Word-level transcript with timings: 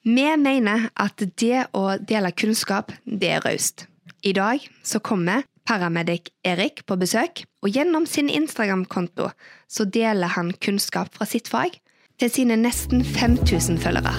Vi 0.00 0.22
mener 0.40 0.86
at 0.96 1.20
det 1.36 1.66
å 1.76 1.98
dele 2.00 2.30
kunnskap, 2.32 2.88
det 3.04 3.34
er 3.36 3.42
raust. 3.44 3.84
I 4.24 4.32
dag 4.32 4.62
så 4.80 4.96
kommer 5.04 5.44
paramedic 5.68 6.30
Erik 6.40 6.86
på 6.88 6.96
besøk, 6.96 7.42
og 7.60 7.68
gjennom 7.68 8.06
sin 8.08 8.30
Instagram-konto 8.32 9.28
så 9.68 9.84
deler 9.84 10.32
han 10.32 10.54
kunnskap 10.56 11.12
fra 11.12 11.28
sitt 11.28 11.52
fag 11.52 11.76
til 12.16 12.32
sine 12.32 12.56
nesten 12.56 13.04
5000 13.04 13.76
følgere. 13.84 14.14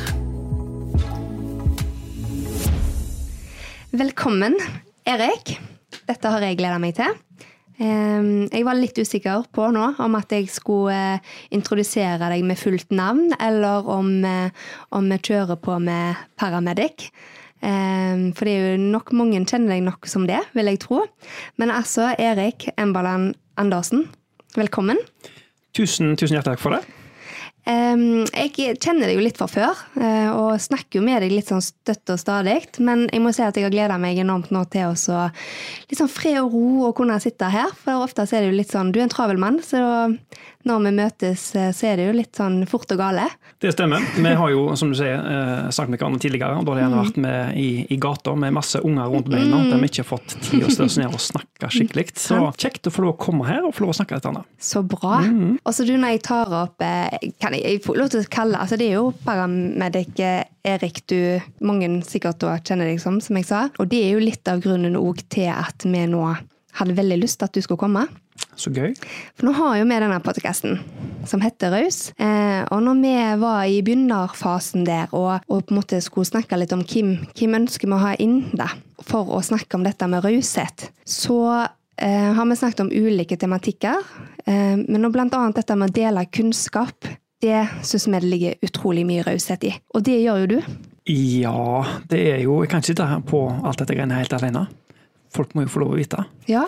Velkommen, 3.89 4.59
Erik. 5.09 5.57
Dette 6.05 6.29
har 6.29 6.45
jeg 6.45 6.61
gleda 6.61 6.77
meg 6.77 6.93
til. 7.01 7.17
Jeg 7.81 8.65
var 8.67 8.77
litt 8.77 8.99
usikker 9.01 9.47
på 9.55 9.67
nå 9.73 9.85
om 10.03 10.17
at 10.19 10.33
jeg 10.35 10.49
skulle 10.53 10.93
eh, 10.93 11.29
introdusere 11.55 12.29
deg 12.29 12.45
med 12.45 12.59
fullt 12.59 12.93
navn, 12.93 13.31
eller 13.41 13.87
om, 13.89 14.11
eh, 14.27 14.53
om 14.93 15.09
vi 15.09 15.17
kjører 15.31 15.57
på 15.57 15.79
med 15.81 16.19
paramedic. 16.37 17.09
For 17.61 18.47
det 18.47 18.53
er 18.57 18.71
jo 18.73 18.85
nok 18.89 19.11
mange 19.13 19.37
kjenner 19.45 19.75
deg 19.75 19.83
nok 19.85 20.07
som 20.09 20.23
det, 20.25 20.39
vil 20.57 20.65
jeg 20.71 20.79
tro. 20.81 21.03
Men 21.61 21.69
altså, 21.69 22.07
Erik 22.17 22.65
Embaland 22.73 23.35
Andersen, 23.61 24.07
velkommen. 24.57 24.97
Tusen, 25.77 26.15
tusen 26.17 26.39
hjertelig 26.39 26.55
takk 26.55 26.63
for 26.63 26.73
det. 26.73 27.00
Jeg 27.71 28.77
kjenner 28.81 29.07
deg 29.07 29.17
jo 29.17 29.23
litt 29.23 29.39
fra 29.39 29.47
før, 29.49 29.81
eh, 30.01 30.29
og 30.31 30.59
snakker 30.61 30.99
jo 30.99 31.05
med 31.05 31.23
deg 31.23 31.33
litt 31.33 31.51
sånn 31.51 31.63
støtt 31.63 32.11
og 32.13 32.19
stadig. 32.21 32.59
Men 32.83 33.07
jeg 33.11 33.23
må 33.23 33.33
si 33.35 33.43
at 33.45 33.57
jeg 33.57 33.67
har 33.67 33.73
gleda 33.73 33.97
meg 34.01 34.19
enormt 34.21 34.51
nå 34.53 34.63
til 34.73 34.91
å 34.91 35.21
litt 35.89 35.99
sånn 35.99 36.11
fred 36.11 36.39
og 36.41 36.55
ro 36.55 36.87
og 36.89 36.95
kunne 36.99 37.19
sitte 37.23 37.49
her. 37.51 37.71
For 37.83 38.03
ofte 38.05 38.27
er 38.27 38.43
det 38.43 38.51
jo 38.51 38.59
litt 38.59 38.73
sånn 38.73 38.91
Du 38.91 38.99
er 38.99 39.07
en 39.07 39.13
travel 39.13 39.39
mann, 39.41 39.61
så 39.63 39.81
når 40.67 40.83
vi 40.85 40.91
møtes, 40.97 41.43
eh, 41.57 41.71
så 41.75 41.87
er 41.91 41.99
det 41.99 42.07
jo 42.07 42.15
litt 42.17 42.37
sånn 42.37 42.59
fort 42.69 42.91
og 42.93 42.99
gale. 43.01 43.25
Det 43.61 43.71
stemmer. 43.73 44.03
Vi 44.15 44.33
har 44.37 44.51
jo, 44.53 44.75
som 44.79 44.91
du 44.91 44.97
sier, 44.97 45.17
eh, 45.17 45.69
snakket 45.73 45.93
med 45.93 46.01
hverandre 46.01 46.21
tidligere. 46.23 46.57
og 46.59 46.65
Da 46.65 46.71
har 46.71 46.79
vi 46.79 46.83
gjerne 46.85 47.01
vært 47.01 47.17
med 47.17 47.57
i, 47.57 47.69
i 47.89 47.97
gata 48.01 48.35
med 48.35 48.53
masse 48.53 48.81
unger 48.81 49.09
rundt 49.11 49.29
beina 49.31 49.61
der 49.69 49.81
vi 49.81 49.89
ikke 49.89 50.03
har 50.03 50.09
fått 50.11 50.35
tid 50.47 50.65
å 50.65 50.71
stå 50.73 50.87
oss 50.89 50.97
ned 51.01 51.13
og 51.13 51.21
snakke 51.21 51.71
skikkelig. 51.71 52.07
Så 52.21 52.39
kjekt 52.61 52.89
å 52.89 52.93
få 52.93 53.05
lov 53.05 53.15
å 53.15 53.19
komme 53.21 53.47
her 53.49 53.65
og 53.65 53.75
få 53.77 53.85
lov 53.85 53.95
å 53.95 53.97
snakke 53.99 54.17
litt 54.17 54.29
annet. 54.29 54.49
Så 54.61 54.83
bra. 54.83 55.21
Og 55.65 55.73
så 55.73 55.85
du, 55.87 55.93
når 55.97 56.15
jeg 56.15 56.23
tar 56.29 56.55
opp 56.61 56.81
eh, 56.85 57.31
Kan 57.41 57.53
jeg, 57.55 57.63
jeg 57.65 57.83
få 57.85 57.95
lov 57.97 58.09
til 58.11 58.21
å 58.21 58.29
kalle 58.31 58.59
altså 58.61 58.77
Det 58.79 58.87
er 58.89 58.97
jo 58.99 59.11
paramedic 59.25 60.19
Erik 60.67 61.01
du 61.09 61.41
mange 61.65 61.89
sikkert 62.05 62.41
da 62.43 62.55
kjenner 62.61 62.89
deg 62.89 63.01
som, 63.01 63.17
som 63.23 63.37
jeg 63.37 63.47
sa. 63.49 63.67
Og 63.81 63.89
det 63.89 64.03
er 64.05 64.15
jo 64.15 64.21
litt 64.21 64.47
av 64.49 64.61
grunnen 64.61 64.97
òg 64.99 65.23
til 65.33 65.49
at 65.49 65.85
vi 65.87 66.05
nå 66.09 66.25
hadde 66.77 66.97
veldig 66.97 67.17
lyst 67.19 67.39
til 67.41 67.49
at 67.49 67.55
du 67.57 67.63
skulle 67.63 67.81
komme. 67.81 68.05
Så 68.59 68.71
gøy. 68.75 68.93
For 69.37 69.47
nå 69.47 69.53
har 69.57 69.77
jo 69.79 69.87
vi 69.87 69.99
denne 70.03 70.19
podkasten 70.23 70.79
som 71.29 71.41
heter 71.43 71.73
Raus. 71.73 71.99
Eh, 72.21 72.61
og 72.73 72.81
når 72.85 72.99
vi 73.01 73.13
var 73.41 73.61
i 73.69 73.81
begynnerfasen 73.85 74.85
der 74.87 75.11
og, 75.17 75.45
og 75.47 75.65
på 75.65 75.73
en 75.73 75.79
måte 75.79 76.01
skulle 76.03 76.29
snakke 76.29 76.59
litt 76.59 76.73
om 76.75 76.83
hvem, 76.85 77.15
hvem 77.37 77.59
ønsker 77.61 77.89
vi 77.89 77.97
å 77.97 78.01
ha 78.03 78.15
inn 78.21 78.43
da, 78.57 78.69
for 79.05 79.31
å 79.37 79.41
snakke 79.45 79.77
om 79.77 79.85
dette 79.87 80.09
med 80.11 80.25
raushet, 80.25 80.89
så 81.07 81.39
eh, 81.61 82.29
har 82.37 82.49
vi 82.49 82.59
snakket 82.59 82.85
om 82.85 82.93
ulike 82.93 83.39
tematikker. 83.39 84.05
Eh, 84.45 84.77
men 84.81 85.09
blant 85.13 85.35
annet 85.37 85.61
dette 85.61 85.77
med 85.77 85.93
å 85.93 85.99
dele 86.01 86.27
kunnskap, 86.33 87.09
det 87.41 87.65
syns 87.81 88.05
vi 88.07 88.19
det 88.19 88.29
ligger 88.29 88.67
utrolig 88.67 89.05
mye 89.07 89.25
raushet 89.25 89.65
i. 89.65 89.73
Og 89.95 90.05
det 90.05 90.19
gjør 90.21 90.43
jo 90.43 90.51
du. 90.57 90.59
Ja, 91.09 91.81
det 92.11 92.19
er 92.35 92.43
jo 92.43 92.59
Jeg 92.61 92.69
kan 92.69 92.83
ikke 92.83 92.91
sitte 92.91 93.07
her 93.09 93.23
på 93.25 93.47
alt 93.49 93.81
dette 93.81 93.97
greiene 93.97 94.19
helt 94.19 94.35
alene. 94.37 94.67
Folk 95.31 95.55
må 95.55 95.63
jo 95.63 95.71
få 95.71 95.81
lov 95.81 95.93
å 95.95 95.97
vite. 95.97 96.25
Ja, 96.51 96.65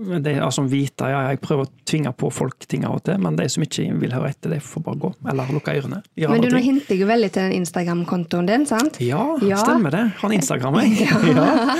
Det 0.00 0.32
er 0.32 0.40
altså 0.46 0.62
vite, 0.70 1.08
ja, 1.10 1.20
Jeg 1.30 1.40
prøver 1.44 1.66
å 1.66 1.70
tvinge 1.90 2.12
på 2.16 2.30
folk 2.32 2.66
ting 2.70 2.84
av 2.88 2.94
og 2.98 3.02
til, 3.04 3.18
men 3.20 3.36
de 3.36 3.46
som 3.52 3.62
ikke 3.66 3.86
vil 4.00 4.12
høre 4.14 4.30
etter, 4.32 4.50
de 4.54 4.60
får 4.64 4.82
bare 4.86 5.00
gå. 5.02 5.10
Eller 5.30 5.50
lukke 5.52 5.74
ørene. 5.76 6.02
Men 6.16 6.40
du, 6.44 6.48
nå 6.54 6.60
hinter 6.64 6.94
jeg 6.94 7.02
jo 7.02 7.08
veldig 7.10 7.30
til 7.34 7.48
den 7.50 7.56
Instagram-kontoen 7.60 8.48
din, 8.48 8.66
sant? 8.70 9.00
Ja, 9.04 9.24
Ja. 9.44 9.56
stemmer 9.60 9.90
det. 9.94 10.04
Han 10.22 10.32
Instagrammer 10.36 10.86
Instagram, 10.86 11.26
jeg. 11.30 11.36
Ja. 11.36 11.76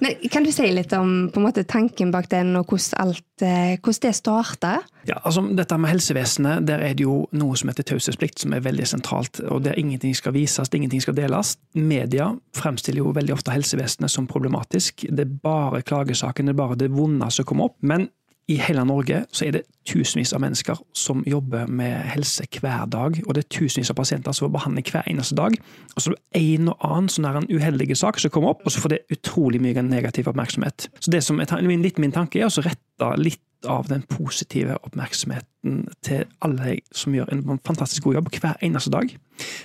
Men 0.00 0.28
kan 0.30 0.44
du 0.46 0.50
si 0.52 0.66
litt 0.74 0.92
om 0.96 1.30
på 1.32 1.40
en 1.40 1.46
måte, 1.48 1.64
tanken 1.68 2.10
bak 2.14 2.28
den, 2.32 2.54
og 2.58 2.66
hvordan, 2.70 3.00
alt, 3.08 3.24
eh, 3.42 3.76
hvordan 3.80 4.02
det 4.08 4.14
starta? 4.18 4.74
Ja, 5.04 5.18
altså 5.24 5.42
Dette 5.56 5.76
med 5.78 5.90
helsevesenet, 5.92 6.64
der 6.66 6.80
er 6.80 6.94
det 6.96 7.04
jo 7.04 7.26
noe 7.36 7.56
som 7.60 7.68
heter 7.68 7.84
taushetsplikt, 7.90 8.40
som 8.40 8.54
er 8.56 8.62
veldig 8.64 8.86
sentralt. 8.88 9.40
og 9.50 9.62
Der 9.66 9.76
ingenting 9.80 10.14
skal 10.16 10.32
vises, 10.32 10.70
ingenting 10.72 11.02
skal 11.04 11.14
deles. 11.18 11.56
Media 11.76 12.30
fremstiller 12.56 13.02
jo 13.02 13.12
veldig 13.12 13.34
ofte 13.36 13.52
helsevesenet 13.52 14.10
som 14.10 14.26
problematisk. 14.30 15.04
Det 15.10 15.26
er 15.26 15.34
bare 15.44 15.82
klagesaken, 15.84 16.46
det 16.48 16.54
er 16.54 16.60
bare 16.62 16.78
det 16.80 16.90
vonde 16.94 17.28
som 17.30 17.44
kommer 17.44 17.63
opp. 17.66 17.78
Men 17.82 18.08
i 18.50 18.58
hele 18.60 18.82
Norge 18.84 19.22
så 19.32 19.46
er 19.46 19.54
det 19.56 19.62
tusenvis 19.88 20.34
av 20.36 20.42
mennesker 20.44 20.80
som 20.96 21.22
jobber 21.28 21.68
med 21.68 21.94
helse 22.12 22.44
hver 22.52 22.84
dag. 22.92 23.16
Og 23.24 23.36
det 23.36 23.44
er 23.44 23.52
tusenvis 23.56 23.92
av 23.92 23.96
pasienter 23.96 24.36
som 24.36 24.46
får 24.46 24.54
behandling 24.58 24.90
hver 24.90 25.08
eneste 25.08 25.36
dag. 25.38 25.56
Og 25.94 26.04
så 26.04 26.12
er 26.12 26.18
det 26.18 26.42
en 26.42 26.68
og 26.74 26.84
annen 26.84 27.08
sånn 27.12 27.28
her 27.28 27.40
en 27.40 27.48
uheldig 27.48 27.96
sak 27.96 28.20
som 28.20 28.32
kommer 28.34 28.52
opp, 28.52 28.64
og 28.64 28.74
så 28.74 28.84
får 28.84 28.94
det 28.94 29.02
utrolig 29.16 29.62
mye 29.64 29.84
negativ 29.86 30.28
oppmerksomhet. 30.32 30.90
Så 31.00 31.14
det 31.14 31.24
som 31.24 31.40
er, 31.40 31.56
litt 31.80 32.00
min 32.02 32.12
tanke 32.12 32.40
er 32.42 32.52
å 32.52 32.64
rette 32.64 33.10
litt 33.20 33.42
av 33.64 33.88
den 33.88 34.02
positive 34.12 34.76
oppmerksomheten 34.84 35.86
til 36.04 36.26
alle 36.44 36.78
som 36.92 37.14
gjør 37.16 37.30
en 37.32 37.44
fantastisk 37.64 38.04
god 38.04 38.18
jobb 38.18 38.28
hver 38.36 38.58
eneste 38.60 38.92
dag. 38.92 39.08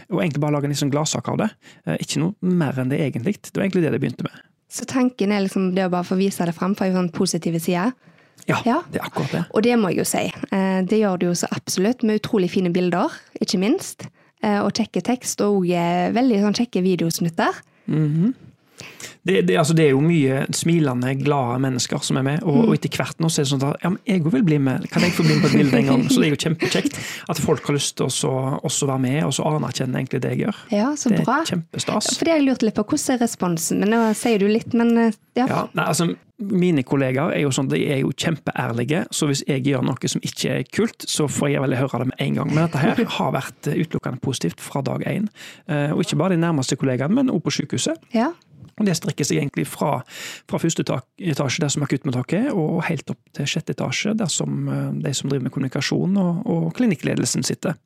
Og 0.07 0.21
egentlig 0.21 0.43
bare 0.45 0.55
lage 0.55 0.69
en 0.71 0.79
sånn 0.79 0.93
gladsak 0.93 1.27
av 1.31 1.41
det. 1.41 1.49
Eh, 1.85 1.99
Ikke 1.99 2.23
noe 2.23 2.55
mer 2.55 2.79
enn 2.79 2.93
det 2.93 3.01
egentlig. 3.03 3.41
Det 3.43 3.57
var 3.57 3.67
egentlig 3.67 3.83
det 3.83 3.91
det 3.97 4.01
begynte 4.05 4.27
med. 4.27 4.45
Så 4.69 4.85
tanken 4.85 5.31
er 5.33 5.41
liksom 5.47 5.71
det 5.75 5.87
å 5.87 5.89
bare 5.89 6.05
få 6.05 6.15
vise 6.19 6.45
det 6.45 6.53
fram 6.53 6.75
fra 6.77 6.87
sånn 6.93 7.11
positive 7.11 7.59
side. 7.59 7.91
Ja, 8.47 8.57
Ja. 8.65 8.81
det 8.91 9.01
er 9.01 9.05
akkurat 9.09 9.31
det. 9.31 9.45
Og 9.53 9.63
det 9.63 9.75
må 9.77 9.89
jeg 9.89 9.97
jo 9.97 10.03
si. 10.05 10.31
Eh, 10.51 10.81
Det 10.85 10.99
gjør 11.01 11.19
du 11.19 11.25
jo 11.27 11.33
så 11.33 11.47
absolutt, 11.51 12.03
med 12.03 12.21
utrolig 12.21 12.49
fine 12.49 12.71
bilder, 12.71 13.09
ikke 13.41 13.59
minst. 13.59 14.07
Eh, 14.41 14.59
Og 14.63 14.71
kjekke 14.73 15.01
tekst, 15.03 15.41
og 15.41 15.65
eh, 15.69 16.11
veldig 16.11 16.39
sånn 16.41 16.53
kjekke 16.55 16.81
videosnutter. 16.81 17.53
Det, 19.27 19.41
det, 19.47 19.57
altså, 19.59 19.73
det 19.75 19.83
er 19.85 19.89
jo 19.91 19.99
mye 20.01 20.45
smilende, 20.55 21.11
glade 21.19 21.57
mennesker 21.61 21.99
som 22.07 22.17
er 22.17 22.23
med, 22.25 22.43
og, 22.47 22.69
og 22.69 22.73
etter 22.77 22.93
hvert 22.95 23.19
nå 23.19 23.27
så 23.29 23.41
er 23.41 23.45
det 23.45 23.51
sånn 23.51 23.65
at 23.67 23.83
ja, 23.83 23.89
men 23.91 23.99
jeg 24.07 24.21
òg 24.23 24.29
vil 24.37 24.45
bli 24.47 24.57
med. 24.63 24.87
Kan 24.93 25.03
jeg 25.05 25.11
få 25.17 25.25
bli 25.27 25.35
med 25.35 25.43
på 25.43 25.49
et 25.51 25.57
bilde 25.59 25.81
en 25.81 25.89
gang? 25.91 26.05
Så 26.09 26.21
det 26.23 26.29
er 26.29 26.33
jo 26.33 26.39
kjempekjekt 26.45 26.95
at 27.35 27.41
folk 27.43 27.67
har 27.67 27.75
lyst 27.77 27.97
til 27.99 28.07
å 28.07 28.37
også 28.63 28.87
være 28.89 29.03
med 29.05 29.19
og 29.27 29.35
så 29.35 29.45
anerkjenne 29.51 29.99
egentlig 29.99 30.23
det 30.23 30.31
jeg 30.37 30.45
gjør. 30.45 30.63
Ja, 30.73 30.87
så 30.95 31.11
Det 31.11 31.19
er 31.19 31.27
bra. 31.27 31.37
kjempestas. 31.51 32.13
For 32.17 32.25
det 32.25 32.33
har 32.33 32.41
jeg 32.41 32.47
lurt 32.47 32.65
litt 32.65 32.79
på. 32.79 32.87
Hvordan 32.89 33.15
er 33.17 33.21
responsen? 33.27 33.83
Men 33.83 33.93
nå 33.93 34.01
sier 34.17 34.39
du 34.41 34.47
litt, 34.49 34.73
men 34.73 34.95
eh, 34.97 35.19
ja. 35.37 35.45
Ja, 35.51 35.61
nei, 35.77 35.85
altså, 35.91 36.09
mine 36.39 36.83
kollegaer 36.87 37.33
er 37.35 37.43
jo 37.43 37.51
sånn, 37.51 37.67
de 37.71 37.81
er 37.91 37.99
jo 38.05 38.13
kjempeærlige, 38.15 39.03
så 39.11 39.27
hvis 39.27 39.41
jeg 39.47 39.65
gjør 39.67 39.83
noe 39.83 40.07
som 40.11 40.23
ikke 40.23 40.53
er 40.61 40.63
kult, 40.71 41.03
så 41.11 41.27
får 41.27 41.51
jeg 41.53 41.63
vel 41.67 41.75
høre 41.75 41.99
det 42.05 42.07
med 42.13 42.21
en 42.23 42.37
gang. 42.39 42.53
Men 42.55 42.63
dette 42.65 42.79
her 42.81 43.03
har 43.19 43.33
vært 43.35 43.67
utelukkende 43.75 44.23
positivt 44.23 44.63
fra 44.63 44.81
dag 44.87 45.03
én. 45.11 45.27
Eh, 45.67 45.91
Og 45.91 46.05
ikke 46.07 46.17
bare 46.23 46.37
de 46.37 46.41
nærmeste 46.47 46.79
kollegaene, 46.79 47.19
men 47.19 47.29
også 47.35 47.45
på 47.49 47.57
sykehuset. 47.59 47.99
ja. 48.15 48.31
Og 48.79 48.87
Det 48.87 48.95
strekker 48.97 49.27
seg 49.27 49.41
egentlig 49.41 49.67
fra, 49.69 49.99
fra 50.49 50.61
første 50.61 50.85
etasje, 50.85 51.63
der 51.63 51.73
som 51.73 51.83
akuttmottaket, 51.85 52.49
og 52.55 52.83
helt 52.87 53.11
opp 53.11 53.19
til 53.35 53.49
sjette 53.49 53.75
etasje, 53.75 54.15
der 54.17 54.31
som 54.31 54.67
eh, 54.71 54.89
de 55.03 55.13
som 55.15 55.29
driver 55.29 55.47
med 55.47 55.55
kommunikasjon 55.55 56.17
og, 56.19 56.41
og 56.49 56.69
klinikkledelsen 56.77 57.45
sitter. 57.45 57.77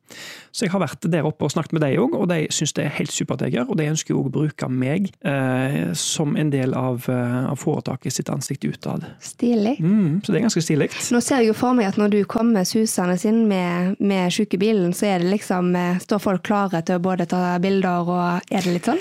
Så 0.54 0.66
jeg 0.66 0.74
har 0.74 0.84
vært 0.84 1.06
der 1.10 1.26
oppe 1.26 1.48
og 1.48 1.52
snakket 1.54 1.74
med 1.74 1.82
dem 1.82 2.04
òg, 2.04 2.16
og 2.18 2.28
de 2.30 2.44
syns 2.54 2.74
det 2.76 2.86
er 2.86 2.94
helt 3.00 3.12
supert 3.12 3.42
jeg 3.42 3.56
gjør. 3.56 3.72
Og 3.72 3.80
de 3.80 3.88
ønsker 3.90 4.14
jo 4.14 4.22
å 4.22 4.32
bruke 4.32 4.68
meg 4.70 5.10
eh, 5.26 5.92
som 5.98 6.36
en 6.38 6.52
del 6.54 6.76
av, 6.78 7.08
eh, 7.10 7.38
av 7.50 7.58
foretaket 7.60 8.14
sitt 8.14 8.30
ansikt 8.32 8.66
utad. 8.68 9.06
Stilig. 9.24 9.76
Mm, 9.82 10.22
så 10.22 10.32
det 10.32 10.40
er 10.40 10.46
ganske 10.46 10.64
stilig. 10.64 10.90
Nå 11.14 11.22
ser 11.24 11.42
jeg 11.42 11.50
jo 11.50 11.58
for 11.58 11.76
meg 11.76 11.90
at 11.90 12.00
når 12.00 12.14
du 12.14 12.20
kommer 12.30 12.66
susende 12.68 13.18
inn 13.26 13.44
med, 13.50 13.96
med 13.98 14.34
sykebilen, 14.34 14.94
så 14.96 15.10
er 15.10 15.24
det 15.24 15.32
liksom, 15.34 15.74
eh, 15.78 16.02
står 16.04 16.22
folk 16.22 16.46
klare 16.46 16.84
til 16.86 17.00
å 17.00 17.04
både 17.04 17.28
ta 17.30 17.56
bilder 17.62 18.10
og 18.14 18.22
Er 18.54 18.62
det 18.64 18.72
litt 18.74 18.86
sånn? 18.88 19.00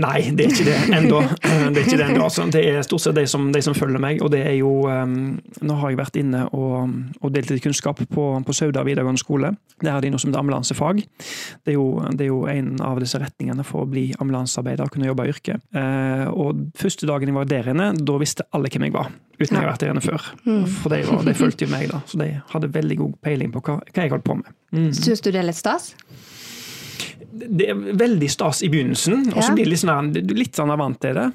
Nei, 0.00 0.30
det 0.36 0.46
er 0.46 0.54
ikke 0.54 0.66
det 0.66 0.76
ennå. 0.96 1.20
Det 1.70 1.82
er 1.82 1.84
ikke 1.84 1.98
det 1.98 2.06
enda. 2.08 2.24
Altså, 2.24 2.44
det 2.50 2.60
er 2.66 2.82
stort 2.86 3.02
sett 3.04 3.16
de 3.18 3.24
som, 3.28 3.48
de 3.52 3.60
som 3.62 3.74
følger 3.76 4.00
meg, 4.02 4.20
og 4.24 4.30
det 4.32 4.40
er 4.46 4.54
jo 4.58 4.70
um, 4.88 5.38
Nå 5.66 5.76
har 5.80 5.92
jeg 5.92 5.98
vært 6.00 6.16
inne 6.20 6.44
og, 6.56 6.92
og 7.20 7.32
delt 7.34 7.50
litt 7.52 7.62
kunnskap 7.64 8.00
på, 8.10 8.24
på 8.46 8.56
Sauda 8.56 8.82
videregående 8.86 9.20
skole. 9.20 9.52
Der 9.82 9.94
har 9.94 10.04
de 10.04 10.10
noe 10.12 10.20
som 10.20 10.30
heter 10.30 10.42
ambulansefag. 10.42 11.02
Det 11.64 11.74
er, 11.74 11.76
jo, 11.76 12.02
det 12.10 12.26
er 12.26 12.30
jo 12.30 12.42
en 12.50 12.72
av 12.84 13.00
disse 13.02 13.20
retningene 13.20 13.64
for 13.66 13.84
å 13.84 13.90
bli 13.90 14.08
ambulansearbeider 14.18 14.86
og 14.86 14.94
kunne 14.94 15.10
jobbe 15.10 15.26
i 15.26 15.34
yrket. 15.34 15.66
Eh, 15.76 16.26
og 16.30 16.64
første 16.80 17.08
dagen 17.10 17.30
jeg 17.30 17.38
var 17.38 17.50
der 17.50 17.70
inne, 17.74 17.90
da 17.96 18.18
visste 18.20 18.46
alle 18.56 18.72
hvem 18.72 18.88
jeg 18.88 18.96
var. 18.96 19.12
Uten 19.40 19.56
jeg 19.56 19.62
har 19.62 19.70
vært 19.70 19.84
der 19.84 19.94
inne 19.94 20.04
før. 20.04 20.32
For 20.82 20.92
de, 20.92 21.04
var, 21.08 21.22
de 21.24 21.36
fulgte 21.38 21.64
jo 21.64 21.72
meg, 21.72 21.88
da. 21.92 22.02
Så 22.08 22.20
de 22.20 22.32
hadde 22.52 22.72
veldig 22.74 22.98
god 23.00 23.14
peiling 23.24 23.54
på 23.54 23.62
hva, 23.64 23.78
hva 23.88 24.04
jeg 24.04 24.12
holdt 24.12 24.26
på 24.26 24.36
med. 24.42 24.52
Mm. 24.76 24.90
Syns 24.96 25.24
du 25.24 25.30
det 25.32 25.40
er 25.40 25.48
litt 25.48 25.58
stas? 25.58 25.94
Det 27.32 27.68
er 27.70 27.74
veldig 27.74 28.28
stas 28.30 28.62
i 28.66 28.68
begynnelsen, 28.72 29.28
og 29.34 29.42
så 29.42 29.54
blir 29.54 29.64
det 29.64 29.72
litt 29.72 29.82
sånn, 29.82 30.14
her- 30.14 30.34
litt 30.36 30.56
sånn 30.58 30.72
vant 30.78 31.00
til 31.00 31.14
det. 31.14 31.28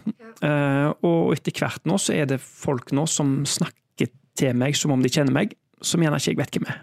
Eh, 0.44 0.94
og 1.08 1.34
etter 1.36 1.52
hvert 1.52 1.86
nå 1.86 1.98
så 2.02 2.14
er 2.14 2.26
det 2.26 2.40
folk 2.42 2.92
nå 2.92 3.08
som 3.08 3.44
snakker 3.46 4.10
til 4.36 4.54
meg 4.54 4.76
som 4.76 4.92
om 4.92 5.02
de 5.02 5.10
kjenner 5.10 5.32
meg, 5.32 5.54
som 5.82 6.02
gjerne 6.02 6.18
ikke 6.20 6.34
jeg 6.34 6.38
vet 6.42 6.52
hvem 6.60 6.68
er. 6.74 6.82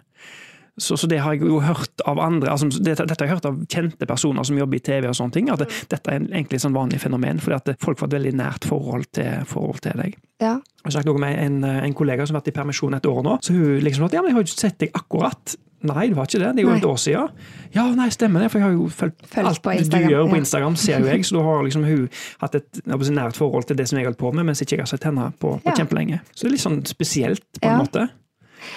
Så, 0.80 0.96
så 0.96 1.06
det 1.06 1.18
har 1.20 1.34
jeg 1.36 1.42
jo 1.44 1.58
hørt 1.60 2.00
av 2.08 2.16
andre, 2.24 2.48
altså, 2.54 2.70
det, 2.80 2.94
dette 2.96 3.18
har 3.20 3.28
jeg 3.28 3.34
hørt 3.34 3.44
av 3.50 3.58
kjente 3.68 4.06
personer 4.08 4.46
som 4.48 4.56
jobber 4.56 4.78
i 4.78 4.80
TV 4.80 5.08
og 5.10 5.16
sånne 5.18 5.34
ting, 5.34 5.50
at 5.52 5.60
det, 5.60 5.66
dette 5.92 6.14
er 6.14 6.22
egentlig 6.24 6.56
et 6.56 6.64
sånn 6.64 6.72
vanlig 6.76 7.00
fenomen, 7.02 7.42
fordi 7.44 7.58
at 7.58 7.82
folk 7.84 7.98
får 8.00 8.08
et 8.08 8.16
veldig 8.16 8.32
nært 8.40 8.64
forhold 8.64 9.10
til, 9.12 9.42
forhold 9.50 9.82
til 9.84 10.00
deg. 10.00 10.16
Ja. 10.40 10.54
Jeg 10.86 10.96
har 10.96 11.04
noe 11.10 11.20
med 11.20 11.36
en, 11.42 11.58
en 11.68 11.94
kollega 11.98 12.24
som 12.26 12.34
har 12.38 12.40
vært 12.40 12.54
i 12.54 12.56
permisjon 12.56 12.96
et 12.96 13.04
år 13.06 13.20
nå. 13.26 13.36
så 13.44 13.52
hun 13.52 13.82
liksom 13.84 14.08
at 14.08 14.16
ja, 14.16 14.22
men 14.24 14.32
jeg 14.32 14.38
har 14.40 14.48
ikke 14.48 14.62
sett 14.64 14.78
deg 14.80 14.96
akkurat. 14.96 15.56
Nei, 15.82 16.06
det 16.08 16.14
var 16.16 16.28
ikke 16.30 16.38
det. 16.38 16.50
Det 16.54 16.62
er 16.62 16.66
jo 16.66 16.70
Nei. 16.70 16.78
et 16.78 16.84
år 16.86 16.98
siden. 17.02 17.28
Ja, 17.74 17.84
nei, 17.98 18.04
stemmer 18.14 18.44
det. 18.44 18.48
For 18.52 18.60
jeg 18.62 18.68
har 18.68 18.74
jo 18.76 18.84
fulgt 18.86 19.24
Fulgt 19.26 19.66
alt 19.66 19.90
du 19.90 19.96
gjør 19.98 20.28
på 20.30 20.36
ja. 20.36 20.40
Instagram, 20.44 20.76
ser 20.78 21.02
jo 21.02 21.08
jeg. 21.10 21.24
Så 21.26 21.34
da 21.34 21.42
har 21.42 21.64
liksom 21.66 21.84
hun 21.88 22.04
hatt 22.38 22.54
et 22.54 22.80
nært 23.10 23.36
forhold 23.36 23.66
til 23.66 23.76
det 23.80 23.88
som 23.90 23.98
jeg 23.98 24.06
har 24.06 24.12
holdt 24.12 24.20
på 24.22 24.30
med, 24.38 24.46
mens 24.46 24.62
ikke 24.62 24.76
jeg 24.78 24.84
har 24.86 24.92
sett 24.92 25.04
henne 25.10 25.32
på, 25.42 25.56
på 25.58 25.72
Ja. 25.72 25.74
kjempelenge. 25.80 26.20
Så 26.30 26.44
det 26.46 26.52
er 26.52 26.54
litt 26.54 26.62
sånn 26.64 26.78
spesielt, 26.86 27.42
på 27.58 27.66
en 27.66 27.74
Ja. 27.74 27.80
måte. 27.82 28.04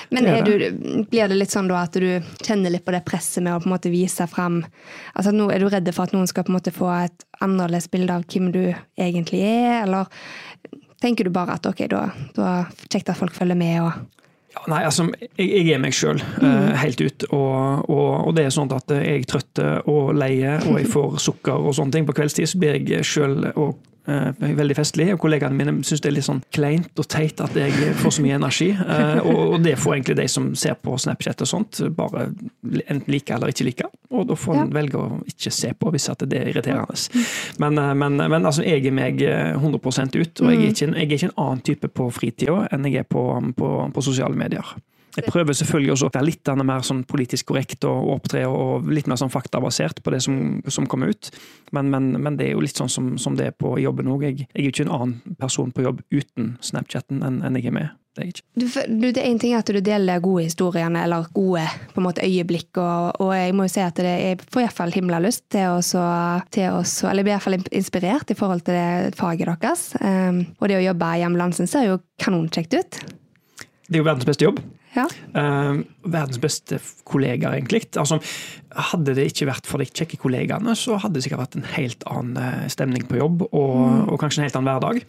Men 0.10 0.24
Det 0.24 0.42
du, 0.46 1.06
blir 1.10 1.30
det 1.30 1.38
litt 1.38 1.54
sånn 1.54 1.70
da 1.70 1.84
at 1.86 1.98
du 1.98 2.22
kjenner 2.46 2.74
litt 2.74 2.86
på 2.86 2.94
det 2.96 3.04
presset 3.08 3.44
med 3.44 3.56
å 3.56 3.62
på 3.62 3.70
en 3.70 3.76
måte 3.76 3.94
vise 3.94 4.28
frem 4.32 4.62
altså 5.14 5.34
nå 5.36 5.50
Er 5.54 5.62
du 5.62 5.70
redd 5.70 5.92
for 5.96 6.08
at 6.08 6.16
noen 6.16 6.30
skal 6.30 6.46
på 6.48 6.54
en 6.54 6.58
måte 6.58 6.74
få 6.76 6.90
et 6.94 7.26
annerledes 7.44 7.90
bilde 7.92 8.16
av 8.16 8.26
hvem 8.32 8.52
du 8.54 8.64
egentlig 8.98 9.42
er, 9.46 9.84
eller 9.84 10.10
tenker 11.04 11.28
du 11.28 11.34
bare 11.36 11.58
at 11.60 11.66
ok, 11.70 11.86
da, 11.92 12.08
da 12.36 12.52
kjekt 12.90 13.12
at 13.12 13.20
folk 13.20 13.36
følger 13.36 13.60
med 13.60 13.80
og 13.84 14.04
Ja, 14.56 14.62
nei, 14.72 14.84
altså, 14.88 15.10
jeg, 15.36 15.50
jeg 15.50 15.74
er 15.76 15.82
meg 15.84 15.92
sjøl 15.92 16.22
helt 16.80 17.02
ut. 17.04 17.26
Og, 17.36 17.90
og, 17.92 18.12
og 18.30 18.38
det 18.38 18.46
er 18.46 18.54
sånn 18.56 18.72
at 18.72 18.94
jeg 18.96 19.18
er 19.20 19.26
trøtt 19.28 19.60
og 19.92 20.14
leie, 20.16 20.54
og 20.64 20.78
jeg 20.80 20.88
får 20.94 21.18
sukker 21.26 21.68
og 21.68 21.76
sånne 21.76 21.92
ting. 21.98 22.08
På 22.08 22.16
kveldstid 22.16 22.48
så 22.48 22.62
blir 22.62 22.80
jeg 22.80 23.04
sjøl 23.04 23.50
veldig 24.06 24.76
festlig, 24.78 25.08
og 25.14 25.20
kollegaene 25.24 25.58
mine 25.58 25.74
syns 25.86 26.04
det 26.04 26.10
er 26.12 26.16
litt 26.18 26.28
sånn 26.28 26.42
kleint 26.54 27.02
og 27.02 27.08
teit 27.10 27.42
at 27.42 27.56
jeg 27.58 27.94
får 28.02 28.16
så 28.18 28.26
mye 28.26 28.38
energi. 28.38 28.70
Eh, 28.72 29.20
og, 29.26 29.58
det 29.66 29.76
får 29.82 29.96
egentlig 29.98 30.18
de 30.22 30.28
som 30.32 30.52
ser 30.56 30.78
på 30.82 30.98
Snapchat 31.02 31.42
og 31.42 31.50
sånt, 31.50 31.82
bare 31.98 32.28
enten 32.86 33.10
like 33.12 33.34
eller 33.34 33.54
ikke 33.54 33.68
like. 33.70 33.90
Og 34.12 34.28
da 34.30 34.38
får 34.38 34.56
en 34.56 34.68
Ja. 34.70 34.74
velge 34.82 34.98
å 35.02 35.20
ikke 35.26 35.52
se 35.52 35.74
på 35.74 35.92
hvis 35.92 36.10
at 36.10 36.24
det 36.30 36.40
er 36.40 36.50
irriterende. 36.54 36.96
Men, 37.60 37.78
eh, 37.78 37.94
men, 37.94 38.18
men 38.18 38.46
altså, 38.46 38.64
jeg 38.64 38.86
er 38.86 38.92
meg 38.92 39.22
eh, 39.22 39.56
100 39.56 40.16
ut, 40.16 40.42
og 40.42 40.52
jeg 40.52 40.58
er, 40.62 40.70
ikke 40.72 40.88
en, 40.88 40.94
jeg 40.94 41.06
er 41.06 41.16
ikke 41.18 41.32
en 41.32 41.40
annen 41.46 41.62
type 41.62 41.88
på 41.88 42.12
fritida 42.14 42.68
enn 42.72 42.86
jeg 42.86 43.04
er 43.06 43.10
på, 43.10 43.26
på, 43.58 43.92
på 43.94 44.02
sosiale 44.06 44.36
medier. 44.36 44.76
Jeg 45.16 45.32
prøver 45.32 45.56
selvfølgelig 45.56 45.94
også 45.94 46.10
å 46.10 46.14
være 46.14 46.28
litt 46.28 46.52
mer 46.62 46.86
sånn 46.86 47.04
politisk 47.08 47.52
korrekt 47.52 47.88
og 47.88 48.12
opptre 48.18 48.44
og 48.50 48.90
litt 48.92 49.08
mer 49.08 49.20
sånn 49.20 49.32
faktabasert 49.34 50.02
på 50.04 50.12
det 50.12 50.22
som, 50.26 50.62
som 50.68 50.88
kommer 50.92 51.14
ut. 51.16 51.32
Men, 51.76 51.92
men, 51.94 52.16
men 52.20 52.40
det 52.40 52.50
er 52.50 52.56
jo 52.58 52.64
litt 52.66 52.80
sånn 52.80 52.92
som, 52.92 53.14
som 53.22 53.38
det 53.40 53.52
er 53.52 53.56
på 53.56 53.78
jobben 53.80 54.12
òg. 54.12 54.28
Jeg, 54.28 54.50
jeg 54.50 54.64
er 54.64 54.68
jo 54.68 54.74
ikke 54.74 54.88
en 54.90 54.96
annen 54.98 55.38
person 55.40 55.72
på 55.72 55.86
jobb 55.86 56.02
uten 56.12 56.56
Snapchatten 56.64 57.24
enn, 57.24 57.40
en 57.46 57.60
jeg 57.60 57.72
er 57.72 57.78
med. 57.78 57.94
Det 58.16 58.24
er 58.24 58.38
du, 58.56 58.66
du, 58.66 59.08
Det 59.12 59.20
er 59.20 59.28
en 59.28 59.40
ting 59.40 59.56
at 59.58 59.68
du 59.68 59.80
deler 59.84 60.22
gode 60.24 60.46
historiene, 60.46 61.02
eller 61.04 61.28
gode 61.36 61.66
på 61.92 62.00
en 62.00 62.06
måte 62.06 62.24
øyeblikk, 62.24 62.70
og, 62.80 63.20
og 63.20 63.34
jeg 63.36 63.56
må 63.56 63.66
jo 63.68 63.74
si 63.74 63.84
at 63.84 64.00
det 64.00 64.14
jeg 64.14 64.38
får 64.54 64.64
iallfall 64.64 64.96
himla 64.96 65.20
lyst 65.24 65.44
til 65.52 65.74
å 65.74 65.82
så, 65.84 66.06
Eller 66.46 67.20
jeg 67.20 67.28
blir 67.28 67.34
iallfall 67.34 67.60
inspirert 67.60 68.32
i 68.32 68.38
forhold 68.40 68.64
til 68.68 68.78
det 68.80 69.20
faget 69.20 69.52
deres. 69.52 69.90
Um, 70.00 70.46
og 70.60 70.72
det 70.72 70.80
å 70.80 70.88
jobbe 70.88 71.12
i 71.20 71.28
ambulansen 71.28 71.68
ser 71.68 71.90
jo 71.90 72.00
kanonkjekt 72.24 72.80
ut. 72.80 73.04
Det 73.86 74.00
er 74.00 74.02
jo 74.02 74.08
verdens 74.08 74.28
beste 74.28 74.48
jobb. 74.48 74.64
Ja. 74.96 75.06
Uh, 75.36 75.82
verdens 76.06 76.40
beste 76.40 76.80
kollegaer, 77.08 77.58
egentlig. 77.58 77.84
Altså, 78.00 78.20
hadde 78.92 79.16
det 79.18 79.28
ikke 79.30 79.50
vært 79.50 79.68
for 79.68 79.82
de 79.82 79.88
kjekke 79.90 80.20
kollegaene, 80.22 80.76
så 80.80 81.00
hadde 81.02 81.18
det 81.18 81.26
sikkert 81.26 81.44
vært 81.46 81.58
en 81.60 81.68
helt 81.76 82.06
annen 82.12 82.40
eh, 82.42 82.66
stemning 82.72 83.06
på 83.08 83.20
jobb, 83.20 83.46
og, 83.48 83.76
og 84.12 84.18
kanskje 84.22 84.42
en 84.42 84.48
helt 84.50 84.58
annen 84.60 84.72
hverdag. 84.72 85.04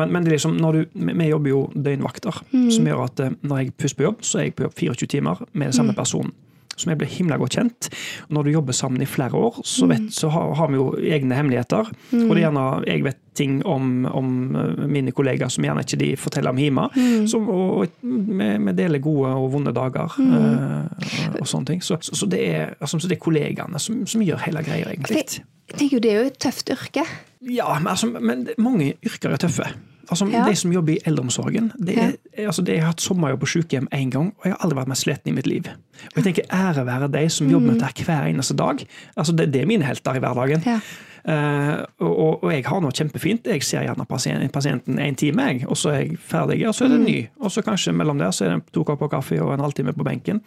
Men, 0.00 0.12
men 0.14 0.26
det 0.26 0.36
liksom, 0.36 0.58
du, 0.62 0.84
vi 0.94 1.30
jobber 1.30 1.52
jo 1.52 1.62
døgnvakter, 1.74 2.42
som 2.74 2.90
gjør 2.90 3.06
at 3.08 3.24
eh, 3.24 3.34
når 3.42 3.62
jeg 3.64 3.74
pusser 3.78 3.98
på 3.98 4.06
jobb, 4.06 4.22
så 4.26 4.40
er 4.40 4.48
jeg 4.48 4.58
på 4.58 4.68
jobb 4.68 4.78
24 4.78 5.10
timer 5.16 5.42
med 5.52 5.70
den 5.70 5.78
samme 5.80 5.96
personen. 5.98 6.34
Som 6.78 6.92
jeg 6.92 7.00
ble 7.00 7.08
himla 7.10 7.38
godt 7.40 7.58
kjent. 7.58 7.90
Når 8.32 8.46
du 8.46 8.52
jobber 8.54 8.76
sammen 8.76 9.02
i 9.02 9.08
flere 9.08 9.38
år, 9.38 9.60
så, 9.66 9.88
vet, 9.90 10.10
så 10.14 10.30
har, 10.32 10.54
har 10.58 10.70
vi 10.70 10.78
jo 10.78 10.90
egne 10.98 11.38
hemmeligheter. 11.38 11.90
Og 12.14 12.28
det 12.30 12.38
er 12.38 12.46
gjerne 12.48 12.68
jeg 12.88 13.04
vet 13.06 13.24
ting 13.38 13.58
om, 13.66 14.06
om 14.10 14.30
eh, 14.58 14.86
mine 14.90 15.12
kollegaer 15.14 15.50
som 15.52 15.66
gjerne 15.66 15.84
ikke 15.84 15.98
de 16.00 16.08
forteller 16.18 16.50
om 16.54 16.58
hjemme. 16.58 16.88
Så, 17.30 17.38
og 17.38 17.68
og 17.78 17.86
vi, 18.02 18.72
deler 18.78 19.02
gode 19.02 19.30
og 19.38 19.52
vonde 19.52 19.74
dager 19.76 20.16
eh, 20.24 21.38
og 21.38 21.46
sånne 21.46 21.72
ting. 21.72 21.84
Så, 21.84 22.00
så, 22.02 22.16
så, 22.18 22.30
det, 22.30 22.42
er, 22.48 22.74
altså, 22.80 23.00
det 23.06 23.18
er 23.18 23.22
kollegaene 23.22 23.82
som, 23.82 24.02
som 24.10 24.24
gjør 24.24 24.42
hele 24.46 24.64
greia, 24.66 24.90
egentlig. 24.90 25.22
Jeg 25.68 25.76
tenker 25.76 25.98
jo 25.98 26.02
Det 26.04 26.12
er 26.12 26.22
jo 26.22 26.30
et 26.32 26.40
tøft 26.40 26.72
yrke. 26.72 27.04
Ja, 27.44 27.68
men, 27.78 27.90
altså, 27.92 28.10
men 28.10 28.48
mange 28.58 28.94
yrker 29.06 29.34
er 29.34 29.42
tøffe. 29.42 29.68
Altså, 30.08 30.26
Ja. 30.32 30.44
De 30.48 30.56
som 30.56 30.72
jobber 30.72 30.92
i 30.92 31.00
eldreomsorgen 31.04 31.72
det 31.78 31.98
er, 31.98 32.12
altså, 32.46 32.62
det, 32.62 32.74
Jeg 32.74 32.82
har 32.82 32.92
hatt 32.92 33.00
sommerjobb 33.00 33.40
på 33.40 33.46
sykehjem 33.46 33.88
én 33.92 34.10
gang, 34.10 34.32
og 34.38 34.44
jeg 34.44 34.52
har 34.52 34.64
aldri 34.64 34.78
vært 34.78 34.88
mer 34.88 34.94
sliten 34.94 35.32
i 35.32 35.34
mitt 35.36 35.46
liv. 35.46 35.68
Og 36.14 36.16
jeg 36.16 36.24
tenker 36.24 36.48
Ære 36.54 36.86
være 36.86 37.12
de 37.12 37.28
som 37.28 37.50
jobber 37.50 37.72
med 37.72 37.80
dette 37.80 38.04
hver 38.04 38.28
eneste 38.30 38.56
dag. 38.56 38.86
Altså, 39.16 39.32
det, 39.32 39.52
det 39.52 39.62
er 39.62 39.66
mine 39.66 39.84
helter 39.84 40.16
i 40.16 40.22
hverdagen. 40.22 40.62
Ja. 40.66 40.80
Uh, 41.28 41.82
og, 42.00 42.44
og 42.44 42.52
jeg 42.54 42.62
har 42.64 42.80
noe 42.80 42.94
kjempefint. 42.94 43.48
Jeg 43.50 43.64
ser 43.66 43.82
gjerne 43.84 44.06
pasient, 44.08 44.52
pasienten 44.52 45.00
en 45.02 45.18
time, 45.18 45.44
jeg, 45.50 45.66
og 45.68 45.76
så 45.76 45.90
er 45.92 45.98
jeg 45.98 46.18
ferdig, 46.24 46.62
og 46.68 46.76
så 46.76 46.86
er 46.86 46.94
det 46.94 47.00
ny. 47.02 47.16
Og 47.42 47.52
så 47.52 47.64
kanskje 47.66 47.92
mellom 47.92 48.22
der 48.22 48.32
så 48.32 48.46
er 48.46 48.54
det 48.54 48.72
to 48.72 48.84
kopper 48.88 49.10
kaffe 49.12 49.36
og 49.42 49.52
en 49.52 49.60
halvtime 49.60 49.92
på 49.92 50.06
benken. 50.06 50.40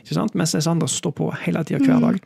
Ikke 0.00 0.16
sant? 0.16 0.34
Mens 0.38 0.54
disse 0.56 0.70
andre 0.70 0.88
står 0.88 1.12
på 1.18 1.28
hele 1.42 1.64
tida 1.68 1.82
hver 1.84 2.00
dag. 2.06 2.22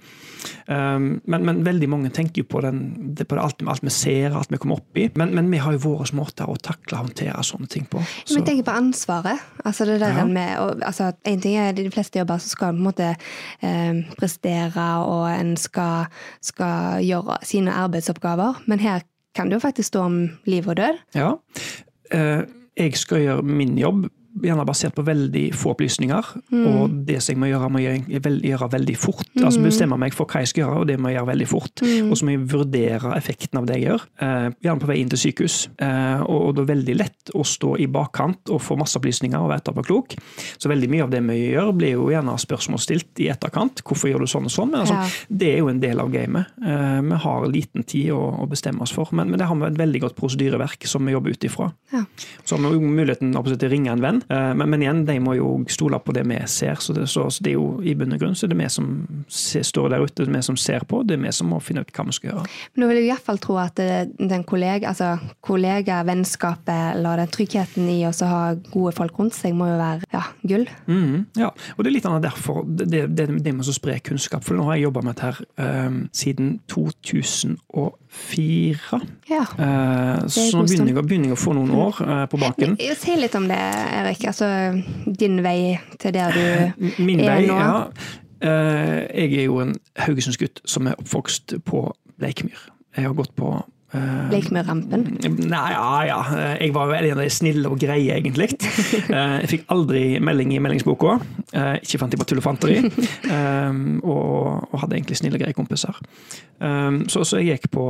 Um, 0.68 1.20
men, 1.24 1.46
men 1.48 1.64
veldig 1.66 1.88
mange 1.90 2.12
tenker 2.14 2.44
jo 2.44 2.48
på, 2.50 2.60
den, 2.62 3.14
det, 3.16 3.26
på 3.26 3.34
det, 3.34 3.42
alt, 3.42 3.62
alt 3.66 3.82
vi 3.82 3.90
ser, 3.90 4.36
alt 4.36 4.52
vi 4.52 4.60
kommer 4.62 4.78
opp 4.78 4.98
i. 4.98 5.08
Men, 5.18 5.34
men 5.34 5.50
vi 5.50 5.58
har 5.62 5.74
jo 5.74 5.82
våre 5.88 6.06
måter 6.14 6.46
å 6.46 6.54
takle 6.60 6.75
og 6.92 6.98
håndtere 6.98 7.42
sånne 7.44 7.66
ting 7.68 7.86
på. 7.90 7.98
Men 7.98 8.06
Så, 8.26 8.38
jeg 8.38 8.46
tenker 8.46 8.64
på 8.68 8.76
ansvaret. 8.76 9.38
Altså 9.64 9.84
det 9.84 10.00
der 10.00 10.16
Ja. 10.18 10.24
med, 10.24 10.58
og, 10.58 10.82
altså, 10.82 11.12
en 11.24 11.40
ting 11.40 11.56
er 11.56 11.72
De 11.72 11.90
fleste 11.90 12.18
jobber 12.18 12.38
så 12.38 12.48
skal 12.48 12.68
en 12.68 12.76
på 12.76 12.78
en 12.78 12.84
måte 12.90 13.16
eh, 13.62 14.14
prestere, 14.18 14.86
og 15.06 15.30
en 15.40 15.56
skal, 15.56 16.06
skal 16.42 17.02
gjøre 17.04 17.38
sine 17.42 17.72
arbeidsoppgaver. 17.72 18.62
Men 18.66 18.78
her 18.80 19.00
kan 19.34 19.46
det 19.50 19.54
jo 19.54 19.60
faktisk 19.60 19.86
stå 19.88 20.00
om 20.00 20.30
liv 20.46 20.68
og 20.68 20.76
død. 20.76 20.98
ja. 21.14 21.32
Eh, 22.12 22.42
jeg 22.76 22.92
skal 22.96 23.18
gjøre 23.24 23.42
min 23.42 23.78
jobb 23.78 24.06
gjerne 24.42 24.64
basert 24.68 24.94
på 24.96 25.04
veldig 25.06 25.44
få 25.56 25.72
opplysninger. 25.74 26.30
Og 26.66 26.94
det 27.08 27.18
som 27.24 27.34
jeg 27.34 27.40
må 27.40 27.48
gjøre, 27.50 27.70
må 27.72 27.82
jeg 27.82 28.04
gjøre, 28.06 28.68
veldig 28.72 28.96
fort. 28.98 29.28
Altså 29.40 29.62
Bestemme 29.64 29.98
meg 30.00 30.14
for 30.16 30.28
hva 30.30 30.42
jeg 30.42 30.50
skal 30.52 30.64
gjøre, 30.64 30.82
og 30.82 30.88
det 30.90 30.98
må 31.00 31.10
jeg 31.10 31.18
gjøre 31.18 31.30
veldig 31.32 31.48
fort. 31.50 31.82
Og 32.10 32.14
så 32.18 32.26
må 32.26 32.34
jeg 32.34 32.44
vurdere 32.52 33.14
effekten 33.16 33.60
av 33.60 33.66
det 33.68 33.78
jeg 33.78 33.86
gjør. 33.88 34.04
Eh, 34.26 34.48
gjerne 34.66 34.82
på 34.82 34.90
vei 34.90 34.98
inn 35.02 35.12
til 35.12 35.22
sykehus. 35.22 35.56
Eh, 35.82 36.22
og, 36.26 36.38
og 36.48 36.54
det 36.56 36.64
er 36.64 36.70
veldig 36.72 36.96
lett 37.00 37.32
å 37.36 37.44
stå 37.46 37.74
i 37.82 37.88
bakkant 37.92 38.52
og 38.54 38.62
få 38.62 38.78
masse 38.80 38.98
opplysninger 39.00 39.38
og 39.40 39.50
være 39.52 39.64
etterpåklok. 39.64 40.16
Så 40.60 40.70
veldig 40.72 40.90
mye 40.92 41.06
av 41.06 41.12
det 41.14 41.22
vi 41.26 41.38
gjør, 41.54 41.72
blir 41.76 41.94
jo 41.96 42.08
gjerne 42.12 42.36
spørsmål 42.40 42.82
stilt 42.82 43.22
i 43.24 43.30
etterkant. 43.32 43.82
Hvorfor 43.86 44.12
gjør 44.12 44.24
du 44.26 44.30
sånn 44.30 44.48
og 44.50 44.54
sånn? 44.54 44.72
Men 44.74 44.84
altså, 44.84 44.96
Ja. 44.96 45.08
det 45.42 45.52
er 45.54 45.58
jo 45.64 45.68
en 45.72 45.80
del 45.82 46.00
av 46.02 46.12
gamet. 46.14 46.52
Eh, 46.62 47.00
vi 47.06 47.20
har 47.26 47.48
liten 47.50 47.84
tid 47.88 48.12
å, 48.14 48.22
å 48.44 48.48
bestemme 48.50 48.82
oss 48.86 48.94
for, 48.94 49.10
men, 49.12 49.30
men 49.32 49.40
det 49.40 49.48
har 49.50 49.58
vi 49.60 49.66
et 49.70 49.80
veldig 49.80 50.04
godt 50.06 50.16
prosedyreverk 50.18 50.86
som 50.88 51.04
vi 51.06 51.14
jobber 51.16 51.34
ut 51.36 51.44
ifra. 51.48 51.70
Ja. 51.92 52.04
Så 52.44 52.56
har 52.56 52.64
vi 52.66 52.76
jo 52.78 52.94
muligheten 52.96 53.34
å 53.36 53.42
ringe 53.66 53.92
en 53.92 54.02
venn, 54.02 54.22
men, 54.28 54.64
men 54.72 54.82
igjen, 54.82 55.04
de 55.06 55.18
må 55.22 55.36
jo 55.38 55.50
stole 55.70 55.98
på 56.02 56.14
det 56.16 56.24
vi 56.26 56.38
ser. 56.50 56.80
Så 56.82 56.94
det, 56.96 57.06
så, 57.12 57.28
så 57.30 57.44
det 57.44 57.52
er 57.52 57.58
jo 57.58 57.66
i 57.86 57.94
bunn 57.98 58.14
og 58.16 58.22
grunn 58.22 58.34
så 58.36 58.48
det 58.50 58.56
er 58.56 58.62
vi 58.64 58.70
som 58.72 58.88
står 59.28 59.92
der 59.92 60.04
ute, 60.04 60.24
det 60.24 60.28
er 60.28 60.36
vi 60.36 60.42
som 60.46 60.58
ser 60.60 60.82
på, 60.88 61.02
det 61.06 61.16
er 61.16 61.22
vi 61.22 61.32
som 61.34 61.50
må 61.52 61.60
finne 61.62 61.80
ut 61.84 61.92
hva 61.94 62.06
vi 62.08 62.16
skal 62.16 62.32
gjøre. 62.32 62.44
Men 62.74 62.82
nå 62.82 62.86
vil 62.90 63.00
jeg 63.00 63.06
i 63.06 63.12
hvert 63.12 63.28
fall 63.28 63.40
tro 63.42 63.54
at 63.62 63.76
den 63.78 64.46
kollega, 64.48 64.92
altså 64.92 65.08
kollegavennskapet 65.46 66.96
eller 66.96 67.22
den 67.22 67.32
tryggheten 67.32 67.84
i 67.92 68.00
å 68.08 68.12
ha 68.26 68.42
gode 68.72 68.94
folk 68.96 69.14
rundt 69.20 69.36
seg, 69.36 69.54
må 69.56 69.64
jo 69.70 69.78
være 69.80 70.00
ja, 70.12 70.24
gull. 70.46 70.66
Mm, 70.88 71.16
ja, 71.38 71.50
og 71.76 71.80
det 71.82 71.88
er 71.90 71.96
litt 71.98 72.08
annet 72.08 72.26
derfor 72.26 72.54
det, 72.66 72.88
det, 72.92 73.02
det, 73.16 73.24
det 73.44 73.52
med 73.54 73.66
å 73.66 73.76
spre 73.76 73.98
kunnskap. 74.04 74.42
For 74.46 74.54
nå 74.58 74.62
har 74.68 74.74
jeg 74.78 74.86
jobba 74.88 75.00
med 75.04 75.10
dette 75.14 75.26
her 75.30 75.38
eh, 75.62 75.92
siden 76.16 76.46
2004. 76.72 79.00
Ja. 79.30 79.44
Eh, 79.44 80.16
så 80.32 80.40
nå 80.52 80.58
begynner 80.66 80.92
jeg, 80.92 81.06
begynner 81.06 81.28
jeg 81.32 81.36
å 81.36 81.40
få 81.40 81.50
noen 81.56 81.72
år 81.76 81.94
eh, 82.06 82.24
på 82.32 82.36
baken. 82.42 82.70
Si 82.96 83.12
litt 83.18 83.34
om 83.38 83.46
det, 83.50 83.62
Erik. 84.00 84.15
Altså 84.24 84.48
din 85.20 85.42
vei 85.44 85.76
til 86.00 86.14
der 86.14 86.32
du 86.32 87.02
Min 87.02 87.20
er 87.20 87.34
vei, 87.34 87.46
nå. 87.46 87.58
ja. 87.58 87.82
Eh, 88.42 89.02
jeg 89.16 89.38
er 89.40 89.46
jo 89.48 89.60
en 89.60 89.74
Haugesundsgutt 89.96 90.60
som 90.68 90.86
er 90.86 90.94
oppvokst 91.00 91.54
på 91.64 91.86
Bleikmyr. 92.18 92.58
Jeg 92.96 93.04
har 93.08 93.14
gått 93.16 93.34
på 93.36 93.54
eh, 93.94 94.62
rampen? 94.66 95.04
Nei, 95.22 95.70
ja, 95.72 96.04
ja. 96.08 96.18
Jeg 96.60 96.72
var 96.74 96.92
en 96.96 97.10
av 97.12 97.20
de 97.22 97.28
snille 97.30 97.68
og 97.70 97.78
greie, 97.80 98.16
egentlig. 98.18 98.48
Eh, 99.10 99.36
Jeg 99.44 99.48
fikk 99.52 99.64
aldri 99.72 100.18
melding 100.20 100.52
i 100.56 100.58
meldingsboka. 100.62 101.18
Eh, 101.52 101.76
Ikke 101.82 101.98
fant 102.02 102.12
jeg 102.12 102.20
på 102.20 102.26
tull 102.26 102.40
og 102.42 102.46
fanteri. 102.46 102.80
Og, 104.02 104.66
og 104.72 104.80
hadde 104.82 104.96
egentlig 104.98 105.16
snille, 105.20 105.38
greie 105.40 105.54
kompiser. 105.56 105.96
Så, 107.12 107.22
så 107.28 107.36
jeg 107.42 107.58
gikk 107.58 107.70
på, 107.74 107.84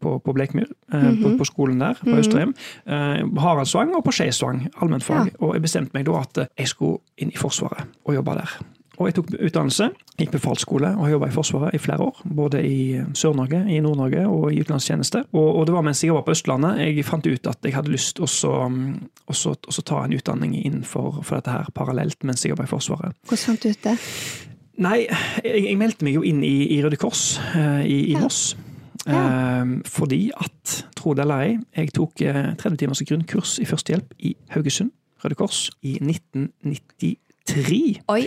på, 0.00 0.14
på 0.24 0.32
Bleikmyr, 0.36 0.70
på, 0.90 1.34
på 1.38 1.44
skolen 1.48 1.80
der, 1.82 1.98
på 2.00 2.16
Austrheim. 2.16 2.54
Eh, 2.88 3.22
Haraldsvang 3.44 3.92
og 3.98 4.04
på 4.06 4.14
Skeisvang, 4.16 4.66
allmennfag. 4.80 5.34
Og 5.40 5.54
jeg 5.58 5.64
bestemte 5.66 5.96
meg 5.96 6.08
da 6.08 6.20
at 6.24 6.44
jeg 6.56 6.72
skulle 6.72 7.00
inn 7.20 7.32
i 7.34 7.40
Forsvaret 7.40 7.84
og 8.06 8.16
jobbe 8.16 8.38
der. 8.40 8.58
Og 9.00 9.08
jeg 9.08 9.14
tok 9.16 9.30
utdannelse, 9.32 9.86
gikk 10.20 10.34
befalsskole 10.34 10.90
og 10.92 11.06
har 11.06 11.14
jobba 11.14 11.30
i 11.30 11.32
Forsvaret 11.32 11.76
i 11.76 11.80
flere 11.80 12.04
år. 12.04 12.18
Både 12.36 12.60
i 12.66 12.98
Sør-Norge, 13.16 13.62
i 13.72 13.78
Nord-Norge 13.80 14.26
og 14.28 14.50
i 14.52 14.58
utenlandstjeneste. 14.60 15.22
Og, 15.32 15.48
og 15.56 15.64
det 15.66 15.72
var 15.74 15.86
mens 15.86 16.02
jeg 16.04 16.10
jobba 16.12 16.26
på 16.26 16.34
Østlandet 16.36 16.82
jeg 16.82 17.06
fant 17.08 17.24
ut 17.24 17.48
at 17.48 17.64
jeg 17.64 17.72
hadde 17.78 17.94
lyst 17.94 18.18
til 18.20 18.28
å 18.28 19.84
ta 19.88 20.02
en 20.04 20.16
utdanning 20.18 20.52
innenfor 20.60 21.22
for 21.24 21.38
dette 21.38 21.54
her 21.54 21.72
parallelt 21.76 22.20
mens 22.28 22.44
jeg 22.44 22.52
jobba 22.52 22.68
i 22.68 22.72
Forsvaret. 22.74 23.16
Hvordan 23.24 23.44
fant 23.48 23.64
du 23.64 23.72
ut 23.72 23.82
det? 23.88 23.96
Nei, 24.80 24.98
jeg, 25.44 25.64
jeg 25.64 25.76
meldte 25.80 26.04
meg 26.06 26.18
jo 26.20 26.24
inn 26.26 26.44
i, 26.44 26.54
i 26.76 26.80
Røde 26.84 26.96
Kors 27.00 27.24
eh, 27.56 27.82
i, 27.88 27.98
i 28.12 28.14
Ja. 28.16 28.20
Moss. 28.24 28.42
Eh, 29.08 29.74
fordi 29.88 30.22
at, 30.36 30.76
tro 30.96 31.16
det 31.16 31.24
eller 31.24 31.46
ei, 31.48 31.56
jeg 31.76 31.92
tok 31.96 32.20
eh, 32.20 32.52
30 32.60 32.76
timers 32.84 33.00
grunnkurs 33.08 33.56
i 33.64 33.68
førstehjelp 33.68 34.12
i 34.28 34.34
Haugesund 34.52 34.92
Røde 35.24 35.36
Kors 35.40 35.66
i 35.84 35.96
1993. 36.00 38.00
Oi. 38.12 38.24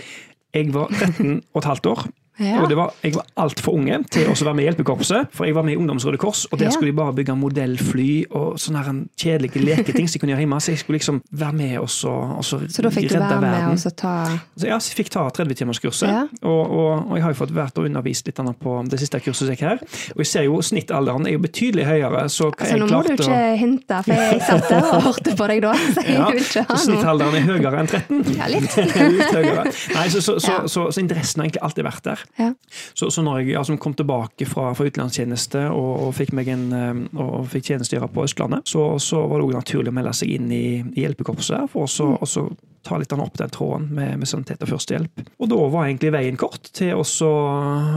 Jeg 0.54 0.74
var 0.74 0.86
13 0.86 1.42
og 1.54 1.58
et 1.58 1.64
halvt 1.64 1.86
år. 1.86 2.06
Ja. 2.40 2.62
Og 2.62 2.68
det 2.68 2.76
var, 2.76 2.90
jeg 3.04 3.14
var 3.14 3.26
altfor 3.44 3.76
unge 3.78 4.00
til 4.10 4.26
å 4.26 4.34
være 4.34 4.54
med 4.58 4.64
i 4.64 4.66
hjelpekorpset, 4.68 5.28
for 5.34 5.46
jeg 5.46 5.54
var 5.54 5.62
med 5.66 5.76
i 5.76 5.78
Ungdomsrøde 5.78 6.18
Kors, 6.18 6.44
og 6.50 6.58
der 6.58 6.72
skulle 6.74 6.90
de 6.90 6.96
bare 6.98 7.14
bygge 7.14 7.36
modellfly 7.38 8.24
og 8.34 8.56
sånne 8.58 8.80
her 8.82 8.96
kjedelige 9.20 9.62
leketing 9.62 10.08
som 10.08 10.16
de 10.16 10.22
kunne 10.24 10.34
gjøre 10.34 10.42
hjemme. 10.42 10.58
Så 10.64 10.72
jeg 10.74 10.80
skulle 10.82 10.98
liksom 10.98 11.20
være 11.30 11.52
med 11.60 11.76
og 11.78 11.88
så, 11.94 12.10
og 12.10 12.42
så, 12.44 12.58
Så 12.68 12.82
da 12.82 12.90
fikk 12.90 13.08
du 13.12 13.14
redde 13.14 13.28
være 13.28 13.40
med 13.44 13.50
verden. 13.54 13.70
og 13.76 13.78
så 13.84 13.90
ta 13.94 14.14
Så 14.58 14.66
ja, 14.66 14.78
så 14.82 14.90
jeg 14.90 14.98
fikk 15.04 15.12
ta 15.14 15.28
30-timerskurset, 15.38 16.08
Ja. 16.10 16.24
og, 16.42 16.62
og, 16.70 16.90
og 17.10 17.14
jeg 17.18 17.22
har 17.26 17.34
jo 17.34 17.38
fått 17.44 17.54
vært 17.54 17.78
og 17.78 17.86
undervist 17.88 18.26
litt 18.26 18.42
på 18.64 18.74
det 18.90 18.98
siste 19.00 19.20
kurset 19.22 19.48
jeg 19.52 19.56
gikk 19.58 19.64
her. 19.68 19.84
Og 20.16 20.24
jeg 20.24 20.26
ser 20.32 20.44
jo 20.48 20.58
snittalderen 20.62 21.26
er 21.30 21.36
jo 21.36 21.42
betydelig 21.44 21.86
høyere, 21.86 22.26
så 22.28 22.50
hva 22.50 22.64
Altså, 22.64 22.74
jeg 22.74 22.80
nå 22.82 22.88
må 22.90 23.02
du 23.04 23.12
ikke 23.14 23.30
å 23.30 23.56
hinte, 23.60 24.02
for 24.04 24.14
jeg 24.14 24.40
satt 24.48 24.68
der 24.70 24.90
og 24.90 25.02
hørte 25.08 25.36
på 25.38 25.48
deg 25.52 25.62
da. 25.64 25.72
Så 25.94 26.02
jeg 26.02 26.16
ja, 26.18 26.26
vil 26.32 26.40
ikke 26.42 26.62
ha 26.66 26.74
så 26.74 26.74
noe. 26.74 26.84
snittalderen 26.84 27.34
er 27.38 27.46
høyere 27.48 27.80
enn 27.84 27.90
13. 27.92 28.36
Ja, 28.38 28.46
litt. 28.50 28.76
litt 29.18 29.34
høyere. 29.38 29.64
Nei, 29.94 30.06
så, 30.10 30.20
så, 30.24 30.38
så, 30.42 30.50
Ja. 30.54 30.60
så, 30.70 30.86
så 30.94 31.02
interessen 31.02 31.42
har 31.42 31.48
egentlig 31.48 31.62
alltid 31.66 31.86
vært 31.86 32.04
der. 32.08 32.23
Ja. 32.38 32.50
Så, 32.94 33.10
så 33.14 33.22
når 33.22 33.38
jeg 33.44 33.56
altså, 33.60 33.76
kom 33.80 33.94
tilbake 33.94 34.46
fra, 34.50 34.72
fra 34.74 34.86
utenlandstjeneste 34.88 35.66
og, 35.70 35.90
og 36.08 36.14
fikk 36.18 36.32
meg 36.36 36.48
en, 36.54 36.66
eh, 36.72 37.00
og 37.20 37.48
fikk 37.52 37.70
tjenestegjøre 37.72 38.10
på 38.14 38.24
Østlandet, 38.26 38.68
så, 38.68 38.86
så 39.02 39.24
var 39.28 39.38
det 39.40 39.48
også 39.48 39.60
naturlig 39.62 39.92
å 39.92 39.98
melde 40.00 40.14
seg 40.18 40.36
inn 40.36 40.52
i, 40.54 40.64
i 40.94 41.04
hjelpekorpset 41.04 41.58
der, 41.58 41.66
for 41.72 41.86
å 41.88 41.90
så- 41.90 42.14
og 42.14 42.28
så 42.30 42.48
ta 42.84 42.98
litt 43.00 43.12
opp 43.16 43.38
den 43.40 43.48
tråden 43.48 43.86
med, 43.96 44.18
med 44.20 44.28
sanitet 44.28 44.60
og 44.60 44.68
førstehjelp. 44.68 45.22
Og 45.40 45.48
da 45.48 45.56
var 45.72 45.86
egentlig 45.86 46.10
veien 46.12 46.36
kort 46.36 46.68
til 46.76 46.92
også 47.00 47.30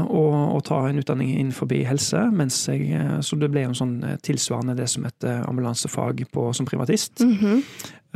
å, 0.08 0.22
å 0.56 0.62
ta 0.64 0.78
en 0.88 1.02
utdanning 1.02 1.34
innenfor 1.36 1.68
helse, 1.90 2.22
mens 2.32 2.62
jeg, 2.72 2.88
eh, 2.96 3.18
så 3.20 3.36
det 3.40 3.50
ble 3.52 3.66
en 3.68 3.76
sånn 3.78 3.98
eh, 4.08 4.16
tilsvarende 4.24 4.78
det 4.80 4.88
som 4.94 5.04
heter 5.08 5.44
ambulansefag 5.50 6.24
på, 6.32 6.50
som 6.56 6.66
privatist. 6.70 7.20
Mhm. 7.26 7.64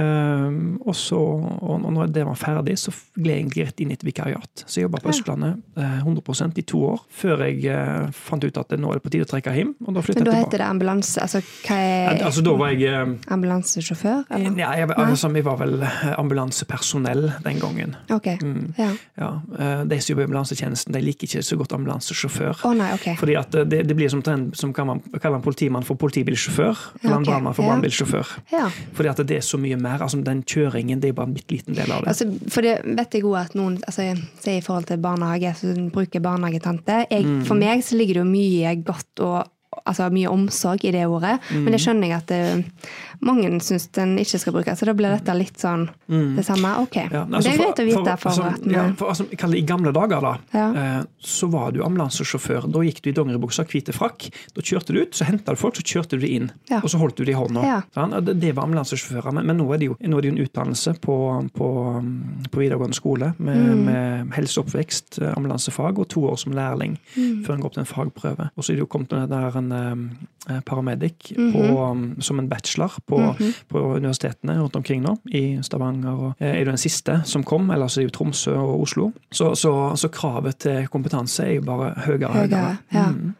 Um, 0.01 0.79
og 0.87 0.95
så, 0.97 1.17
og 1.61 1.83
når 1.93 2.09
det 2.15 2.23
var 2.25 2.37
ferdig, 2.39 2.77
så 2.79 2.91
gled 3.15 3.35
jeg 3.35 3.41
egentlig 3.43 3.65
rett 3.67 3.81
inn 3.83 3.91
i 3.93 3.95
et 3.97 4.03
vikariat. 4.05 4.63
Så 4.65 4.79
jeg 4.79 4.87
jobba 4.87 5.01
på 5.03 5.11
Østlandet 5.11 5.59
eh, 5.77 5.97
100% 6.01 6.57
i 6.57 6.63
to 6.71 6.81
år, 6.87 7.01
før 7.21 7.43
jeg 7.45 7.65
eh, 7.69 8.07
fant 8.15 8.43
ut 8.47 8.57
at 8.61 8.73
nå 8.79 8.89
er 8.91 8.99
det 8.99 9.03
på 9.05 9.11
tide 9.13 9.27
å 9.27 9.29
trekke 9.29 9.53
hjem. 9.55 9.73
Og 9.85 9.95
da 9.97 10.03
flytta 10.05 10.23
Men 10.23 10.29
da 10.31 10.37
heter 10.39 10.61
det 10.63 10.67
ambulanse 10.67 11.21
Altså, 11.21 11.41
hva 11.67 11.77
er 11.77 12.23
Altså, 12.25 12.43
da 12.45 12.53
var 12.59 12.73
jeg 12.73 12.87
eh, 12.89 13.13
ambulansesjåfør? 13.35 14.23
Eller? 14.31 14.57
ja, 14.63 14.71
jeg, 14.81 14.89
altså, 14.95 15.29
vi 15.35 15.43
var 15.45 15.59
vel 15.61 15.77
eh, 15.85 16.07
ambulansepersonell 16.17 17.27
den 17.45 17.59
gangen. 17.61 17.95
Ok. 18.09 18.27
Mm, 18.41 18.73
Ja. 18.77 18.89
ja. 19.19 19.31
eh, 19.59 19.83
De 19.91 19.99
som 20.01 20.13
jobber 20.13 20.23
i 20.25 20.29
ambulansetjenesten, 20.29 20.93
de 20.95 21.01
liker 21.03 21.27
ikke 21.27 21.43
så 21.45 21.57
godt 21.59 21.75
ambulansesjåfør. 21.77 22.65
Oh, 22.67 22.73
nei, 22.77 22.91
okay. 22.95 23.15
Fordi 23.19 23.35
at 23.39 23.55
eh, 23.55 23.65
det, 23.67 23.83
det 23.89 23.95
blir 23.97 24.09
som 24.13 24.21
trend 24.25 24.55
som 24.57 24.73
kan 24.73 24.87
man 24.87 25.01
kaller 25.19 25.37
en 25.39 25.45
politimann 25.45 25.83
for 25.87 25.99
politibilsjåfør, 26.01 26.85
eller 27.03 27.17
en 27.19 27.25
brannmann 27.27 27.55
for 27.57 27.67
brannbilsjåfør. 27.67 28.35
Ja. 28.53 28.69
Fordi 28.97 29.09
at 29.13 29.21
det 29.27 29.37
er 29.41 29.45
så 29.45 29.57
mye 29.61 29.77
mer. 29.77 29.90
Altså 29.99 30.23
Den 30.23 30.43
kjøringen 30.43 30.99
det 31.01 31.09
er 31.09 31.13
bare 31.13 31.27
en 31.27 31.33
bitte 31.33 31.51
liten 31.51 31.75
del 31.75 31.91
av 31.91 32.01
det. 32.03 32.07
Altså, 32.07 32.25
for 32.49 32.61
det 32.61 32.81
vet 32.85 33.11
jeg 33.13 33.23
òg 33.23 33.39
at 33.45 33.55
noen 33.55 33.79
altså, 33.87 34.15
sier 34.39 34.57
i 34.57 34.61
forhold 34.61 34.85
til 34.85 34.97
barnehage, 34.97 35.53
så 35.59 35.89
bruker 35.91 36.19
barnehagetante. 36.21 37.05
Jeg, 37.11 37.25
Mm. 37.25 37.45
For 37.45 37.55
meg 37.55 37.83
så 37.83 37.95
ligger 37.97 38.13
det 38.13 38.23
jo 38.23 38.31
mye 38.31 38.75
godt 38.83 39.19
og 39.19 39.47
altså, 39.85 40.09
mye 40.11 40.27
omsorg 40.29 40.83
i 40.85 40.91
det 40.91 41.05
ordet, 41.07 41.39
men 41.51 41.65
Mm. 41.65 41.71
det 41.71 41.79
skjønner 41.81 42.07
jeg 42.07 42.17
at 42.17 42.27
det, 42.27 42.65
mange 43.21 43.49
syns 43.61 43.87
den 43.93 44.17
ikke 44.17 44.39
skal 44.39 44.53
brukes. 44.53 44.79
Så 44.79 44.85
da 44.85 44.93
blir 44.93 45.09
dette 45.13 45.33
litt 45.37 45.57
sånn 45.61 45.89
det 46.07 46.45
samme. 46.45 46.71
Ok, 46.81 46.95
Mm. 47.01 47.11
Ja, 47.11 47.21
altså 47.25 47.49
det 47.49 47.53
er 47.53 47.63
greit 47.63 47.79
å 47.79 47.85
vite 47.85 48.17
for, 48.19 48.29
altså, 48.31 48.43
at 48.53 48.65
ja, 48.71 48.83
for, 48.97 49.07
altså, 49.09 49.25
jeg 49.29 49.37
kaller 49.39 49.55
det 49.55 49.63
I 49.63 49.67
gamle 49.73 49.91
dager 49.93 50.21
da, 50.21 50.37
Ja. 50.53 50.67
eh, 50.99 51.03
så 51.21 51.49
var 51.51 51.71
du 51.71 51.81
ambulansesjåfør. 51.83 52.71
Da 52.71 52.79
gikk 52.79 53.01
du 53.01 53.09
i 53.09 53.13
dongeribuksa, 53.13 53.63
hvite 53.65 53.93
frakk. 53.93 54.29
Da 54.55 54.61
kjørte 54.61 54.93
du 54.93 55.01
ut, 55.01 55.11
så 55.13 55.25
henta 55.25 55.51
du 55.53 55.55
folk, 55.55 55.75
så 55.75 55.83
kjørte 55.83 56.17
du 56.19 56.25
de 56.25 56.27
inn. 56.35 56.51
Og 56.71 56.89
så 56.89 56.97
holdt 56.99 57.15
du 57.17 57.25
de 57.25 57.31
i 57.31 57.35
hånda. 57.35 57.63
Ja. 57.63 57.81
Sant? 57.93 58.13
Det, 58.25 58.39
det 58.39 58.55
var 58.55 58.63
ambulansesjåfører. 58.65 59.31
Men, 59.33 59.45
men 59.45 59.57
nå, 59.57 59.67
er 59.73 59.77
det 59.77 59.85
jo, 59.87 59.97
er 60.01 60.21
det 60.21 60.25
jo 60.31 60.35
en 60.35 60.45
utdannelse 60.47 60.93
på, 61.01 61.17
på, 61.53 61.69
på 62.51 62.59
videregående 62.59 62.95
skole 62.95 63.33
med, 63.37 63.57
Mm. 63.61 63.85
med 63.85 64.31
helseoppvekst, 64.33 65.21
eh, 65.21 65.33
ambulansefag 65.37 65.99
og 65.99 66.07
to 66.09 66.21
år 66.25 66.37
som 66.37 66.53
lærling 66.53 66.97
Mm. 67.17 67.43
før 67.45 67.53
en 67.53 67.61
går 67.61 67.65
opp 67.65 67.73
til 67.73 67.81
en 67.81 67.85
fagprøve. 67.85 68.49
Og 68.57 68.63
så 68.63 68.71
er 68.71 68.75
det 68.75 68.79
jo 68.83 68.87
kommet 68.87 69.13
en, 69.13 69.71
en 69.71 70.17
en 70.49 70.61
paramedic 70.65 71.33
Mhm. 71.37 71.51
på, 71.53 71.91
um, 71.91 72.15
som 72.19 72.39
en 72.39 72.47
bachelor 72.49 72.89
på, 73.11 73.19
på 73.71 73.83
universitetene 73.99 74.55
rundt 74.61 74.75
omkring 74.79 75.03
nå, 75.05 75.17
i 75.35 75.43
Stavanger. 75.65 76.15
Og, 76.15 76.31
eh, 76.39 76.55
er 76.55 76.63
du 76.65 76.71
den 76.71 76.81
siste 76.81 77.19
som 77.29 77.43
kom, 77.47 77.69
ellers 77.75 77.99
er 77.99 78.07
det 78.07 78.15
Tromsø 78.17 78.55
og 78.57 78.81
Oslo. 78.87 79.11
Så, 79.31 79.51
så, 79.59 79.75
så 79.99 80.09
kravet 80.13 80.57
til 80.65 80.87
kompetanse 80.91 81.45
er 81.45 81.57
jo 81.59 81.67
bare 81.67 81.93
høyere 82.07 82.31
og 82.31 82.39
høyere. 82.41 82.73
Ja. 82.95 83.05
Mm. 83.11 83.35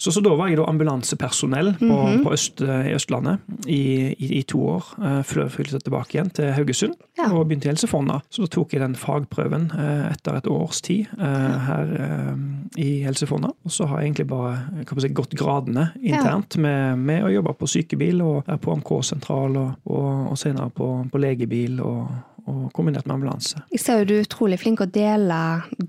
Så, 0.00 0.08
så 0.16 0.22
da 0.24 0.30
var 0.32 0.48
jeg 0.48 0.56
da 0.56 0.64
ambulansepersonell 0.70 1.74
på, 1.76 1.84
Mhm. 1.92 2.22
på 2.24 2.30
Øst, 2.32 2.62
i 2.64 2.94
Østlandet 2.96 3.42
i, 3.68 3.80
i, 4.16 4.30
i 4.38 4.42
to 4.48 4.62
år, 4.78 4.86
eh, 5.04 5.18
før 5.28 5.42
jeg 5.44 5.52
flyttet 5.52 5.84
tilbake 5.84 6.16
igjen 6.16 6.30
til 6.32 6.48
Haugesund 6.56 6.94
Ja. 7.20 7.28
og 7.34 7.48
begynte 7.48 7.68
i 7.68 7.72
Helse 7.72 7.88
Fonna. 7.90 8.20
Så 8.32 8.44
da 8.44 8.50
tok 8.54 8.74
jeg 8.74 8.82
den 8.82 8.96
fagprøven 8.98 9.68
eh, 9.76 10.06
etter 10.12 10.38
et 10.38 10.48
års 10.50 10.80
tid 10.84 11.10
eh, 11.18 11.58
her 11.66 11.92
eh, 12.06 12.32
i 12.80 12.88
Helse 13.04 13.28
Fonna. 13.30 13.52
Og 13.66 13.74
så 13.74 13.88
har 13.90 14.00
jeg 14.00 14.10
egentlig 14.10 14.28
bare 14.30 14.56
jeg, 14.80 15.12
gått 15.16 15.36
gradene 15.38 15.90
internt 16.00 16.56
med, 16.60 16.98
med 16.98 17.26
å 17.26 17.34
jobbe 17.34 17.54
på 17.60 17.70
sykebil 17.70 18.24
og 18.24 18.50
på 18.62 18.74
AMK-sentral 18.76 19.60
og, 19.60 19.70
og, 19.90 20.10
og 20.32 20.40
senere 20.40 20.72
på, 20.74 20.90
på 21.10 21.22
legebil 21.22 21.80
og, 21.84 22.10
og 22.50 22.66
kombinert 22.76 23.06
med 23.08 23.18
ambulanse. 23.18 23.62
Jeg 23.74 23.82
ser 23.82 24.00
jo 24.00 24.10
du 24.10 24.14
er 24.16 24.26
utrolig 24.26 24.60
flink 24.62 24.82
å 24.82 24.88
dele, 24.90 25.40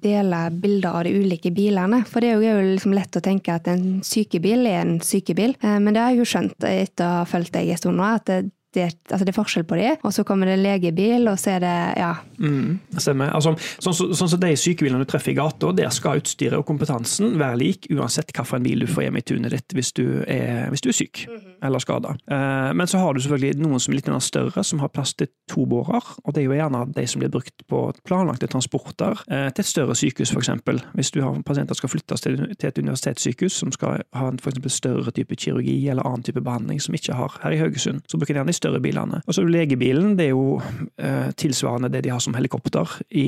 dele 0.03 0.43
bilder 0.53 1.01
av 1.01 1.05
de 1.07 1.15
ulike 1.15 1.53
bilene. 1.55 2.03
For 2.07 2.23
det 2.23 2.33
er 2.33 2.45
jo, 2.45 2.55
liksom 2.73 2.95
lett 2.97 3.17
å 3.17 3.23
tenke 3.23 3.55
at 3.55 3.69
en 3.71 4.01
sykebil 4.05 4.65
er 4.69 4.81
en 4.83 4.97
sykebil. 5.05 5.55
Men 5.61 5.93
det 5.93 6.03
har 6.03 6.13
jeg 6.13 6.23
jo 6.23 6.31
skjønt 6.33 6.67
etter 6.67 7.07
å 7.07 7.21
ha 7.21 7.29
fulgt 7.29 7.55
deg 7.55 7.71
en 7.71 7.81
stund 7.81 8.01
nå, 8.01 8.09
at 8.19 8.33
det, 8.73 8.87
det, 8.87 9.11
altså 9.11 9.25
det 9.27 9.33
er 9.33 9.37
forskjell 9.37 9.67
på 9.67 9.79
de. 9.79 9.89
Og 10.07 10.13
så 10.15 10.25
kommer 10.27 10.51
det 10.51 10.59
legebil, 10.61 11.27
og 11.31 11.39
så 11.39 11.55
er 11.57 11.63
det 11.63 11.75
ja. 11.99 12.13
Mm, 12.39 12.79
stemmer. 12.97 13.33
Altså, 13.37 13.55
sånn 13.83 13.97
som 13.97 14.11
sånn, 14.15 14.31
som 14.33 14.41
de 14.41 14.51
sykebilene 14.59 15.03
du 15.03 15.09
treffer 15.09 15.33
i 15.33 15.37
gata, 15.37 15.71
der 15.75 15.91
skal 15.93 16.21
utstyret 16.21 16.59
og 16.59 16.67
kompetansen 16.69 17.37
være 17.41 17.59
lik 17.61 17.89
uansett 17.93 18.31
hvilken 18.31 18.65
bil 18.65 18.85
du 18.85 18.89
får 18.91 19.07
hjem 19.07 19.19
i 19.19 19.25
tunet 19.25 19.55
ditt 19.55 19.77
hvis 19.77 19.93
du 19.97 20.05
er, 20.25 20.69
hvis 20.71 20.83
du 20.83 20.91
er 20.91 20.97
syk 20.97 21.25
eller 21.61 21.79
skada. 21.79 22.15
Eh, 22.31 22.73
men 22.73 22.87
så 22.89 22.97
har 22.97 23.13
du 23.13 23.21
selvfølgelig 23.21 23.61
noen 23.61 23.81
som 23.81 23.93
er 23.93 23.99
litt 23.99 24.09
større, 24.25 24.63
som 24.65 24.81
har 24.81 24.89
plass 24.93 25.13
til 25.13 25.29
to 25.51 25.65
bårer. 25.69 26.07
Og 26.25 26.33
det 26.33 26.41
er 26.41 26.47
jo 26.47 26.57
gjerne 26.57 26.83
de 26.95 27.05
som 27.07 27.21
blir 27.21 27.31
brukt 27.33 27.65
på 27.69 27.83
planlagte 28.07 28.49
transporter 28.49 29.21
eh, 29.29 29.49
til 29.53 29.63
et 29.63 29.69
større 29.69 29.97
sykehus, 29.97 30.33
f.eks. 30.33 30.49
Hvis 30.97 31.13
du 31.13 31.21
har 31.21 31.37
pasienter 31.45 31.77
som 31.77 31.83
skal 31.83 31.93
flyttes 31.93 32.25
til, 32.25 32.39
til 32.57 32.71
et 32.71 32.81
universitetssykehus 32.81 33.59
som 33.61 33.73
skal 33.75 34.01
ha 34.17 34.31
en 34.31 34.41
for 34.41 34.57
større 34.71 35.13
type 35.13 35.37
kirurgi 35.37 35.77
eller 35.91 36.07
annen 36.07 36.25
type 36.25 36.41
behandling 36.41 36.81
som 36.81 36.97
ikke 36.97 37.17
har 37.17 37.37
her 37.43 37.55
i 37.55 37.61
Haugesund, 37.61 38.01
så 38.09 38.17
bruker 38.17 38.33
de 38.33 38.41
gjerne 38.41 38.57
større 38.61 38.81
bilene. 38.83 39.21
Og 39.25 39.35
så 39.35 39.43
legebilen. 39.45 40.15
Det 40.19 40.29
er 40.29 40.33
jo 40.35 40.61
eh, 41.01 41.29
tilsvarende 41.37 41.91
det 41.91 42.05
de 42.05 42.13
har 42.13 42.23
som 42.23 42.35
helikopter 42.37 42.97
i, 43.09 43.27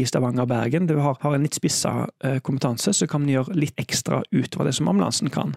i 0.00 0.04
Stavanger 0.08 0.46
og 0.46 0.52
Bergen. 0.52 0.88
Det 0.88 0.98
har, 1.00 1.18
har 1.20 1.36
en 1.36 1.46
litt 1.46 1.58
spissa 1.58 2.04
eh, 2.24 2.40
kompetanse, 2.44 2.94
så 2.94 3.08
kan 3.10 3.24
man 3.24 3.32
gjøre 3.34 3.56
litt 3.58 3.80
ekstra 3.80 4.22
utover 4.34 4.70
det 4.70 4.76
som 4.78 4.90
ambulansen 4.92 5.32
kan. 5.34 5.56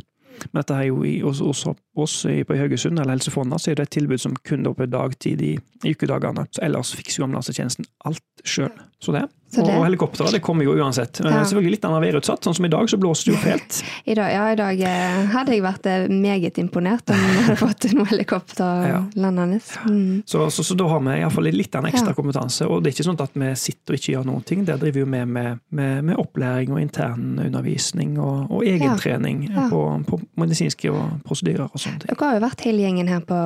Men 0.51 0.61
dette 0.61 0.75
er 0.77 0.89
jo 0.91 1.01
i, 1.07 1.15
hos, 1.23 1.41
hos 1.41 1.63
oss 1.97 2.17
på 2.47 2.57
Haugesund, 2.59 2.99
eller 2.99 3.15
Helse 3.15 3.33
Fonna, 3.33 3.57
så 3.57 3.71
er 3.71 3.79
det 3.79 3.87
et 3.87 3.95
tilbud 3.97 4.21
som 4.21 4.35
kun 4.45 4.67
er 4.69 4.75
på 4.77 4.89
dagtid 4.89 5.41
i, 5.41 5.55
i 5.83 5.93
ukedagene. 5.95 6.45
Så 6.53 6.61
ellers 6.67 6.93
fikser 6.97 7.23
jo 7.23 7.27
ambulansetjenesten 7.27 7.89
alt 8.05 8.45
sjøl. 8.45 8.73
Så 9.01 9.15
det. 9.15 9.25
Og 9.57 9.85
helikopteret 9.87 10.33
det 10.35 10.41
kommer 10.43 10.65
jo 10.67 10.73
uansett. 10.75 11.21
Eh, 11.23 11.31
Ja. 11.31 11.43
Selvfølgelig 11.47 11.71
litt 11.77 11.85
annet 11.87 12.01
værutsatt. 12.03 12.43
Sånn 12.43 12.55
som 12.57 12.65
i 12.65 12.69
dag, 12.73 12.89
så 12.91 12.97
blåser 12.99 13.29
det 13.31 13.33
jo 13.33 13.39
fælt. 13.45 13.77
I 14.11 14.13
dag, 14.17 14.31
ja, 14.33 14.43
i 14.51 14.57
dag 14.59 14.81
eh, 14.81 15.25
hadde 15.31 15.53
jeg 15.55 15.63
vært 15.63 15.85
eh, 15.87 16.07
meget 16.11 16.57
imponert 16.59 17.09
om 17.13 17.15
vi 17.21 17.37
hadde 17.45 17.55
fått 17.61 17.87
noe 17.95 18.05
helikopter 18.11 18.87
Ja. 18.91 18.99
landende. 19.15 19.61
Mm. 19.87 20.23
Så, 20.27 20.49
så, 20.51 20.63
så 20.67 20.75
da 20.77 20.87
har 20.91 20.99
vi 21.05 21.15
iallfall 21.21 21.47
litt 21.53 21.75
en 21.79 21.87
ekstra 21.87 22.11
Ja. 22.11 22.17
kompetanse. 22.17 22.67
Og 22.67 22.83
det 22.83 22.91
er 22.91 22.97
ikke 22.97 23.07
sånn 23.07 23.21
at 23.23 23.31
vi 23.39 23.53
sitter 23.55 23.95
og 23.95 23.99
ikke 24.01 24.13
gjør 24.17 24.27
noen 24.27 24.43
ting. 24.45 24.65
Der 24.67 24.77
driver 24.81 24.99
vi 25.05 25.05
med, 25.15 25.27
med, 25.27 25.59
med, 25.71 26.03
med 26.11 26.19
opplæring 26.19 26.73
og 26.75 26.81
internundervisning 26.83 28.17
og, 28.19 28.51
og 28.51 28.65
egentrening 28.67 29.47
på, 29.71 29.81
på 30.07 30.19
medisinske 30.39 30.91
og 30.91 31.21
prosedyrer 31.27 31.67
og 31.69 31.79
sånne 31.79 32.03
ting. 32.03 32.11
Dere 32.11 32.27
har 32.29 32.37
jo 32.39 32.43
vært 32.45 32.63
hele 32.67 32.83
gjengen 32.85 33.11
her 33.11 33.23
på, 33.27 33.37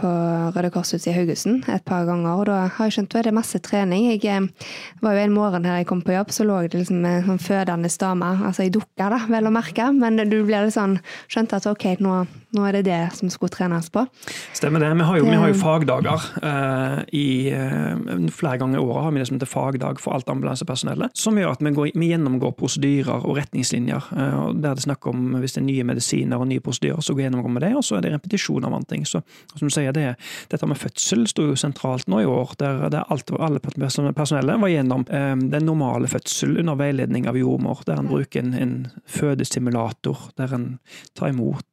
på 0.00 0.12
Røde 0.56 0.70
Kors-huset 0.74 1.10
i 1.12 1.16
Haugesund 1.16 1.68
et 1.72 1.84
par 1.88 2.06
ganger, 2.08 2.32
og 2.40 2.46
da 2.50 2.58
har 2.72 2.88
jeg 2.88 2.96
skjønt 2.98 3.16
at 3.18 3.26
det 3.28 3.32
er 3.32 3.36
masse 3.36 3.60
trening. 3.64 4.08
Jeg 4.12 4.48
var 5.02 5.16
jo 5.16 5.24
en 5.26 5.34
morgen 5.42 5.66
her 5.66 5.80
jeg 5.80 5.90
kom 5.90 6.04
på 6.06 6.14
jobb, 6.14 6.30
så 6.34 6.46
lå 6.46 6.60
det 6.66 6.80
liksom 6.80 7.02
en 7.08 7.26
sånn 7.26 7.42
fødende 7.42 7.90
dame, 8.00 8.30
altså 8.48 8.66
i 8.66 8.72
dukka 8.72 9.10
da, 9.12 9.20
vel 9.32 9.50
å 9.50 9.54
merke, 9.54 9.90
men 9.96 10.22
du 10.30 10.38
ble 10.46 10.64
litt 10.64 10.76
sånn, 10.76 10.98
skjønte 11.32 11.58
at 11.58 11.68
ok, 11.70 11.88
nå, 12.04 12.22
nå 12.52 12.64
er 12.68 12.76
det 12.76 12.82
det 12.84 13.00
som 13.16 13.30
skulle 13.32 13.52
trenes 13.52 13.88
på. 13.92 14.04
Stemmer 14.52 14.82
det. 14.82 14.90
Vi 14.98 15.06
har 15.08 15.18
jo, 15.18 15.24
vi 15.24 15.36
har 15.40 15.48
jo 15.48 15.56
fagdager. 15.56 16.24
Uh, 16.44 16.98
i, 17.16 17.48
uh, 17.48 18.28
flere 18.28 18.58
ganger 18.60 18.76
i 18.76 18.82
året 18.82 19.06
har 19.06 19.14
vi 19.14 19.22
det 19.22 19.28
som 19.30 19.38
heter 19.38 19.48
fagdag 19.48 20.02
for 20.02 20.16
alt 20.16 20.28
ambulansepersonellet. 20.28 21.16
Som 21.16 21.40
gjør 21.40 21.54
at 21.54 21.64
vi, 21.64 21.72
går, 21.72 21.94
vi 21.96 22.10
gjennomgår 22.10 22.52
prosedyrer 22.58 23.24
og 23.24 23.38
retningslinjer. 23.40 24.10
Uh, 24.12 24.50
der 24.52 24.72
det 24.72 24.82
er 24.82 24.84
snakk 24.84 25.08
om 25.08 25.38
Hvis 25.40 25.56
det 25.56 25.62
er 25.62 25.66
nye 25.70 25.86
medisiner 25.88 26.40
og 26.40 26.48
nye 26.50 26.60
prosedyrer, 26.64 27.00
så 27.00 27.14
går 27.14 27.22
vi 27.22 27.26
gjennomgår 27.28 27.54
med 27.56 27.64
det. 27.64 27.72
Og 27.80 27.86
så 27.88 27.96
er 27.96 28.04
det 28.04 28.12
repetisjon 28.18 28.68
av 28.68 28.76
andre 28.76 28.92
ting. 28.92 29.08
Så 29.08 29.22
som 29.54 29.64
du 29.64 29.72
sier, 29.72 29.96
det, 29.96 30.14
Dette 30.52 30.68
med 30.68 30.80
fødsel 30.80 31.24
sto 31.30 31.48
jo 31.48 31.56
sentralt 31.56 32.08
nå 32.12 32.20
i 32.20 32.28
år. 32.28 32.52
Der, 32.60 32.84
der 32.92 33.08
alt, 33.08 33.32
alle 33.40 33.62
personellet 33.64 34.60
var 34.60 34.72
gjennom 34.72 35.06
den 35.08 35.64
normale 35.66 36.08
fødsel 36.10 36.58
under 36.60 36.76
veiledning 36.76 37.28
av 37.30 37.38
jordmor. 37.40 37.80
Der 37.88 38.00
en 38.00 38.12
bruker 38.12 38.44
en, 38.44 38.54
en 38.54 38.76
fødestimulator. 39.08 40.28
Der 40.36 40.52
en 40.52 40.66
tar 41.16 41.32
imot 41.32 41.64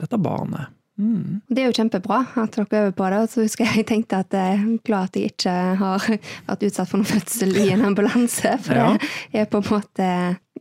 dette 0.00 0.15
barnet. 0.22 0.72
Mm. 0.96 1.42
Det 1.52 1.60
er 1.60 1.66
jo 1.68 1.74
kjempebra 1.76 2.22
at 2.40 2.54
dere 2.56 2.78
øver 2.86 2.94
på 2.96 3.08
det. 3.12 3.18
Så 3.30 3.42
husker 3.44 3.66
jeg 3.66 3.82
jeg 3.82 3.86
tenkte 3.90 4.16
at 4.24 4.32
jeg 4.32 4.54
er 4.56 4.78
glad 4.86 5.10
at 5.10 5.16
jeg 5.20 5.32
ikke 5.34 5.52
har 5.82 6.06
vært 6.46 6.62
utsatt 6.70 6.88
for 6.88 6.96
noen 7.02 7.10
fødsel 7.10 7.52
i 7.60 7.66
en 7.74 7.84
ambulanse. 7.90 8.54
For 8.64 8.74
Ja. 8.80 8.88
det 9.32 9.40
er 9.42 9.50
på 9.52 9.60
en 9.60 9.68
måte 9.70 10.08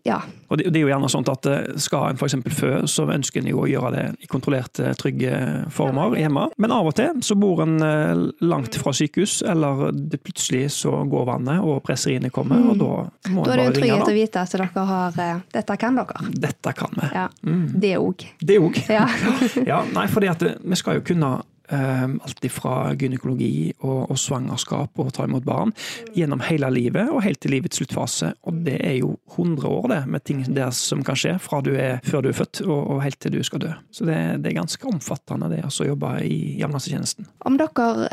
Ja. 0.04 0.20
Og 0.50 0.58
det, 0.60 0.68
det 0.74 0.80
er 0.80 0.84
jo 0.86 0.90
gjerne 0.92 1.10
sånn 1.10 1.26
at 1.32 1.48
eh, 1.50 1.78
skal 1.82 2.12
en 2.12 2.20
f.eks. 2.20 2.36
fø, 2.54 2.72
så 2.92 3.06
ønsker 3.10 3.42
en 3.42 3.50
jo 3.50 3.64
å 3.64 3.68
gjøre 3.70 3.92
det 3.96 4.04
i 4.26 4.30
kontrollerte, 4.30 4.92
trygge 5.00 5.32
former 5.74 6.18
hjemme. 6.20 6.48
Men 6.62 6.74
av 6.76 6.90
og 6.92 6.96
til 6.98 7.22
så 7.26 7.38
bor 7.40 7.64
en 7.64 7.78
eh, 7.82 8.26
langt 8.46 8.76
fra 8.82 8.94
sykehus, 8.96 9.40
eller 9.48 9.90
det 9.96 10.20
plutselig 10.26 10.68
så 10.78 10.92
går 11.10 11.26
vannet 11.32 11.64
og 11.66 11.80
presseriene 11.88 12.30
kommer, 12.34 12.62
og 12.74 12.78
da 12.82 12.92
må 13.34 13.46
Da 13.48 13.56
er 13.56 13.64
det 13.64 13.66
jo 13.66 13.72
bare 13.72 13.72
ringe. 13.72 13.80
trygghet 13.80 14.12
å 14.12 14.16
vite 14.20 14.44
at 14.46 14.56
dere 14.56 14.86
har 14.92 15.20
eh, 15.26 15.42
Dette 15.56 15.78
kan 15.82 16.00
dere. 16.02 16.28
Dette 16.46 16.76
kan 16.78 16.96
vi. 17.00 17.10
Ja. 17.16 17.26
Mm. 17.46 17.66
Det 17.86 17.96
òg. 18.02 18.28
Det 18.42 18.60
òg. 18.62 18.82
Ja. 18.92 19.08
Ja, 19.66 19.82
nei, 19.96 20.06
fordi 20.12 20.28
at 20.30 20.44
vi 20.62 20.78
skal 20.78 21.00
jo 21.00 21.04
kunne 21.08 21.30
eh, 21.40 21.44
alt 21.74 22.46
ifra 22.46 22.94
gynekologi 22.94 23.74
og, 23.80 24.12
og 24.12 24.20
svangerskap 24.20 25.00
og 25.02 25.12
ta 25.16 25.26
imot 25.26 25.46
barn 25.48 25.74
gjennom 26.16 26.44
hele 26.46 26.70
livet 26.74 27.10
og 27.10 27.24
helt 27.26 27.40
til 27.42 27.56
livets 27.56 27.80
sluttfase. 27.80 28.34
Og 28.46 28.62
det 28.68 28.78
er 28.86 28.98
jo 29.00 29.16
100 29.34 29.68
år 29.70 29.88
det, 29.92 30.02
med 30.12 30.26
ting 30.28 30.44
der 30.56 30.74
som 30.76 31.04
kan 31.06 31.18
skje 31.20 31.36
fra 31.42 31.62
du 31.66 31.74
er, 31.74 32.00
før 32.06 32.26
du 32.26 32.32
er 32.32 32.38
født 32.38 32.62
og, 32.68 32.78
og 32.96 33.02
helt 33.06 33.20
til 33.22 33.36
du 33.36 33.42
skal 33.46 33.64
dø. 33.64 33.72
Så 33.92 34.08
det, 34.08 34.20
det 34.44 34.52
er 34.52 34.60
ganske 34.60 34.90
omfattende 34.90 35.50
det 35.54 35.64
altså, 35.66 35.86
å 35.86 35.94
jobbe 35.94 36.18
i 36.26 36.38
hjemlandstjenesten. 36.60 37.30
Om 37.46 37.58
dere 37.62 38.10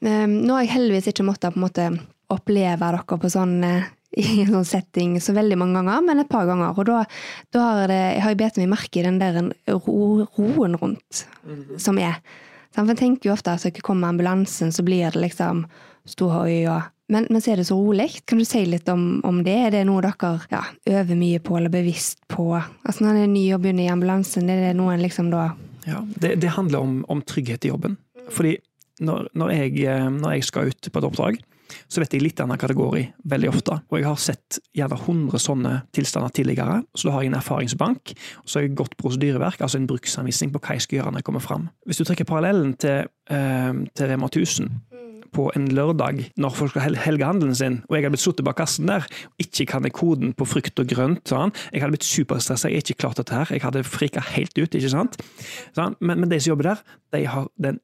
eh, 0.00 0.24
Nå 0.30 0.56
har 0.56 0.64
jeg 0.64 0.74
heldigvis 0.74 1.12
ikke 1.12 1.26
måttet 1.26 1.54
på 1.54 1.60
en 1.60 1.66
måte 1.66 1.90
oppleve 2.34 2.80
dere 2.80 3.20
på 3.20 3.30
sånn 3.32 3.58
eh, 3.66 3.92
i 4.22 4.44
en 4.44 4.52
sånn 4.52 4.66
setting 4.68 5.14
så 5.22 5.34
veldig 5.34 5.56
mange 5.58 5.80
ganger, 5.80 6.02
men 6.06 6.22
et 6.22 6.30
par 6.30 6.46
ganger. 6.46 6.74
Og 6.78 6.86
da, 6.86 7.02
da 7.54 7.66
har 7.66 7.90
det, 7.90 8.00
jeg 8.14 8.24
har 8.24 8.34
jeg 8.34 8.40
bet 8.44 8.60
meg 8.62 8.72
merke 8.76 9.00
i 9.00 9.06
den 9.06 9.20
der 9.22 9.40
roen 9.74 10.76
rundt 10.78 11.24
som 11.82 11.98
er. 11.98 12.20
For 12.74 12.90
jeg 12.90 13.00
tenker 13.00 13.30
jo 13.30 13.36
ofte 13.36 13.54
at 13.54 13.62
når 13.62 13.76
jeg 13.76 13.86
kommer 13.86 14.10
ambulansen, 14.10 14.72
så 14.74 14.82
blir 14.86 15.14
det 15.14 15.22
liksom 15.22 15.64
ståhøy 16.10 16.66
og 16.72 16.90
men, 17.12 17.26
men 17.28 17.42
så 17.44 17.52
er 17.52 17.60
det 17.60 17.66
så 17.68 17.76
rolig. 17.76 18.06
Kan 18.24 18.40
du 18.40 18.46
si 18.48 18.62
litt 18.64 18.88
om, 18.88 19.20
om 19.28 19.42
det? 19.44 19.54
Er 19.66 19.74
det 19.74 19.82
noe 19.84 20.00
dere 20.00 20.30
ja, 20.48 20.62
øver 20.88 21.18
mye 21.20 21.40
på 21.44 21.58
eller 21.58 21.72
bevisst 21.72 22.22
på? 22.32 22.46
Altså 22.56 23.04
Når 23.04 23.10
en 23.10 23.24
er 23.26 23.32
ny 23.34 23.42
og 23.52 23.60
begynner 23.60 23.84
i 23.84 23.92
ambulansen, 23.92 24.48
er 24.48 24.62
det 24.70 24.76
noen 24.78 25.04
liksom 25.04 25.28
da 25.34 25.50
Ja, 25.84 26.00
det, 26.16 26.38
det 26.40 26.54
handler 26.56 26.80
om, 26.80 26.94
om 27.12 27.20
trygghet 27.20 27.66
i 27.66 27.74
jobben. 27.74 27.98
Fordi 28.32 28.54
når, 29.04 29.28
når, 29.36 29.52
jeg, 29.52 29.74
eh, 29.84 30.08
når 30.08 30.38
jeg 30.38 30.46
skal 30.48 30.72
ut 30.72 30.88
på 30.88 31.02
et 31.02 31.08
oppdrag, 31.10 31.42
så 31.88 32.02
vet 32.02 32.16
jeg 32.16 32.24
litt 32.24 32.42
annen 32.42 32.60
hva 32.60 32.70
det 32.70 32.78
går 32.78 32.96
i, 33.00 33.04
veldig 33.34 33.50
ofte. 33.50 33.78
Og 33.90 33.98
jeg 33.98 34.08
har 34.08 34.22
sett 34.22 34.60
gjerne 34.76 34.98
100 35.00 35.42
sånne 35.42 35.74
tilstander 35.94 36.34
tidligere, 36.34 36.80
så 36.94 37.08
da 37.08 37.16
har 37.16 37.24
jeg 37.24 37.32
en 37.32 37.38
erfaringsbank. 37.40 38.14
Og 38.42 38.48
så 38.48 38.60
har 38.60 38.68
jeg 38.68 38.76
godt 38.78 38.96
prosedyreverk, 39.00 39.64
altså 39.64 39.80
en 39.80 39.90
bruksanvisning 39.90 40.54
på 40.54 40.62
hva 40.62 40.78
jeg 40.78 40.86
skal 40.86 41.00
gjøre 41.00 41.14
når 41.14 41.22
jeg 41.22 41.30
kommer 41.30 41.44
fram. 41.44 41.68
Hvis 41.86 42.00
du 42.00 42.06
trekker 42.06 42.28
parallellen 42.28 42.74
til, 42.80 43.10
eh, 43.30 43.72
til 43.94 44.12
Rema 44.12 44.30
1000, 44.30 44.70
på 45.34 45.48
en 45.58 45.66
lørdag 45.74 46.22
når 46.40 46.54
folk 46.56 46.72
skal 46.74 46.86
hel- 46.86 47.00
helge 47.04 47.26
handelen 47.28 47.56
sin, 47.58 47.80
og 47.88 47.96
jeg 47.96 48.04
hadde 48.04 48.14
blitt 48.14 48.24
sittet 48.24 48.46
bak 48.46 48.58
kassen 48.60 48.90
der, 48.90 49.06
ikke 49.42 49.66
kan 49.72 49.86
jeg 49.86 49.94
koden 49.96 50.34
på 50.38 50.46
frukt 50.48 50.80
og 50.80 50.90
grønt, 50.90 51.24
sånn. 51.28 51.52
jeg 51.72 51.82
hadde 51.82 51.96
blitt 51.96 52.08
superstressa, 52.08 52.70
jeg 52.70 52.80
har 52.80 52.86
ikke 52.86 53.00
klart 53.02 53.20
dette 53.20 53.34
her, 53.34 53.52
jeg 53.54 53.64
hadde 53.64 53.84
frika 53.86 54.22
helt 54.34 54.56
ut, 54.58 54.74
ikke 54.74 54.92
sant? 54.92 55.18
Sånn. 55.76 55.98
Men, 56.00 56.22
men 56.22 56.32
de 56.32 56.40
som 56.40 56.54
jobber 56.54 56.70
der, 56.72 56.84
de 57.14 57.24
har 57.30 57.48
den 57.60 57.80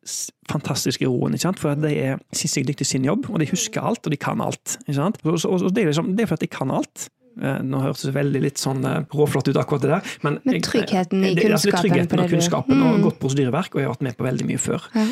fantastiske 0.51 1.07
roen, 1.07 1.35
ikke 1.37 1.49
sant? 1.49 1.63
for 1.63 1.79
de 1.79 1.95
er 1.95 2.21
sinnssykt 2.33 2.71
dyktige 2.73 2.89
i 2.89 2.93
sin 2.95 3.07
jobb, 3.07 3.31
og 3.31 3.41
de 3.43 3.51
husker 3.51 3.85
alt, 3.85 4.05
og 4.07 4.15
de 4.15 4.21
kan 4.21 4.43
alt. 4.45 4.79
ikke 4.87 4.99
sant? 4.99 5.21
Og, 5.25 5.39
og, 5.39 5.67
og 5.69 5.75
det, 5.75 5.85
er 5.85 5.93
liksom, 5.93 6.15
det 6.17 6.25
er 6.25 6.31
for 6.31 6.41
at 6.41 6.45
de 6.47 6.51
kan 6.51 6.75
alt. 6.75 7.11
Eh, 7.41 7.59
Nå 7.63 7.79
høres 7.81 8.03
det 8.03 8.13
veldig 8.15 8.41
litt 8.43 8.59
sånn 8.59 8.85
eh, 8.85 9.05
råflott 9.15 9.49
ut, 9.49 9.57
akkurat 9.57 9.81
det 9.83 9.91
der. 9.91 10.03
Men, 10.23 10.39
Men 10.45 10.61
tryggheten 10.61 11.25
i 11.25 11.35
det- 11.35 11.51
altså, 11.53 11.71
det 11.71 11.75
er 11.75 11.83
Tryggheten 11.85 12.09
på 12.09 12.17
det 12.17 12.25
og 12.25 12.31
kunnskapen, 12.31 12.83
og 12.83 12.97
Mm. 12.99 13.03
godt 13.03 13.19
prosedyreverk, 13.21 13.75
og 13.75 13.81
jeg 13.81 13.87
har 13.87 13.95
vært 13.95 14.03
med 14.03 14.17
på 14.17 14.25
veldig 14.27 14.47
mye 14.47 14.59
før. 14.59 14.83
Ja. 14.95 15.07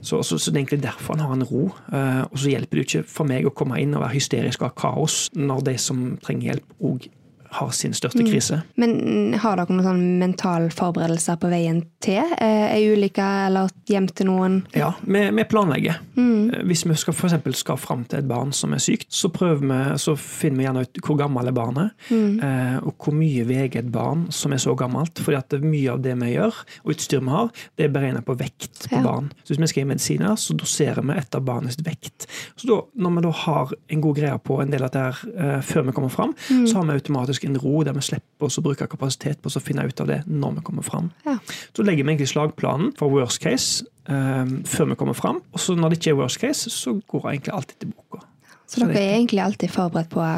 Så, 0.00 0.22
så, 0.22 0.38
så 0.38 0.52
det 0.52 0.56
er 0.60 0.64
egentlig 0.66 0.82
derfor 0.82 1.16
han 1.16 1.26
har 1.26 1.32
en 1.32 1.42
ro. 1.44 1.72
Eh, 1.92 2.22
og 2.30 2.36
så 2.38 2.48
hjelper 2.52 2.70
det 2.78 2.86
ikke 2.86 3.04
for 3.06 3.24
meg 3.24 3.44
å 3.44 3.50
komme 3.54 3.80
inn 3.80 3.94
og 3.94 4.02
være 4.02 4.14
hysterisk 4.14 4.62
og 4.62 4.70
ha 4.70 4.74
kaos, 4.90 5.30
når 5.34 5.64
de 5.64 5.76
som 5.78 6.16
trenger 6.22 6.52
hjelp, 6.54 6.64
òg 6.82 7.08
har 7.58 7.70
sin 7.76 7.92
største 7.94 8.22
Mm. 8.24 8.30
krise. 8.30 8.62
Men 8.76 9.34
har 9.38 9.56
dere 9.56 9.70
noen 9.74 9.84
sånn 9.84 10.18
mental 10.18 10.68
forberedelser 10.70 11.36
på 11.40 11.48
veien 11.50 11.82
til 12.00 12.22
eh, 12.38 12.74
ei 12.74 12.88
ulykke, 12.92 13.26
eller 13.46 13.70
hjem 13.88 14.08
til 14.14 14.26
noen? 14.26 14.60
Ja, 14.74 14.92
vi, 15.06 15.30
vi 15.30 15.44
planlegger. 15.44 15.98
Mm. 16.16 16.50
Eh, 16.54 16.62
Hvis 16.64 16.84
vi 16.86 16.94
skal, 16.94 17.14
for 17.14 17.28
eksempel 17.28 17.54
skal 17.54 17.76
fram 17.80 18.04
til 18.04 18.18
et 18.20 18.28
barn 18.28 18.52
som 18.52 18.72
er 18.74 18.78
sykt, 18.82 19.10
så, 19.14 19.30
vi, 19.32 19.80
så 19.98 20.16
finner 20.18 20.56
vi 20.58 20.64
gjerne 20.66 20.84
ut 20.86 21.00
hvor 21.04 21.18
gammel 21.18 21.48
er 21.48 21.52
barnet, 21.56 21.90
Mm. 22.10 22.40
eh, 22.42 22.76
og 22.84 22.94
hvor 22.98 23.14
mye 23.14 23.44
veier 23.46 23.76
et 23.76 23.90
barn 23.92 24.26
som 24.30 24.52
er 24.52 24.58
så 24.58 24.74
gammelt. 24.76 25.14
fordi 25.24 25.36
at 25.38 25.60
mye 25.62 25.92
av 25.92 26.02
det 26.02 26.14
vi 26.18 26.32
gjør, 26.34 26.54
og 26.84 26.90
utstyr 26.94 27.20
vi 27.20 27.30
har, 27.30 27.50
det 27.76 27.84
er 27.86 27.92
beregnet 27.94 28.24
på 28.26 28.36
vekt 28.36 28.88
på 28.90 28.96
Ja. 28.98 29.02
barn. 29.02 29.30
Så 29.44 29.54
hvis 29.54 29.60
vi 29.60 29.66
skal 29.66 29.82
gi 29.84 29.88
medisiner, 29.88 30.34
så 30.36 30.54
doserer 30.56 31.02
vi 31.02 31.12
etter 31.18 31.40
barnets 31.40 31.76
vekt. 31.82 32.26
Så 32.56 32.66
da, 32.66 32.80
når 32.96 33.14
vi 33.16 33.22
da 33.22 33.30
har 33.30 33.72
en 33.90 34.00
god 34.00 34.16
greie 34.16 34.38
på 34.38 34.60
en 34.62 34.70
del 34.70 34.82
av 34.84 34.90
det 34.90 35.00
her 35.02 35.16
eh, 35.38 35.60
før 35.62 35.84
vi 35.86 35.92
kommer 35.92 36.10
fram, 36.10 36.34
Mm. 36.50 36.66
så 36.66 36.74
har 36.76 36.84
vi 36.84 36.92
automatisk 36.92 37.43
en 37.48 37.58
ro 37.60 37.82
der 37.86 37.96
vi 37.96 38.04
slipper 38.04 38.48
å 38.48 38.64
bruke 38.64 38.88
kapasitet 38.90 39.40
på 39.42 39.52
å 39.52 39.62
finne 39.62 39.86
ut 39.86 40.02
av 40.02 40.10
det 40.10 40.20
når 40.26 40.58
vi 40.58 40.66
kommer 40.66 40.86
fram. 40.86 41.10
Ja. 41.26 41.38
Så 41.76 41.86
legger 41.86 42.04
vi 42.04 42.14
egentlig 42.14 42.30
slagplanen 42.32 42.92
for 42.98 43.12
worst 43.12 43.42
case 43.44 43.86
eh, 44.08 44.44
før 44.68 44.92
vi 44.92 44.98
kommer 45.00 45.18
fram. 45.18 45.42
Og 45.52 45.62
så 45.62 45.76
når 45.78 45.94
det 45.94 46.00
ikke 46.00 46.14
er 46.14 46.20
worst 46.22 46.42
case, 46.42 46.72
så 46.72 46.96
går 47.10 47.28
jeg 47.28 47.40
egentlig 47.40 47.56
alltid 47.58 47.80
til 47.84 47.94
boka. 47.94 48.24
Så 48.64 48.84
dere 48.84 49.00
er 49.00 49.16
egentlig 49.18 49.42
alltid 49.44 49.72
forberedt 49.72 50.12
på, 50.12 50.28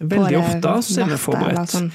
på 0.00 0.24
det 0.28 0.40
ofte 0.40 0.74
så 0.86 1.04
er 1.04 1.14
vi 1.14 1.20
forberedt. 1.20 1.72
Sånn. 1.72 1.92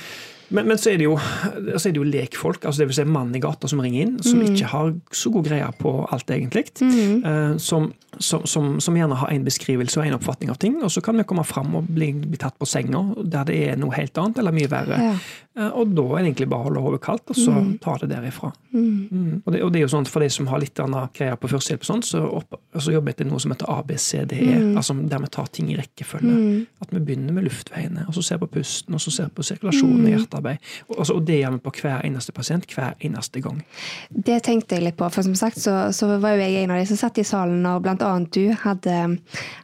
Men, 0.49 0.67
men 0.69 0.77
så, 0.77 0.91
er 0.91 0.99
det 1.01 1.07
jo, 1.07 1.15
så 1.17 1.89
er 1.89 1.95
det 1.95 1.99
jo 1.99 2.05
lekfolk, 2.05 2.65
altså 2.65 2.83
det 2.83 2.89
vil 2.89 2.97
si 2.99 3.05
mann 3.09 3.33
i 3.35 3.41
gata 3.41 3.69
som 3.69 3.81
ringer 3.81 4.05
inn, 4.05 4.15
som 4.23 4.43
ikke 4.45 4.69
har 4.69 4.91
så 5.15 5.31
god 5.33 5.47
greie 5.47 5.69
på 5.79 5.93
alt 6.13 6.33
egentlig. 6.33 6.67
Mm. 6.81 7.23
eh, 7.25 7.55
som, 7.61 7.89
som, 8.19 8.45
som, 8.49 8.75
som 8.83 8.97
gjerne 8.97 9.17
har 9.21 9.33
en 9.33 9.47
beskrivelse 9.47 9.99
og 9.99 10.05
en 10.05 10.17
oppfatning 10.19 10.53
av 10.53 10.59
ting, 10.61 10.77
og 10.83 10.93
så 10.93 11.01
kan 11.05 11.17
vi 11.17 11.25
komme 11.27 11.45
fram 11.47 11.73
og 11.79 11.89
bli, 11.89 12.11
bli 12.25 12.41
tatt 12.41 12.57
på 12.61 12.69
senga 12.69 13.01
der 13.23 13.49
det 13.49 13.57
er 13.71 13.81
noe 13.81 13.95
helt 13.97 14.17
annet, 14.21 14.43
eller 14.43 14.55
mye 14.55 14.71
verre. 14.71 15.01
Ja. 15.01 15.15
Eh, 15.57 15.71
Og 15.71 15.87
da 15.95 16.03
er 16.03 16.23
det 16.23 16.29
egentlig 16.29 16.49
bare 16.51 16.65
å 16.65 16.67
holde 16.67 16.83
hodet 16.83 17.01
kaldt, 17.05 17.29
og 17.31 17.37
så 17.39 17.53
ta 17.81 17.95
det 18.01 18.09
derifra. 18.11 18.51
Mm. 18.75 19.41
Og, 19.45 19.53
det, 19.53 19.61
og 19.63 19.71
det 19.71 19.79
er 19.79 19.85
jo 19.85 19.91
sånn 19.93 20.07
for 20.09 20.23
de 20.23 20.27
som 20.33 20.49
har 20.51 20.59
litt 20.59 20.75
greier 21.15 21.37
på 21.39 21.47
førstehjelp, 21.47 21.85
sånn, 21.87 22.03
så, 22.03 22.23
opp, 22.41 22.57
så 22.75 22.91
jobber 22.91 23.13
jeg 23.13 23.19
etter 23.19 23.29
noe 23.29 23.39
som 23.39 23.53
heter 23.53 23.71
ABCDE, 23.71 24.57
altså 24.75 24.97
der 25.07 25.23
vi 25.23 25.29
tar 25.31 25.47
ting 25.55 25.69
i 25.71 25.77
rekkefølge. 25.79 26.35
At 26.83 26.91
vi 26.91 26.99
begynner 26.99 27.37
med 27.37 27.47
luftveiene, 27.47 28.03
og 28.09 28.17
så 28.17 28.25
ser 28.25 28.41
på 28.41 28.49
pusten, 28.51 28.97
og 28.97 29.03
så 29.03 29.13
ser 29.15 29.31
på 29.31 29.45
sirkulasjonen 29.47 30.03
og 30.03 30.11
hjertearbeid. 30.11 30.71
Og, 30.89 30.97
altså, 30.99 31.15
og 31.15 31.23
det 31.29 31.39
gjør 31.39 31.55
vi 31.55 31.63
på 31.63 31.75
hver 31.79 32.03
eneste 32.09 32.35
pasient, 32.35 32.67
hver 32.75 32.99
eneste 33.07 33.43
gang. 33.45 33.61
Det 34.09 34.41
tenkte 34.43 34.75
jeg 34.75 34.89
litt 34.89 34.99
på, 34.99 35.07
for 35.13 35.23
som 35.23 35.37
sagt 35.39 35.61
så, 35.61 35.77
så 35.95 36.11
var 36.19 36.35
jo 36.35 36.43
jeg 36.43 36.65
en 36.65 36.75
av 36.75 36.81
de 36.81 36.89
som 36.91 36.99
satt 36.99 37.21
i 37.21 37.27
salen 37.27 37.63
når 37.63 37.93
annet 37.95 38.35
du 38.35 38.51
hadde, 38.65 38.97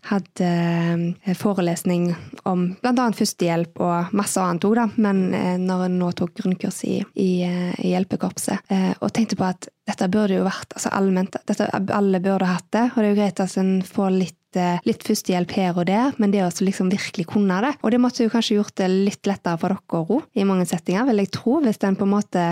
hadde 0.08 0.47
eh, 0.47 1.36
forelesning 1.38 2.13
om 2.47 2.69
annet 2.88 3.17
førstehjelp 3.17 3.80
og 3.82 4.15
masse 4.15 4.39
annet 4.39 4.65
òg, 4.67 4.77
da, 4.80 4.88
men 5.01 5.23
eh, 5.36 5.60
nå 5.89 6.11
tok 6.17 6.33
grunnkurs 6.37 6.83
i, 6.87 6.99
i, 7.15 7.29
eh, 7.47 7.73
i 7.81 7.93
hjelpekorpset, 7.93 8.67
eh, 8.73 8.91
og 8.99 9.13
tenkte 9.15 9.37
på 9.39 9.47
at 9.47 9.69
dette 9.87 10.09
burde 10.11 10.37
jo 10.37 10.45
vært 10.45 10.75
altså 10.77 10.91
allment, 10.95 11.39
dette, 11.49 11.67
alle 11.71 12.21
burde 12.23 12.49
hatt 12.49 12.69
det, 12.75 12.85
og 12.91 12.99
det 12.99 13.07
er 13.07 13.11
jo 13.11 13.19
greit 13.21 13.43
at 13.43 13.57
en 13.61 13.73
får 13.85 14.13
litt 14.15 14.59
eh, 14.61 14.79
litt 14.87 15.05
førstehjelp 15.07 15.55
her 15.57 15.75
og 15.75 15.87
der, 15.89 16.15
men 16.21 16.33
det 16.33 16.45
å 16.45 16.51
liksom 16.51 16.91
virkelig 16.93 17.27
kunne 17.31 17.61
det. 17.65 17.75
Og 17.81 17.93
det 17.93 18.01
måtte 18.03 18.25
jo 18.25 18.33
kanskje 18.33 18.59
gjort 18.59 18.77
det 18.81 18.89
litt 18.91 19.29
lettere 19.29 19.59
for 19.61 19.75
dere 19.75 20.01
òg, 20.05 20.29
i 20.33 20.47
mange 20.47 20.67
settinger, 20.69 21.07
vil 21.09 21.23
jeg 21.23 21.33
tro, 21.37 21.59
hvis 21.65 21.81
den 21.81 21.99
på 21.99 22.07
en 22.07 22.15
måte 22.15 22.47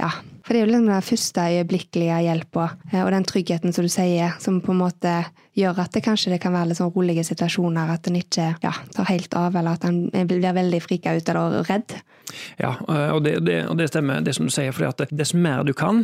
ja, 0.00 0.10
for 0.44 0.52
det 0.52 0.60
er 0.60 0.66
jo 0.66 0.70
liksom 0.72 0.90
den 0.90 1.06
første 1.08 1.46
øyeblikkelige 1.54 2.20
hjelpa, 2.26 2.68
eh, 2.92 3.02
og 3.02 3.12
den 3.14 3.26
tryggheten 3.28 3.72
som 3.72 3.86
du 3.86 3.92
sier, 3.92 4.36
som 4.44 4.60
på 4.64 4.74
en 4.74 4.82
måte 4.84 5.14
gjør 5.54 5.84
at 5.84 5.94
det 5.94 6.02
kanskje 6.04 6.34
det 6.34 6.40
kan 6.42 6.54
være 6.54 6.72
litt 6.72 6.80
sånn 6.80 6.92
rolige 6.94 7.24
situasjoner, 7.26 7.92
at 7.94 8.10
en 8.10 8.18
ikke 8.18 8.48
ja, 8.62 8.72
tar 8.94 9.10
helt 9.10 9.36
av, 9.38 9.54
eller 9.56 9.78
at 9.78 9.86
en 9.86 10.28
blir 10.28 10.42
veldig 10.56 10.82
frika 10.82 11.14
ut 11.14 11.30
eller 11.30 11.62
redd. 11.68 11.94
Ja, 12.58 12.72
og 13.14 13.22
det, 13.22 13.36
det, 13.46 13.60
og 13.70 13.76
det 13.78 13.88
stemmer, 13.90 14.22
det 14.24 14.34
som 14.34 14.48
du 14.48 14.52
sier. 14.52 14.72
fordi 14.74 14.88
at 14.88 15.12
Dess 15.14 15.34
mer 15.36 15.62
du 15.66 15.72
kan, 15.76 16.02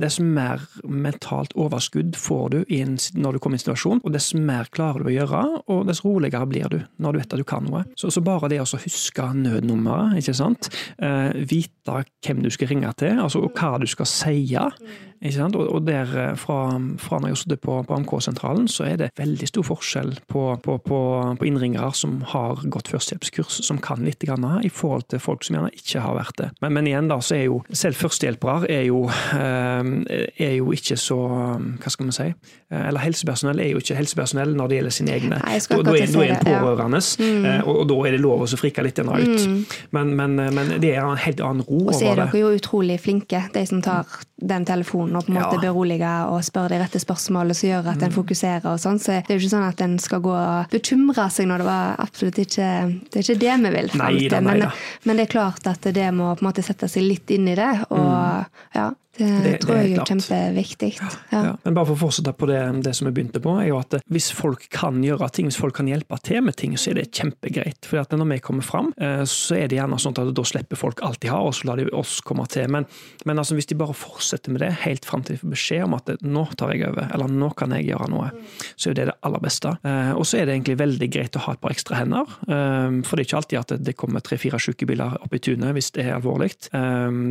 dess 0.00 0.18
mer 0.18 0.64
mentalt 0.82 1.52
overskudd 1.58 2.16
får 2.18 2.48
du 2.54 2.58
inn, 2.72 2.96
når 3.14 3.36
du 3.36 3.40
kommer 3.42 3.58
i 3.58 3.60
en 3.60 3.64
situasjon, 3.66 4.02
og 4.02 4.14
dess 4.14 4.32
mer 4.34 4.70
klarer 4.74 5.04
du 5.04 5.10
å 5.12 5.14
gjøre, 5.14 5.42
og 5.70 5.86
dess 5.88 6.02
roligere 6.04 6.48
blir 6.50 6.72
du 6.72 6.78
når 6.98 7.14
du 7.14 7.20
vet 7.20 7.36
at 7.36 7.42
du 7.42 7.46
kan 7.48 7.66
noe. 7.68 7.84
Så, 7.98 8.10
så 8.14 8.24
bare 8.24 8.50
det 8.50 8.60
å 8.62 8.66
huske 8.66 9.28
nødnummeret, 9.38 10.18
ikke 10.22 10.36
sant? 10.36 10.70
Eh, 10.98 11.44
vite 11.48 12.02
hvem 12.26 12.42
du 12.44 12.50
skal 12.52 12.72
ringe 12.72 12.90
til, 12.98 13.20
altså, 13.22 13.44
og 13.46 13.54
hva 13.54 13.77
du 13.80 13.86
skal 13.86 14.06
si. 14.06 14.46
Sant? 14.52 14.74
Og, 15.18 15.74
og 15.74 15.86
der, 15.86 16.10
eh, 16.14 16.34
fra, 16.38 16.78
fra 17.02 17.18
når 17.18 17.32
jeg 17.32 17.40
sittet 17.42 17.60
på, 17.64 17.82
på 17.82 17.94
AMK-sentralen, 17.94 18.68
så 18.70 18.86
er 18.86 18.96
det 19.00 19.08
veldig 19.18 19.48
stor 19.50 19.66
forskjell 19.66 20.12
på, 20.30 20.42
på, 20.62 20.76
på, 20.78 21.00
på 21.40 21.48
innringere 21.48 21.90
som 21.96 22.20
har 22.34 22.62
gått 22.70 22.90
førstehjelpskurs, 22.92 23.60
som 23.66 23.80
kan 23.82 24.04
litt, 24.06 24.22
grann, 24.22 24.46
i 24.62 24.70
forhold 24.70 25.08
til 25.10 25.22
folk 25.22 25.42
som 25.46 25.56
gjerne 25.58 25.72
ikke 25.74 26.02
har 26.04 26.14
vært 26.18 26.38
det. 26.38 26.48
Men, 26.62 26.76
men 26.76 26.90
igjen, 26.90 27.10
da, 27.10 27.18
så 27.24 27.34
er 27.38 27.44
jo 27.48 27.60
selv 27.72 27.98
førstehjelpere 27.98 28.70
er 28.70 28.86
jo, 28.86 29.04
eh, 29.34 29.90
er 30.38 30.54
jo 30.58 30.72
ikke 30.74 30.96
så 30.98 31.18
Hva 31.18 31.90
skal 31.90 32.08
man 32.08 32.14
si? 32.14 32.24
Eh, 32.70 32.84
Eller 32.88 33.02
helsepersonell 33.02 33.60
er 33.62 33.72
jo 33.72 33.82
ikke 33.82 33.96
helsepersonell 33.98 34.54
når 34.56 34.70
det 34.70 34.78
gjelder 34.78 34.94
sine 34.94 35.14
egne. 35.16 35.40
Nei, 35.42 35.58
Da, 35.68 35.80
da, 35.82 35.94
er, 35.98 36.06
da 36.12 36.22
er 36.22 36.32
en 36.32 36.44
det, 36.44 36.52
ja. 36.52 36.62
pårørende, 36.62 37.02
eh, 37.26 37.60
og, 37.66 37.82
og 37.82 37.90
da 37.90 37.98
er 38.06 38.16
det 38.16 38.22
lov 38.22 38.44
å 38.44 38.48
så 38.50 38.58
frike 38.60 38.84
litt 38.86 38.98
ut. 38.98 39.74
Men, 39.94 40.14
men, 40.16 40.38
men 40.54 40.74
det 40.82 40.94
er 40.94 41.04
en 41.04 41.20
helt 41.20 41.42
annen 41.44 41.66
ro 41.66 41.82
over 41.82 41.90
det. 41.90 41.96
Og 41.96 42.00
så 42.00 42.10
er 42.12 42.20
dere 42.22 42.42
jo 42.42 42.54
utrolig 42.56 42.98
flinke, 43.02 43.44
de 43.54 43.64
som 43.68 43.82
tar 43.84 44.06
den 44.40 44.64
telefonen 44.64 45.16
og 45.18 45.24
på 45.26 45.32
en 45.32 45.38
måte 45.40 45.56
Ja. 45.58 45.72
berolige 45.72 46.10
og 46.30 46.44
spørre 46.46 46.68
de 46.68 46.78
rette 46.78 47.00
spørsmålene 47.02 47.54
som 47.58 47.68
gjør 47.70 47.88
at 47.90 48.02
en 48.02 48.12
fokuserer. 48.12 48.66
og 48.66 48.78
sånn, 48.78 48.98
så 49.02 49.18
Det 49.26 49.30
er 49.30 49.38
jo 49.38 49.46
ikke 49.46 49.56
sånn 49.56 49.68
at 49.68 49.80
en 49.82 49.98
skal 49.98 50.20
gå 50.20 50.30
og 50.30 50.70
bekymre 50.70 51.30
seg 51.30 51.46
når 51.48 51.58
det 51.58 51.66
var 51.66 51.96
absolutt 51.98 52.38
ikke 52.38 52.68
Det 53.10 53.16
er 53.18 53.34
ikke 53.34 53.40
det 53.40 53.56
vi 53.64 53.70
vil. 53.80 53.88
Frem 53.88 54.18
til. 54.18 54.40
men, 54.42 54.72
men 55.04 55.16
det 55.16 55.28
er 55.28 55.32
klart 55.32 55.66
at 55.66 55.80
det 55.92 56.14
må 56.14 56.34
på 56.36 56.42
en 56.44 56.52
måte 56.52 56.62
sette 56.62 56.88
seg 56.88 57.02
litt 57.02 57.28
inn 57.30 57.48
i 57.48 57.54
det. 57.56 57.86
og 57.90 58.46
ja, 58.74 58.90
det. 59.18 59.28
Det- 59.44 59.60
tror 59.64 59.74
det 59.74 59.82
jeg 59.88 59.98
er 59.98 60.04
kjempeviktig. 60.08 60.90
Ja. 61.00 61.08
Ja. 61.32 61.56
Men 61.64 61.74
bare 61.74 61.86
for 61.90 61.94
å 61.96 62.02
fortsette 62.08 62.32
på 62.38 62.46
det, 62.50 62.60
det 62.84 62.94
som 62.96 63.08
vi 63.08 63.12
begynte 63.16 63.40
på, 63.42 63.54
er 63.60 63.68
jo 63.68 63.78
at 63.78 63.98
hvis 64.10 64.30
folk 64.32 64.68
kan 64.74 65.02
gjøre 65.04 65.30
ting, 65.34 65.46
hvis 65.50 65.58
folk 65.60 65.74
kan 65.78 65.86
hjelpe 65.90 66.18
til 66.22 66.42
med 66.42 66.56
ting, 66.56 66.76
så 66.78 66.90
er 66.92 67.00
det 67.00 67.10
kjempegreit. 67.12 67.84
For 67.88 67.98
at 68.02 68.10
når 68.14 68.28
vi 68.34 68.38
kommer 68.40 68.62
fram, 68.66 68.92
eh, 68.98 69.22
så 69.28 69.56
er 69.58 69.68
det 69.68 69.78
gjerne 69.78 69.98
sånn 70.00 70.16
at 70.18 70.34
da 70.34 70.42
slipper 70.48 70.76
folk 70.80 71.02
alt 71.02 71.20
de 71.20 71.28
har, 71.28 71.40
og 71.44 71.52
så 71.54 71.66
lar 71.68 71.76
de 71.76 71.88
oss 71.92 72.20
komme 72.20 72.46
til. 72.48 72.68
Men, 72.68 72.86
men 73.26 73.36
altså, 73.38 73.54
hvis 73.58 73.66
de 73.66 73.74
bare 73.78 73.94
fortsetter 73.94 74.50
med 74.54 74.60
det 74.62 74.72
helt 74.84 75.04
fram 75.04 75.22
til 75.22 75.36
de 75.36 75.42
får 75.42 75.50
beskjed 75.54 75.84
om 75.84 75.94
at 75.98 76.06
det, 76.06 76.18
nå 76.22 76.46
tar 76.56 76.72
jeg 76.74 76.88
over, 76.88 77.08
eller 77.14 77.28
nå 77.28 77.50
kan 77.58 77.70
jeg 77.76 77.88
gjøre 77.90 78.08
noe, 78.10 78.30
så 78.76 78.90
er 78.90 78.94
det 78.94 79.06
det 79.10 79.16
aller 79.22 79.40
beste. 79.44 79.76
Eh, 79.84 80.12
Og 80.18 80.24
så 80.26 80.38
er 80.40 80.46
det 80.46 80.54
egentlig 80.56 80.78
veldig 80.78 81.10
greit 81.12 81.36
å 81.36 81.40
ha 81.44 81.52
et 81.52 81.60
par 81.60 81.70
ekstra 81.70 81.96
hender, 81.98 82.26
eh, 82.48 83.02
for 83.04 83.16
det 83.16 83.26
er 83.26 83.28
ikke 83.28 83.38
alltid 83.42 83.58
at 83.58 83.84
det- 83.84 83.96
kommer 83.98 84.20
tre-fire 84.22 84.58
sykebiler 84.60 85.16
opp 85.22 85.32
i 85.34 85.38
tunet 85.42 85.74
hvis 85.74 85.90
det 85.92 86.06
er 86.06 86.14
alvorlig. 86.20 86.52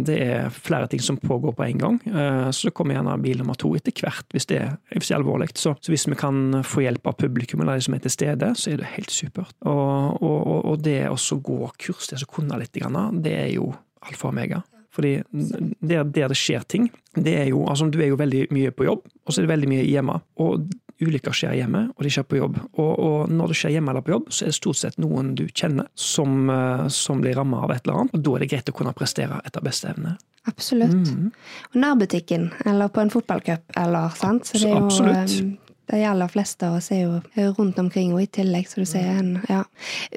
Det 0.04 0.18
er 0.22 0.50
flere 0.50 0.88
ting 0.90 1.00
som 1.00 1.16
pågår 1.18 1.56
på 1.56 1.64
en 1.66 1.77
gang. 1.82 2.00
Eh, 2.08 2.50
Så 2.52 2.72
kommer 2.72 2.96
gjerne 2.96 3.18
bil 3.22 3.38
nummer 3.42 3.56
to 3.56 3.74
etter 3.76 3.92
hvert 4.02 4.26
hvis 4.34 4.46
det 4.50 4.62
hvis 4.94 5.08
det 5.10 5.16
er 5.16 5.20
alvorlig. 5.22 5.50
Så, 5.58 5.76
så 5.82 5.92
hvis 5.94 6.08
vi 6.08 6.16
kan 6.16 6.64
få 6.64 6.82
hjelp 6.86 7.08
av 7.08 7.18
publikum 7.18 7.62
eller 7.62 7.76
de 7.78 7.82
som 7.88 7.94
er 7.98 8.00
til 8.06 8.12
stede, 8.12 8.54
så 8.56 8.72
er 8.74 8.78
det 8.78 8.86
helt 8.96 9.12
supert. 9.12 9.54
Og, 9.66 10.22
og, 10.24 10.66
og- 10.66 10.82
det 10.84 11.00
å 11.10 11.18
gå 11.42 11.72
kurs, 11.78 12.08
det 12.08 12.22
å 12.24 12.30
kunne 12.32 12.58
litt, 12.60 12.74
det 12.74 13.34
er 13.34 13.50
jo 13.56 13.74
alfa 14.02 14.28
og 14.28 14.34
omega. 14.34 14.64
Fordi 14.94 15.22
der, 15.82 16.04
der 16.04 16.28
det 16.32 16.38
skjer 16.38 16.64
ting, 16.68 16.90
det 17.14 17.36
er 17.38 17.48
jo 17.52 17.66
altså 17.68 17.90
Du 17.92 18.00
er 18.02 18.08
jo 18.10 18.16
veldig 18.18 18.48
mye 18.52 18.72
på 18.72 18.86
jobb, 18.86 19.02
og 19.26 19.34
så 19.34 19.40
er 19.42 19.46
det 19.48 19.52
veldig 19.54 19.70
mye 19.70 19.86
hjemme. 19.86 20.22
Og 20.40 20.70
ulykker 21.04 21.36
skjer 21.36 21.58
hjemme, 21.60 21.84
og 21.94 22.06
de 22.06 22.12
skjer 22.14 22.26
på 22.28 22.40
jobb. 22.40 22.58
Og, 22.78 22.92
og 22.92 23.34
når 23.34 23.52
det 23.52 23.60
skjer 23.60 23.76
hjemme 23.78 23.94
eller 23.94 24.06
på 24.06 24.16
jobb, 24.16 24.32
så 24.34 24.46
er 24.46 24.52
det 24.52 24.58
stort 24.58 24.80
sett 24.80 24.98
noen 25.02 25.36
du 25.38 25.46
kjenner 25.48 25.90
som, 25.94 26.50
eh, 26.50 26.88
som 26.94 27.22
blir 27.22 27.38
ramma 27.38 27.62
av 27.66 27.76
et 27.76 27.86
eller 27.86 28.02
annet. 28.02 28.18
Og 28.18 28.26
da 28.26 28.36
er 28.36 28.46
det 28.46 28.50
greit 28.54 28.72
å 28.72 28.76
kunne 28.78 28.96
prestere 28.98 29.40
etter 29.46 29.66
beste 29.66 29.92
evne. 29.92 30.16
Absolutt. 30.48 31.12
Mm. 31.12 31.32
Og 31.74 31.80
nærbutikken, 31.84 32.50
eller 32.66 32.92
på 32.94 33.04
en 33.04 33.12
fotballcup, 33.14 33.66
eller 33.78 34.14
sant. 34.18 34.48
Så 34.48 34.62
det 34.62 34.72
er 34.72 34.78
jo 34.78 34.86
Absolutt. 34.88 35.64
De 35.92 36.04
aller 36.06 36.28
fleste 36.28 36.68
av 36.68 36.78
oss 36.78 36.90
er 36.92 37.06
jo 37.06 37.52
rundt 37.58 37.80
omkring, 37.80 38.14
og 38.16 38.22
i 38.24 38.30
tillegg, 38.40 38.68
så 38.68 38.84
du 38.84 38.90
sier 38.90 39.20
en 39.22 39.38
Ja. 39.48 39.64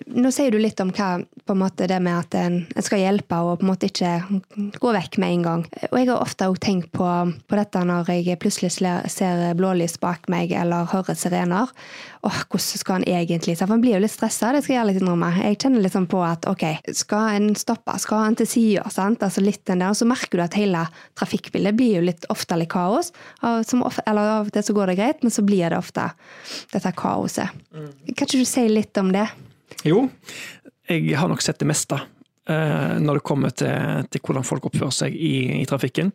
Nå 0.06 0.32
sier 0.34 0.50
du 0.50 0.58
litt 0.58 0.80
om 0.80 0.90
hva 0.90 1.20
på 1.46 1.54
en 1.54 1.60
måte 1.62 1.86
det 1.86 2.00
med 2.02 2.18
at 2.18 2.34
en, 2.34 2.66
en 2.74 2.86
skal 2.86 3.02
hjelpe 3.02 3.38
og 3.44 3.60
på 3.60 3.66
en 3.66 3.70
måte 3.70 3.90
ikke 3.90 4.12
gå 4.80 4.92
vekk 4.96 5.18
med 5.22 5.34
en 5.36 5.46
gang. 5.46 5.64
Og 5.90 5.98
jeg 5.98 6.08
har 6.10 6.22
ofte 6.22 6.48
også 6.50 6.64
tenkt 6.66 6.92
på, 6.96 7.06
på 7.46 7.58
dette 7.58 7.84
når 7.86 8.10
jeg 8.10 8.38
plutselig 8.42 8.72
ser 8.74 9.54
blålys 9.58 9.98
bak 10.02 10.28
meg 10.32 10.52
eller 10.52 10.90
hører 10.90 11.18
sirener. 11.18 11.70
Åh, 12.22 12.40
hvordan 12.50 12.80
skal 12.80 12.98
han 12.98 13.04
egentlig 13.08 13.54
For 13.56 13.72
han 13.72 13.80
blir 13.80 13.94
jo 13.94 14.02
litt 14.04 14.12
stressa, 14.12 14.50
det 14.52 14.60
skal 14.66 14.74
jeg 14.74 14.88
litt 14.90 15.00
innrømme. 15.00 15.30
Jeg 15.40 15.56
kjenner 15.62 15.92
sånn 15.92 16.08
på 16.10 16.20
at 16.24 16.44
ok, 16.50 16.64
skal 16.96 17.38
en 17.38 17.48
stoppe, 17.56 17.94
skal 18.02 18.26
en 18.26 18.36
til 18.36 18.50
sida, 18.50 18.84
sant? 18.92 19.24
Altså 19.24 19.40
litt 19.44 19.62
den 19.70 19.80
der, 19.80 19.94
og 19.94 19.96
så 19.96 20.08
merker 20.08 20.40
du 20.40 20.44
at 20.44 20.58
hele 20.58 20.84
trafikkbildet 21.16 21.78
blir 21.78 21.96
jo 21.96 22.04
litt 22.10 22.28
ofte 22.32 22.60
litt 22.60 22.72
kaos. 22.72 23.12
Og 23.40 23.64
som 23.68 23.86
eller 24.04 24.34
av 24.36 24.50
og 24.50 24.54
til 24.54 24.68
så 24.68 24.76
går 24.76 24.92
det 24.92 24.98
greit, 25.00 25.24
men 25.24 25.32
så 25.32 25.44
blir 25.46 25.72
det 25.72 25.80
ofte 25.80 26.10
dette 26.74 26.94
kaoset. 27.00 27.56
Kan 27.72 28.12
ikke 28.12 28.32
du 28.34 28.44
si 28.44 28.68
litt 28.68 29.00
om 29.00 29.14
det? 29.16 29.26
Jo, 29.88 30.04
jeg 30.90 31.16
har 31.16 31.30
nok 31.30 31.40
sett 31.44 31.62
det 31.62 31.70
meste 31.72 32.02
når 32.50 33.20
det 33.20 33.24
kommer 33.26 33.52
til, 33.54 34.06
til 34.10 34.22
hvordan 34.24 34.46
folk 34.46 34.66
oppfører 34.70 34.94
seg 34.94 35.14
i, 35.14 35.60
i 35.60 35.66
trafikken. 35.68 36.10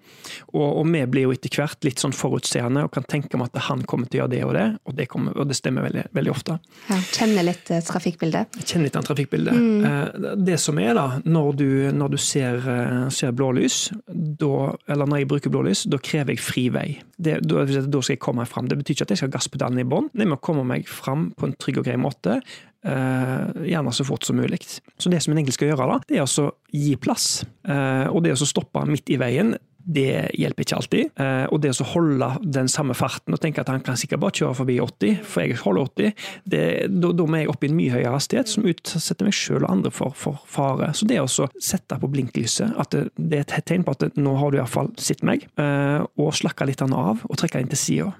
Og, 0.53 0.65
og 0.81 0.85
vi 0.91 1.03
blir 1.09 1.27
jo 1.27 1.33
etter 1.35 1.53
hvert 1.55 1.85
litt 1.87 2.01
sånn 2.01 2.15
forutseende 2.15 2.85
og 2.85 2.91
kan 2.95 3.05
tenke 3.09 3.37
om 3.37 3.45
at 3.45 3.55
han 3.67 3.83
kommer 3.87 4.09
til 4.11 4.23
å 4.23 4.25
gjøre 4.25 4.33
det 4.35 4.43
og 4.45 4.53
det, 4.55 4.65
og 4.85 4.97
det, 4.97 5.07
kommer, 5.11 5.35
og 5.39 5.47
det 5.49 5.57
stemmer 5.57 5.85
veldig, 5.87 6.05
veldig 6.15 6.33
ofte. 6.33 6.57
Ja, 6.89 6.99
kjenner 7.15 7.47
litt 7.47 7.71
eh, 7.73 7.83
trafikkbildet. 7.85 8.59
Kjenner 8.65 8.87
litt 8.89 8.99
av 8.99 9.07
trafikkbildet. 9.07 9.61
Eh, 9.89 10.29
Det 10.49 10.59
som 10.61 10.79
er 10.81 10.93
da, 10.97 11.05
når 11.23 11.49
du, 11.61 11.67
når 11.95 12.15
du 12.15 12.19
ser, 12.21 12.59
eh, 12.71 13.07
ser 13.13 13.35
blålys, 13.35 13.89
eller 14.11 15.05
når 15.05 15.23
jeg 15.23 15.31
bruker 15.31 15.53
blålys, 15.53 15.85
da 15.91 15.99
krever 16.01 16.35
jeg 16.35 16.43
fri 16.43 16.67
vei. 16.73 16.87
Det, 17.15 17.39
da, 17.47 17.65
da 17.65 18.01
skal 18.03 18.17
jeg 18.17 18.23
komme 18.23 18.43
meg 18.43 18.51
fram. 18.51 18.69
Det 18.69 18.79
betyr 18.81 18.97
ikke 18.97 19.07
at 19.07 19.15
jeg 19.15 19.21
skal 19.23 19.31
ha 19.31 19.37
gasspedalen 19.37 19.81
i 19.81 19.87
bånn, 19.87 20.11
det 20.13 20.25
jeg 20.25 20.33
må 20.33 20.39
komme 20.43 20.65
meg 20.67 20.89
fram 20.91 21.29
på 21.37 21.49
en 21.49 21.55
trygg 21.61 21.81
og 21.81 21.87
grei 21.87 21.97
måte. 22.01 22.39
Eh, 22.85 23.69
gjerne 23.71 23.93
så 23.93 24.05
fort 24.07 24.23
som 24.23 24.37
mulig. 24.39 24.61
Så 24.97 25.09
det 25.09 25.21
som 25.23 25.33
en 25.33 25.39
egentlig 25.41 25.57
skal 25.57 25.73
gjøre, 25.73 25.87
da, 25.91 26.01
det 26.09 26.19
er 26.19 26.25
å 26.25 26.49
gi 26.71 26.95
plass. 27.01 27.45
Eh, 27.67 28.07
og 28.11 28.25
det 28.25 28.35
å 28.35 28.49
stoppe 28.49 28.85
midt 28.89 29.11
i 29.13 29.19
veien, 29.21 29.55
det 29.85 30.31
hjelper 30.33 30.65
ikke 30.65 30.77
alltid. 30.79 31.09
Eh, 31.21 31.43
og 31.53 31.59
det 31.61 31.75
å 31.77 31.87
holde 31.91 32.29
den 32.41 32.69
samme 32.71 32.95
farten 32.97 33.35
og 33.35 33.41
tenke 33.43 33.61
at 33.61 33.69
han 33.69 33.83
kan 33.85 33.97
sikkert 33.99 34.23
bare 34.23 34.33
kjøre 34.39 34.57
forbi 34.57 34.79
80, 34.81 35.19
for 35.21 35.45
jeg 35.45 35.59
holder 35.61 35.91
80, 35.91 36.25
det, 36.49 36.63
da, 36.89 37.11
da 37.13 37.27
må 37.29 37.41
jeg 37.41 37.51
opp 37.53 37.65
i 37.65 37.69
en 37.69 37.77
mye 37.77 37.93
høyere 37.93 38.15
hastighet, 38.15 38.49
som 38.49 38.65
utsetter 38.65 39.29
meg 39.29 39.37
selv 39.37 39.67
og 39.67 39.71
andre 39.75 39.93
for, 39.93 40.17
for 40.17 40.41
fare. 40.49 40.89
Så 40.97 41.05
det 41.09 41.21
å 41.21 41.29
sette 41.29 41.99
på 42.01 42.09
blinklyset, 42.11 42.73
at 42.81 42.97
det, 42.97 43.07
det 43.17 43.43
er 43.43 43.45
et 43.45 43.69
tegn 43.69 43.85
på 43.85 43.93
at 43.93 44.17
nå 44.17 44.35
har 44.41 44.53
du 44.53 44.59
iallfall 44.59 44.89
sett 45.01 45.21
meg, 45.25 45.45
og 45.55 46.33
slakke 46.35 46.67
litt 46.67 46.81
av 46.85 47.21
og 47.25 47.37
trekke 47.39 47.61
inn 47.61 47.69
til 47.71 47.79
sida. 47.79 48.11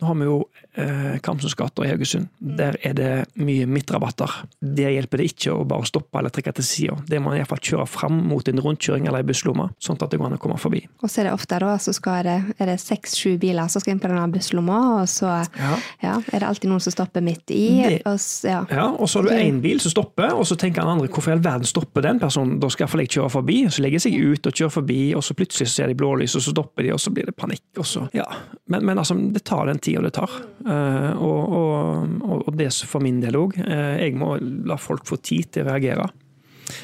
Nå 0.00 0.06
har 0.06 0.14
vi 0.20 0.26
jo 0.28 0.36
eh, 0.76 1.18
Kamsons 1.24 1.54
gate 1.58 1.84
i 1.84 1.88
Haugesund. 1.90 2.28
Der 2.40 2.76
er 2.84 2.94
det 2.98 3.10
mye 3.40 3.66
midtrabatter. 3.70 4.30
Der 4.60 4.90
hjelper 4.94 5.18
det 5.22 5.26
ikke 5.32 5.54
å 5.54 5.64
bare 5.68 5.86
stoppe 5.88 6.18
eller 6.20 6.32
trekke 6.34 6.52
til 6.58 6.64
sida. 6.66 6.96
Det 7.08 7.20
må 7.20 7.30
man 7.32 7.38
iallfall 7.40 7.60
kjøre 7.64 7.86
fram 7.90 8.20
mot 8.30 8.48
en 8.50 8.60
rundkjøring 8.62 9.06
eller 9.08 9.22
ei 9.22 9.28
busslomma, 9.28 9.68
sånn 9.82 9.98
at 10.00 10.10
det 10.12 10.18
går 10.20 10.30
an 10.30 10.36
å 10.38 10.40
komme 10.42 10.58
forbi. 10.60 10.84
Og 11.02 11.10
så 11.10 11.22
er 11.22 11.28
det 11.30 11.34
ofte 11.36 11.58
da, 11.62 11.74
så 11.82 11.94
skal 11.96 12.22
det, 12.26 12.36
er 12.60 12.70
det 12.72 12.78
seks-sju 12.82 13.36
biler 13.42 13.68
som 13.72 13.82
skal 13.84 13.94
inn 13.96 14.02
på 14.02 14.10
denne 14.12 14.26
busslomma, 14.34 14.80
og 15.02 15.08
så 15.10 15.32
Ja. 15.54 15.74
ja, 16.02 16.14
er 16.32 16.40
det 16.40 16.48
alltid 16.48 16.70
noen 16.70 16.80
som 16.82 16.92
stopper 16.94 17.22
midt 17.24 17.50
i. 17.50 17.64
Det- 17.82 18.02
Og, 18.06 18.18
ja. 18.44 18.64
Ja, 18.70 18.86
og 18.90 19.08
så 19.08 19.20
har 19.22 19.28
du 19.28 19.34
én 19.34 19.60
bil 19.62 19.80
som 19.80 19.90
stopper, 19.90 20.32
og 20.34 20.44
så 20.46 20.56
tenker 20.58 20.82
han 20.82 20.90
andre 20.98 21.08
hvorfor 21.08 21.30
i 21.32 21.32
all 21.36 21.40
verden 21.44 21.64
stopper 21.66 22.02
den 22.02 22.18
personen, 22.20 22.58
da 22.60 22.68
skal 22.68 22.84
iallfall 22.86 23.00
jeg 23.04 23.08
kjøre 23.16 23.30
forbi. 23.30 23.58
Så 23.70 23.82
legger 23.82 23.98
jeg 24.00 24.04
seg 24.06 24.18
ut 24.34 24.46
og 24.46 24.52
kjører 24.52 24.74
forbi, 24.78 25.00
og 25.16 25.22
så 25.22 25.34
plutselig 25.34 25.68
ser 25.72 25.86
de 25.88 25.94
blålys, 25.94 26.34
og 26.36 26.42
så 26.42 26.50
stopper 26.54 26.82
de, 26.82 26.92
og 26.92 27.00
så 27.00 27.10
blir 27.14 27.26
det 27.26 27.36
panikk. 27.36 27.62
Og 27.78 27.84
så, 27.88 28.08
ja. 28.14 28.24
men, 28.68 28.84
men 28.84 28.98
altså, 28.98 29.16
det 29.32 29.44
tar 29.44 29.63
den 29.70 29.80
tida 29.82 30.02
det 30.04 30.14
tar. 30.16 30.32
Eh, 30.64 31.12
og, 31.14 31.54
og, 31.60 32.20
og, 32.40 32.52
det 32.58 32.70
for 32.88 33.04
min 33.04 33.22
del 33.22 33.38
òg. 33.38 33.56
jeg 33.58 34.14
må 34.18 34.36
la 34.40 34.78
folk 34.80 35.06
få 35.08 35.20
tid 35.22 35.52
til 35.54 35.64
å 35.64 35.72
reagere. 35.72 36.10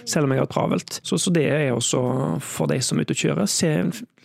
Selv 0.05 0.27
om 0.27 0.35
jeg 0.35 0.43
har 0.43 0.51
travelt. 0.51 0.99
Så, 1.07 1.19
så 1.21 1.33
det 1.33 1.47
er 1.49 1.71
også 1.73 2.01
for 2.45 2.71
de 2.71 2.81
som 2.85 2.99
er 2.99 3.07
ute 3.07 3.17
og 3.17 3.23
kjører. 3.23 3.51
Se, 3.51 3.71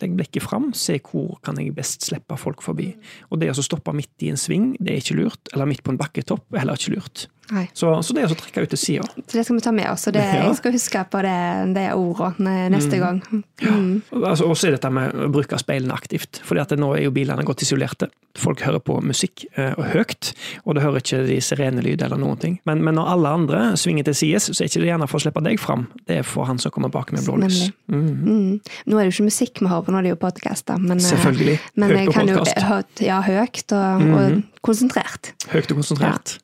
legg 0.01 0.17
blikket 0.19 0.43
fram, 0.43 0.71
se 0.75 0.97
hvor 1.05 1.37
kan 1.45 1.59
jeg 1.61 1.75
best 1.77 2.07
slippe 2.09 2.37
folk 2.39 2.63
forbi. 2.65 2.91
Og 3.29 3.39
det 3.41 3.53
å 3.53 3.65
stoppe 3.65 3.95
midt 3.95 4.25
i 4.25 4.33
en 4.33 4.39
sving, 4.39 4.73
det 4.79 4.93
er 4.93 5.03
ikke 5.03 5.19
lurt. 5.21 5.53
Eller 5.53 5.69
midt 5.69 5.85
på 5.85 5.95
en 5.95 6.01
bakketopp, 6.01 6.47
er 6.53 6.65
heller 6.65 6.79
ikke 6.79 6.97
lurt. 6.97 7.27
Så, 7.73 7.91
så 8.03 8.13
det 8.15 8.23
er 8.23 8.31
å 8.33 8.37
trekke 8.39 8.63
ut 8.65 8.69
til 8.73 8.79
sida. 8.81 9.05
Så 9.27 9.37
det 9.37 9.45
skal 9.45 9.55
vi 9.59 9.61
ta 9.61 9.71
med 9.75 9.89
oss, 9.91 10.07
og 10.07 10.13
det, 10.17 10.23
Ja. 10.35 10.47
jeg 10.47 10.55
skal 10.59 10.71
huske 10.75 11.03
på 11.11 11.21
det, 11.21 11.35
det 11.75 11.87
ordet 11.93 12.39
neste 12.39 12.71
neste 12.75 12.99
gang. 12.99 13.21
Mm. 13.61 14.01
Altså, 14.23 14.45
også 14.49 14.71
dette 14.73 14.89
med 14.91 15.13
å 15.15 15.29
bruke 15.31 15.57
speilene 15.61 15.93
aktivt. 15.95 16.41
Fordi 16.45 16.61
at 16.61 16.73
nå 16.79 16.91
er 16.97 17.03
jo 17.05 17.11
bilene 17.15 17.43
godt 17.47 17.61
isolerte. 17.65 18.09
Folk 18.35 18.59
hører 18.65 18.81
på 18.83 18.97
musikk 19.05 19.45
eh, 19.55 19.71
og 19.79 19.85
høyt, 19.93 20.33
og 20.65 20.75
det 20.75 20.83
hører 20.83 20.99
ikke 20.99 21.21
de 21.27 21.37
sirenelyd 21.41 22.01
eller 22.03 22.19
noen 22.19 22.37
ting. 22.41 22.57
Men, 22.67 22.81
men 22.83 22.97
når 22.99 23.11
alle 23.13 23.29
andre 23.39 23.61
svinger 23.79 24.03
til 24.09 24.15
sides, 24.15 24.49
så 24.51 24.63
er 24.63 24.67
ikke 24.67 24.81
det 24.83 24.89
gjerne 24.91 25.07
for 25.07 25.21
å 25.21 25.23
slippe 25.23 25.43
deg 25.45 25.61
fram. 25.61 25.85
Det 26.09 26.17
er 26.19 26.27
for 26.27 26.49
han 26.49 26.59
som 26.59 26.73
kommer 26.75 26.91
bak 26.91 27.13
med 27.15 27.23
blålys. 27.23 27.69
Mhm. 27.87 28.11
Mm. 28.25 28.59
Nå 28.89 28.97
er 28.99 29.05
det 29.05 29.13
jo 29.13 29.15
ikke 29.15 29.29
musikk 29.29 29.61
vi 29.63 29.69
hører 29.71 29.85
på, 29.87 29.93
nå 29.95 30.01
er 30.01 30.07
det 30.09 30.11
jo 30.15 30.19
podkaster. 30.25 30.81
Men, 30.81 30.97
eh, 30.99 31.07
Selvfølgelig. 31.07 31.55
men 31.75 31.89
Høyt 31.89 31.97
jeg 32.01 32.07
på 32.09 32.17
kan 32.17 32.33
jo. 32.33 32.83
Ja, 33.05 33.21
høyt 33.23 33.71
og, 33.71 34.01
Mhm. 34.01 34.13
og 34.19 34.43
konsentrert. 34.65 35.31
Høyt 35.53 35.71
og 35.71 35.77
konsentrert. 35.79 36.37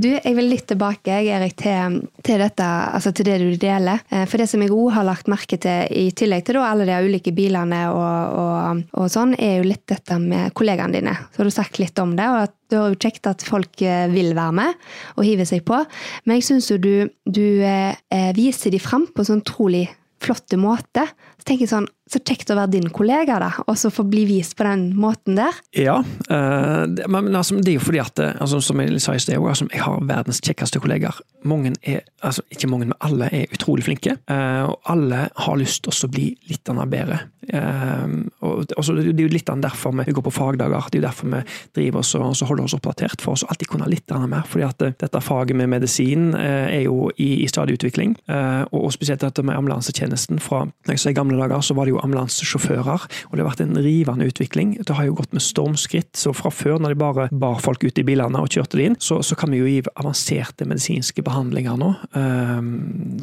Du, 0.00 0.08
jeg 0.08 0.32
vil 0.32 0.46
litt 0.48 0.64
tilbake, 0.70 1.18
Erik, 1.28 1.58
til, 1.60 1.98
til, 2.24 2.40
dette, 2.40 2.64
altså 2.64 3.10
til 3.12 3.26
det 3.26 3.36
du 3.42 3.48
deler. 3.60 4.00
Eh, 4.08 4.22
For 4.30 4.40
det 4.40 4.46
som 4.48 4.62
jeg 4.64 4.72
òg 4.72 4.94
har 4.94 5.04
lagt 5.04 5.28
merke 5.28 5.58
til, 5.60 5.90
i 5.92 6.06
tillegg 6.16 6.46
til 6.46 6.56
da 6.56 6.70
alle 6.70 6.86
de 6.88 6.96
ulike 7.04 7.34
bilene 7.36 7.82
og, 7.92 8.38
og, 8.40 8.80
og 8.96 9.10
sånn, 9.12 9.34
er 9.36 9.58
jo 9.58 9.68
litt 9.68 9.84
dette 9.90 10.16
med 10.22 10.54
kollegaene 10.56 10.96
dine. 10.96 11.16
Så 11.34 11.42
har 11.42 11.50
du 11.50 11.52
sagt 11.52 11.80
litt 11.82 12.00
om 12.00 12.14
det, 12.16 12.28
og 12.32 12.46
at 12.46 12.56
det 12.70 12.78
er 12.78 12.94
jo 12.94 13.00
kjekt 13.02 13.28
at 13.28 13.44
folk 13.44 13.82
eh, 13.84 14.06
vil 14.14 14.32
være 14.38 14.56
med 14.62 14.90
og 15.18 15.26
hive 15.26 15.48
seg 15.48 15.66
på. 15.68 15.82
Men 16.24 16.38
jeg 16.38 16.48
syns 16.48 16.70
jo 16.70 16.80
du, 16.80 16.94
du 17.28 17.44
eh, 17.66 17.92
eh, 18.14 18.30
viser 18.38 18.72
de 18.72 18.80
fram 18.80 19.08
på 19.10 19.20
en 19.20 19.32
sånn 19.34 19.44
utrolig 19.44 19.88
flott 20.20 20.56
måte. 20.60 21.06
Så 21.40 21.48
tenker 21.48 21.64
jeg 21.64 21.72
sånn, 21.72 21.88
så 22.10 22.18
kjekt 22.26 22.50
å 22.50 22.56
være 22.58 22.74
din 22.74 22.88
kollega, 22.92 23.38
da, 23.40 23.50
og 23.64 23.76
så 23.78 23.90
få 23.92 24.04
bli 24.10 24.24
vist 24.28 24.56
på 24.58 24.66
den 24.66 24.88
måten 24.98 25.38
der. 25.38 25.56
Ja, 25.78 26.00
eh, 26.02 26.82
det, 26.90 27.06
men 27.08 27.30
altså, 27.32 27.60
det 27.62 27.72
er 27.74 27.78
jo 27.78 27.84
fordi 27.86 28.02
at 28.02 28.20
eh, 28.20 28.36
altså, 28.42 28.60
som 28.64 28.82
jeg 28.82 28.98
sa 29.02 29.14
i 29.14 29.22
sted, 29.22 29.38
altså, 29.38 29.68
jeg 29.70 29.84
har 29.86 30.02
verdens 30.08 30.42
kjekkeste 30.42 30.82
kollegaer. 30.82 31.20
Mange 31.48 31.72
er, 31.86 32.02
altså 32.26 32.44
ikke 32.52 32.68
mange, 32.68 32.90
men 32.90 32.98
alle 33.06 33.30
er 33.32 33.54
utrolig 33.54 33.86
flinke. 33.86 34.18
eh, 34.28 34.62
og 34.66 34.90
alle 34.90 35.28
har 35.32 35.60
lyst 35.60 35.86
til 35.86 35.94
å 35.94 36.10
bli 36.12 36.32
litt 36.50 36.68
annet 36.72 36.90
bedre. 36.90 37.26
Og, 37.50 38.68
og 38.76 38.84
så, 38.84 38.94
det 38.94 39.08
er 39.10 39.24
jo 39.24 39.30
litt 39.32 39.48
annet 39.50 39.64
derfor 39.64 39.94
vi 39.96 40.12
går 40.14 40.22
på 40.26 40.32
fagdager. 40.34 40.90
Det 40.90 40.98
er 40.98 41.00
jo 41.00 41.06
derfor 41.06 41.30
vi 41.32 41.40
driver 41.78 42.02
oss 42.02 42.12
og 42.14 42.50
holder 42.50 42.66
oss 42.68 42.76
oppdatert, 42.76 43.24
for 43.24 43.34
å 43.34 43.48
alltid 43.50 43.70
kunne 43.72 43.88
litt 43.90 44.12
annet 44.14 44.30
mer. 44.30 44.44
fordi 44.46 44.66
at 44.68 44.84
dette 45.00 45.22
faget 45.24 45.58
med 45.58 45.72
medisin 45.72 46.28
er 46.36 46.84
jo 46.84 47.08
i, 47.16 47.42
i 47.42 47.48
stadig 47.50 47.78
utvikling. 47.80 48.14
og, 48.28 48.76
og 48.84 48.92
spesielt 48.94 49.24
dette 49.24 49.42
med 49.42 49.56
ambulansetjenesten 49.56 50.38
fra 50.42 50.66
jeg 50.86 51.00
sa, 51.00 51.10
i 51.10 51.16
gamle 51.30 51.48
dager 51.48 51.62
så 51.64 51.74
var 51.74 51.86
det 51.86 51.94
jo 51.94 52.00
ambulansesjåfører, 52.02 53.06
og 53.30 53.34
det 53.34 53.42
har 53.42 53.48
vært 53.48 53.62
en 53.64 53.78
rivende 53.82 54.26
utvikling. 54.28 54.74
Det 54.86 54.96
har 54.96 55.06
jo 55.06 55.16
gått 55.18 55.34
med 55.36 55.44
stormskritt. 55.44 56.12
Så 56.18 56.32
fra 56.36 56.50
før, 56.50 56.78
når 56.82 56.94
de 56.94 57.00
bare 57.00 57.28
bar 57.30 57.60
folk 57.62 57.84
ut 57.84 57.98
i 57.98 58.04
bilene 58.06 58.42
og 58.42 58.50
kjørte 58.50 58.78
de 58.78 58.88
inn, 58.90 58.98
så, 59.00 59.20
så 59.26 59.36
kan 59.38 59.52
vi 59.52 59.60
jo 59.60 59.68
gi 59.68 59.80
avanserte 59.94 60.66
medisinske 60.68 61.24
behandlinger 61.26 61.78
nå. 61.80 61.92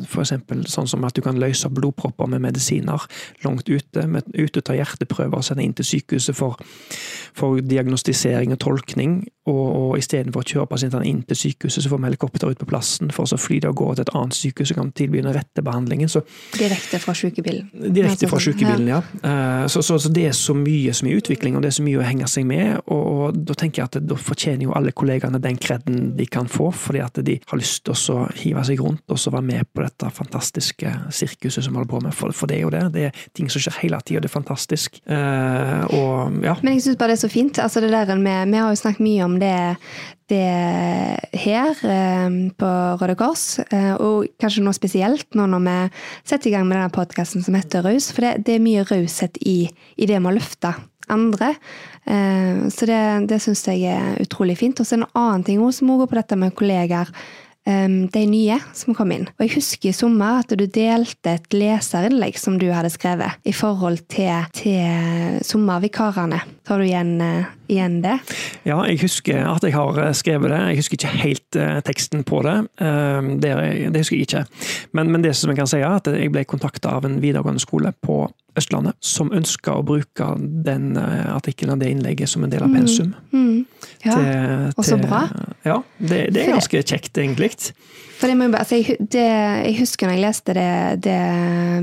For 0.08 0.24
eksempel 0.24 0.66
sånn 0.72 0.90
som 0.90 1.06
at 1.08 1.18
du 1.18 1.24
kan 1.26 1.40
løse 1.42 1.70
blodpropper 1.74 2.30
med 2.32 2.46
medisiner 2.46 3.08
langt 3.46 3.70
ute, 3.70 4.08
med, 4.08 4.28
ute 4.38 4.64
ta 4.64 4.76
hjerteprøver 4.78 5.40
og 5.40 5.46
sende 5.46 5.66
inn 5.66 5.76
til 5.78 5.88
sykehuset 5.88 6.38
for, 6.38 6.60
for 7.38 7.62
diagnostisering 7.64 8.56
og 8.56 8.62
tolkning. 8.64 9.20
Og, 9.48 9.64
og 9.64 9.92
istedenfor 9.96 10.44
å 10.44 10.48
kjøre 10.48 10.70
pasientene 10.74 11.08
inn 11.08 11.22
til 11.28 11.38
sykehuset, 11.40 11.86
så 11.86 11.92
får 11.92 12.02
vi 12.02 12.10
helikopter 12.10 12.52
ut 12.52 12.60
på 12.60 12.68
plassen 12.68 13.14
for 13.16 13.32
å 13.32 13.40
fly 13.40 13.62
det 13.64 13.70
og 13.72 13.78
gårde 13.80 14.02
til 14.02 14.08
et 14.08 14.16
annet 14.20 14.36
sykehus 14.36 14.74
som 14.74 14.82
kan 14.82 14.90
tilby 14.98 15.22
den 15.22 15.32
rette 15.36 15.64
behandlingen. 15.64 16.12
Så, 16.12 16.26
direkte 16.58 17.00
fra 17.00 17.16
sykebilen? 17.16 17.70
Direkte 17.98 18.30
fra 18.32 18.40
sykebilen, 18.44 18.88
ja. 18.90 19.02
ja. 19.22 19.68
Så, 19.68 19.82
så, 19.86 19.98
så, 20.00 20.12
det 20.14 20.28
er 20.30 20.36
så 20.38 20.56
mye 20.58 20.94
som 20.96 21.10
er 21.10 21.20
utvikling, 21.20 21.58
og 21.58 21.64
det 21.66 21.72
er 21.72 21.78
så 21.78 21.86
mye 21.86 22.02
å 22.02 22.06
henge 22.06 22.30
seg 22.32 22.48
med. 22.50 22.78
Og, 22.86 23.04
og 23.08 23.40
da 23.50 23.56
tenker 23.58 23.84
jeg 23.84 23.92
at 23.92 24.00
da 24.08 24.18
fortjener 24.20 24.68
jo 24.68 24.76
alle 24.78 24.94
kollegaene 24.96 25.42
den 25.44 25.60
kreden 25.62 26.12
de 26.18 26.28
kan 26.30 26.50
få, 26.52 26.70
fordi 26.76 27.04
at 27.04 27.20
de 27.28 27.38
har 27.50 27.62
lyst 27.62 27.86
til 27.88 27.98
å 28.16 28.28
hive 28.38 28.64
seg 28.68 28.84
rundt 28.84 29.08
og 29.12 29.20
så 29.22 29.34
være 29.34 29.48
med 29.48 29.70
på 29.74 29.84
dette 29.84 30.10
fantastiske 30.14 30.94
sirkuset 31.14 31.66
som 31.66 31.74
vi 31.74 31.82
holder 31.82 31.92
på 31.92 32.02
med. 32.06 32.16
For, 32.18 32.36
for, 32.36 32.50
det 32.50 32.60
er 32.60 32.66
jo 32.66 32.74
det. 32.74 32.84
Det 32.96 33.08
er 33.10 33.24
ting 33.38 33.52
som 33.52 33.64
skjer 33.64 33.80
hele 33.84 34.00
tida, 34.06 34.24
det 34.24 34.32
er 34.32 34.36
fantastisk. 34.36 35.00
Uh, 35.08 35.84
og, 35.96 36.40
ja. 36.46 36.58
Men 36.64 36.78
jeg 36.78 36.88
syns 36.88 37.00
bare 37.00 37.14
det 37.14 37.20
er 37.20 37.26
så 37.26 37.32
fint. 37.34 37.62
Altså 37.64 37.84
det 37.84 37.92
der 37.94 38.16
med, 38.20 38.54
vi 38.54 38.62
har 38.62 38.74
jo 38.74 38.82
snakket 38.82 39.04
mye 39.06 39.26
om 39.28 39.38
det, 39.42 39.56
det 40.32 41.38
her 41.40 41.72
uh, 41.72 42.38
på 42.60 42.72
Røde 43.02 43.16
Kors, 43.20 43.46
uh, 43.72 43.96
og 43.96 44.28
kanskje 44.42 44.66
noe 44.66 44.76
spesielt 44.76 45.38
nå 45.38 45.48
når 45.50 45.64
vi 45.68 45.78
setter 46.28 46.52
i 46.52 46.54
gang 46.56 46.68
med 46.68 46.80
denne 46.80 46.94
podkasten 46.94 47.46
som 47.46 47.58
heter 47.58 47.86
Raus. 47.88 48.12
For 48.12 48.26
det, 48.26 48.46
det, 48.48 48.58
er 48.58 48.64
mye 48.64 48.86
raushet 48.88 49.40
i, 49.48 49.60
i 49.96 50.10
det 50.10 50.20
med 50.22 50.34
å 50.34 50.38
løfte 50.40 50.76
andre. 51.08 51.54
Så 52.08 52.88
det, 52.88 53.00
det 53.32 53.38
syns 53.44 53.62
jeg 53.68 53.88
er 53.92 54.18
utrolig 54.20 54.58
fint. 54.60 54.80
Og 54.80 54.88
så 54.88 54.98
en 54.98 55.06
annen 55.08 55.44
ting 55.48 55.60
som 55.60 55.88
også 55.92 56.02
går 56.02 56.10
på 56.12 56.18
dette 56.20 56.38
med 56.40 56.56
kollegaer 56.56 57.12
de 57.68 58.24
nye 58.28 58.58
som 58.76 58.96
kom 58.96 59.12
inn. 59.12 59.26
Og 59.36 59.44
Jeg 59.44 59.58
husker 59.58 59.92
i 59.92 59.96
sommer 59.96 60.42
at 60.42 60.52
du 60.56 60.64
delte 60.64 61.34
et 61.36 61.56
leserinnlegg 61.56 62.40
som 62.40 62.56
du 62.60 62.70
hadde 62.72 62.92
skrevet 62.94 63.40
i 63.48 63.56
forhold 63.56 64.04
til, 64.12 64.48
til 64.56 65.40
sommervikarene. 65.48 66.40
Tar 66.68 66.80
du 66.80 66.88
igjen, 66.88 67.18
igjen, 67.68 68.00
det? 68.04 68.18
Ja, 68.68 68.80
jeg 68.88 69.02
husker 69.02 69.44
at 69.48 69.66
jeg 69.66 69.76
har 69.76 70.00
eh, 70.04 70.14
skrevet 70.18 70.52
det. 70.54 70.60
Jeg 70.72 70.82
husker 70.82 70.98
ikke 70.98 71.14
helt 71.22 71.60
uh, 71.60 71.78
teksten 71.86 72.26
på 72.28 72.42
det. 72.46 72.58
Uh, 72.82 73.30
det. 73.42 73.54
det. 73.94 74.02
husker 74.02 74.18
jeg 74.18 74.28
ikke. 74.28 74.44
Men, 74.98 75.12
men, 75.12 75.24
det 75.24 75.36
som 75.36 75.52
jeg 75.52 75.60
kan 75.60 75.70
si 75.70 75.82
er 75.82 75.88
at 75.90 76.10
jeg 76.12 76.32
ble 76.34 76.46
kontakta 76.48 76.96
av 76.98 77.08
en 77.08 77.20
videregående 77.24 77.64
skole 77.64 77.94
på 78.04 78.26
Østlandet 78.58 78.98
som 79.06 79.30
ønska 79.36 79.76
å 79.78 79.86
bruke 79.86 80.32
den 80.66 80.96
artikkelen 80.98 81.76
og 81.76 81.84
det 81.84 81.92
innlegget 81.94 82.32
som 82.32 82.42
en 82.42 82.50
del 82.50 82.64
av 82.66 82.72
mm. 82.72 82.78
pensum. 82.80 83.12
Mm. 83.30 83.44
Mm. 83.44 83.60
Ja, 84.02 84.16
og 84.74 84.86
så 84.86 84.98
bra. 84.98 85.28
Ja, 85.66 85.78
det, 86.00 86.24
det 86.34 86.42
er 86.42 86.56
ganske 86.56 86.82
kjekt, 86.82 87.14
egentlig. 87.22 87.52
For 88.18 88.32
jeg, 88.32 88.38
bare, 88.40 88.64
altså, 88.64 88.80
jeg, 88.80 88.98
det, 89.14 89.24
jeg, 89.24 89.76
husker 89.78 90.10
når 90.10 90.16
jeg 90.16 90.24
leste 90.24 90.54
det, 90.58 90.70
det, 91.06 91.18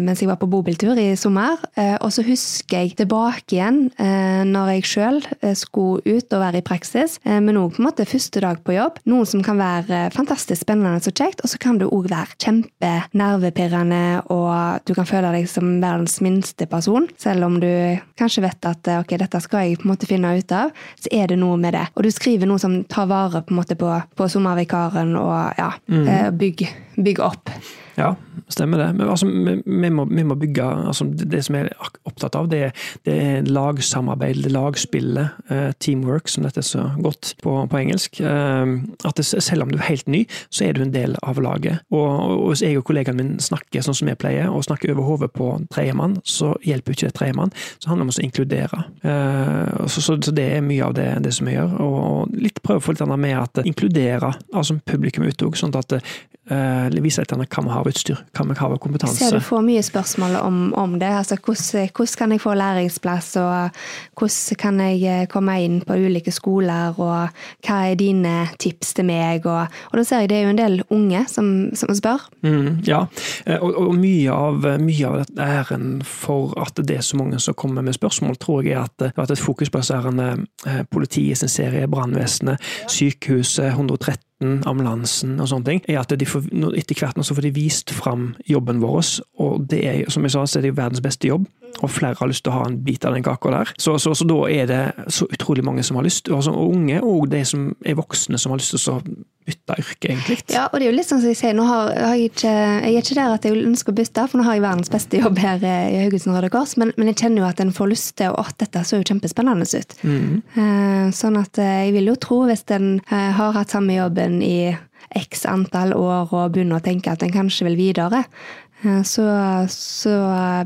mens 0.02 0.22
jeg 0.22 0.30
var 0.30 0.38
på 0.40 0.48
bobiltur 0.50 0.98
i 0.98 1.12
sommer. 1.18 1.60
Eh, 1.78 1.94
og 2.02 2.10
så 2.14 2.24
husker 2.26 2.82
jeg 2.82 2.96
tilbake 2.98 3.54
igjen 3.54 3.84
eh, 4.02 4.42
når 4.48 4.72
jeg 4.72 4.88
sjøl 4.90 5.20
eh, 5.40 5.54
skulle 5.58 6.02
ut 6.02 6.34
og 6.34 6.42
være 6.42 6.58
i 6.58 6.66
praksis, 6.66 7.20
men 7.24 7.58
òg 7.60 7.78
første 7.78 8.40
dag 8.42 8.58
på 8.66 8.74
jobb. 8.74 8.98
Noe 9.10 9.26
som 9.28 9.42
kan 9.44 9.60
være 9.60 10.08
fantastisk 10.14 10.64
spennende 10.64 10.98
og 10.98 11.14
kjekt, 11.14 11.42
og 11.44 11.50
så 11.50 11.58
kan 11.60 11.78
det 11.78 11.86
òg 11.86 12.08
være 12.10 12.36
kjempenervepirrende, 12.42 14.24
og 14.34 14.82
du 14.88 14.94
kan 14.96 15.08
føle 15.08 15.30
deg 15.34 15.46
som 15.50 15.78
verdens 15.82 16.18
minste 16.24 16.66
person. 16.70 17.06
Selv 17.20 17.46
om 17.46 17.60
du 17.62 17.70
kanskje 18.18 18.44
vet 18.44 18.68
at 18.68 18.90
ok, 18.98 19.16
dette 19.22 19.40
skal 19.44 19.68
jeg 19.68 19.78
på 19.80 19.88
en 19.88 19.94
måte 19.94 20.08
finne 20.10 20.34
ut 20.34 20.54
av, 20.54 20.74
så 21.00 21.12
er 21.14 21.30
det 21.30 21.38
noe 21.40 21.58
med 21.60 21.76
det. 21.76 21.86
Og 21.94 22.06
du 22.06 22.10
skriver 22.14 22.50
noe 22.50 22.62
som 22.62 22.80
tar 22.90 23.08
vare 23.10 23.44
på, 23.46 23.62
på, 23.78 23.94
på 24.18 24.30
sommervikaren 24.32 25.14
og 25.20 25.60
ja. 25.60 25.70
Mm. 25.90 26.06
Eh, 26.24 26.30
bygg, 26.32 26.68
bygg 26.96 27.20
opp. 27.20 27.50
Ja, 27.96 28.14
stemmer 28.48 28.78
det. 28.78 28.88
Men 28.98 29.08
altså, 29.08 29.26
vi, 29.26 29.90
må, 29.90 30.04
vi, 30.10 30.22
må, 30.26 30.34
bygge 30.34 30.64
altså, 30.88 31.04
Det 31.04 31.44
som 31.46 31.54
jeg 31.58 31.68
er 31.70 31.90
opptatt 32.08 32.34
av, 32.38 32.48
det, 32.50 32.72
det 33.06 33.14
er 33.14 33.46
lagsamarbeid, 33.46 34.42
det 34.44 34.52
lagspillet, 34.54 35.36
uh, 35.50 35.70
teamwork, 35.78 36.28
som 36.30 36.46
dette 36.46 36.60
er 36.62 36.66
så 36.66 36.88
godt 37.02 37.34
på, 37.42 37.54
på 37.70 37.80
engelsk. 37.80 38.18
Uh, 38.20 38.82
at 39.06 39.20
det, 39.20 39.26
selv 39.30 39.66
om 39.66 39.72
du 39.72 39.78
er 39.78 39.86
helt 39.86 40.10
ny, 40.10 40.24
så 40.50 40.66
er 40.68 40.74
du 40.74 40.82
en 40.84 40.94
del 40.94 41.16
av 41.22 41.38
laget. 41.42 41.84
Og, 41.94 42.08
og 42.34 42.50
hvis 42.52 42.64
jeg 42.66 42.80
og 42.80 42.86
kollegaen 42.88 43.18
min 43.20 43.34
snakker 43.42 43.84
sånn 43.84 43.98
som 44.00 44.10
jeg 44.10 44.20
pleier, 44.20 44.50
og 44.50 44.66
snakker 44.66 44.94
over 44.96 45.08
hodet 45.12 45.30
på 45.36 45.52
tredjemann, 45.74 46.18
så 46.26 46.54
hjelper 46.66 46.96
ikke 46.96 47.10
det 47.12 47.18
tredjemann. 47.20 47.54
Så 47.78 47.92
handler 47.92 48.08
det 48.08 48.10
om 48.10 48.14
å 48.16 48.26
inkludere. 48.26 48.84
Uh, 49.06 49.86
så, 49.86 50.00
så, 50.00 50.18
så, 50.18 50.34
det 50.34 50.50
er 50.56 50.66
mye 50.66 50.90
av 50.90 50.98
det, 50.98 51.08
det 51.24 51.34
som 51.36 51.50
vi 51.50 51.56
gjør. 51.56 51.78
Og, 51.84 52.34
litt 52.34 52.62
prøve 52.64 52.82
å 52.82 52.84
få 52.84 52.94
litt 52.94 53.04
annet 53.04 53.20
med 53.20 53.38
at 53.38 53.64
inkludere 53.64 54.34
altså 54.54 54.78
publikum 54.86 55.26
ut 55.28 55.42
òg, 55.46 55.56
sånn 55.58 55.74
at 55.78 55.98
vise 56.44 57.22
litt 57.22 57.32
hva 57.32 57.62
vi 57.64 57.72
har 57.72 57.80
av 57.80 57.88
utstyr, 57.88 58.18
hva 58.36 58.44
vi 58.48 58.56
har 58.58 58.72
av 58.74 58.80
kompetanse. 58.82 59.16
Ser 59.16 59.38
du 59.38 59.44
får 59.44 59.62
mye 59.64 59.82
spørsmål 59.84 60.36
om, 60.42 60.58
om 60.76 60.98
det. 61.00 61.08
altså 61.08 61.38
hvordan, 61.38 61.88
hvordan, 61.94 62.18
kan 62.18 62.32
jeg 62.34 62.42
få 62.42 62.54
læringsplass, 62.54 63.36
og 63.40 63.78
hvordan 64.18 64.58
kan 64.60 64.80
jeg 64.80 65.02
eh, 65.08 65.26
komme 65.30 65.56
inn 65.64 65.80
på 65.86 65.96
ulike 65.96 66.32
skoler, 66.34 66.94
og 66.98 67.32
hva 67.64 67.78
er 67.88 67.96
dine 68.00 68.34
tips 68.60 68.94
til 68.98 69.08
meg? 69.08 69.46
Og, 69.46 69.64
og 69.90 69.98
da 69.98 70.04
ser 70.04 70.24
jeg 70.24 70.32
det 70.32 70.38
er 70.38 70.44
jo 70.44 70.52
en 70.54 70.60
del 70.60 70.82
unge 70.94 71.24
som, 71.32 71.50
som 71.76 71.94
spør. 71.96 72.28
Mm, 72.44 72.84
ja, 72.88 73.04
eh, 73.46 73.58
og, 73.58 73.72
og, 73.86 73.94
mye 74.00 74.34
av, 74.34 74.68
mye 74.82 75.14
av 75.14 75.40
æren 75.40 76.02
for 76.04 76.52
at 76.60 76.76
det 76.84 76.98
er 76.98 77.06
så 77.06 77.20
mange 77.20 77.40
som 77.40 77.56
kommer 77.56 77.84
med 77.84 77.96
spørsmål, 77.96 78.36
tror 78.42 78.64
jeg 78.64 78.76
er 78.76 78.84
at 78.84 79.16
vært 79.16 79.36
et 79.36 79.42
fokus 79.42 79.72
på 79.72 79.80
disse 79.80 79.96
eh, 79.96 80.84
politiet 80.90 81.40
sin 81.40 81.52
serie, 81.52 81.88
brannvesenet, 81.88 82.60
sykehuset, 82.90 83.72
130 83.72 84.33
ambulansen 84.42 85.38
og 85.40 85.48
sånne 85.50 85.68
ting, 85.68 85.82
er 85.88 86.00
at 86.00 86.12
får, 86.28 86.48
etter 86.76 86.98
hvert 86.98 87.18
nå 87.18 87.24
så 87.26 87.36
får 87.36 87.46
de 87.46 87.54
vist 87.54 87.92
fram 87.94 88.32
jobben 88.50 88.82
vår. 88.82 89.04
Og 89.40 89.68
det 89.70 89.84
er 89.86 90.10
som 90.12 90.26
jeg 90.26 90.34
sa, 90.34 90.44
så 90.46 90.58
er 90.58 90.68
det 90.68 90.76
verdens 90.76 91.04
beste 91.04 91.30
jobb 91.30 91.46
og 91.82 91.90
flere 91.90 92.16
har 92.18 92.30
lyst 92.30 92.44
til 92.46 92.52
å 92.52 92.60
ha 92.60 92.64
en 92.68 92.78
bit 92.84 93.04
av 93.04 93.14
den 93.16 93.24
kaka 93.24 93.52
der. 93.52 93.74
Så, 93.80 93.96
så, 94.02 94.14
så, 94.16 94.26
da 94.28 94.40
er 94.50 94.68
det 94.70 94.82
så 95.12 95.26
utrolig 95.30 95.64
mange 95.66 95.84
som 95.86 95.98
har 95.98 96.06
lyst, 96.06 96.30
altså, 96.32 96.54
unge, 96.54 97.00
og 97.04 97.28
de 97.32 97.42
som 97.48 97.70
er 97.84 97.98
voksne 97.98 98.40
som 98.40 98.54
har 98.54 98.60
lyst 98.60 98.76
til 98.76 98.92
å 98.92 99.00
bytte 99.44 99.76
yrke, 99.82 100.08
egentlig. 100.08 100.38
Ja, 100.54 100.68
og 100.70 100.78
det 100.78 100.86
er 100.86 100.92
jo 100.92 100.96
litt 100.96 101.08
sånn 101.10 101.20
som 101.20 101.28
jeg 101.28 101.40
sier, 101.40 101.56
nå 101.56 101.66
har, 101.68 101.90
har 101.92 102.14
jeg, 102.16 102.30
ikke, 102.32 102.52
jeg 102.54 102.94
er 102.94 103.02
ikke 103.02 103.18
der 103.18 103.34
at 103.34 103.48
jeg 103.48 103.60
ønsker 103.60 103.92
å 103.92 103.98
bytte, 103.98 104.24
for 104.30 104.40
nå 104.40 104.46
har 104.46 104.56
jeg 104.56 104.64
verdens 104.64 104.94
beste 104.94 105.20
jobb 105.20 105.42
her 105.42 105.68
eh, 105.68 105.90
i 105.92 106.00
Haugesund 106.04 106.38
Røde 106.38 106.52
Kors, 106.54 106.78
men, 106.80 106.94
men, 106.96 107.10
jeg 107.12 107.20
kjenner 107.24 107.44
jo 107.44 107.50
at 107.50 107.60
en 107.64 107.74
får 107.76 107.92
lyst 107.92 108.14
til 108.22 108.32
å 108.32 108.46
dette 108.60 108.86
så 108.86 109.00
jo 109.00 109.08
kjempespennende 109.10 109.68
ut. 109.68 109.94
Mm. 110.06 110.40
Uh, 110.56 111.06
sånn 111.16 111.36
at 111.40 111.60
uh, 111.60 111.76
jeg 111.84 111.94
vil 111.98 112.12
jo 112.12 112.18
tro, 112.20 112.42
hvis 112.48 112.64
en 112.72 112.98
har 113.10 113.56
hatt 113.56 113.72
samme 113.74 113.96
jobben 113.96 114.40
i 114.44 114.72
x 115.14 115.44
antall 115.46 115.92
år 115.94 116.32
og 116.32 116.54
begynner 116.54 116.80
å 116.80 116.84
tenke 116.84 117.12
at 117.12 117.22
en 117.22 117.32
kanskje 117.34 117.66
vil 117.68 117.76
videre, 117.78 118.24
Eh, 118.24 118.63
så, 119.04 119.24
så, 119.72 120.12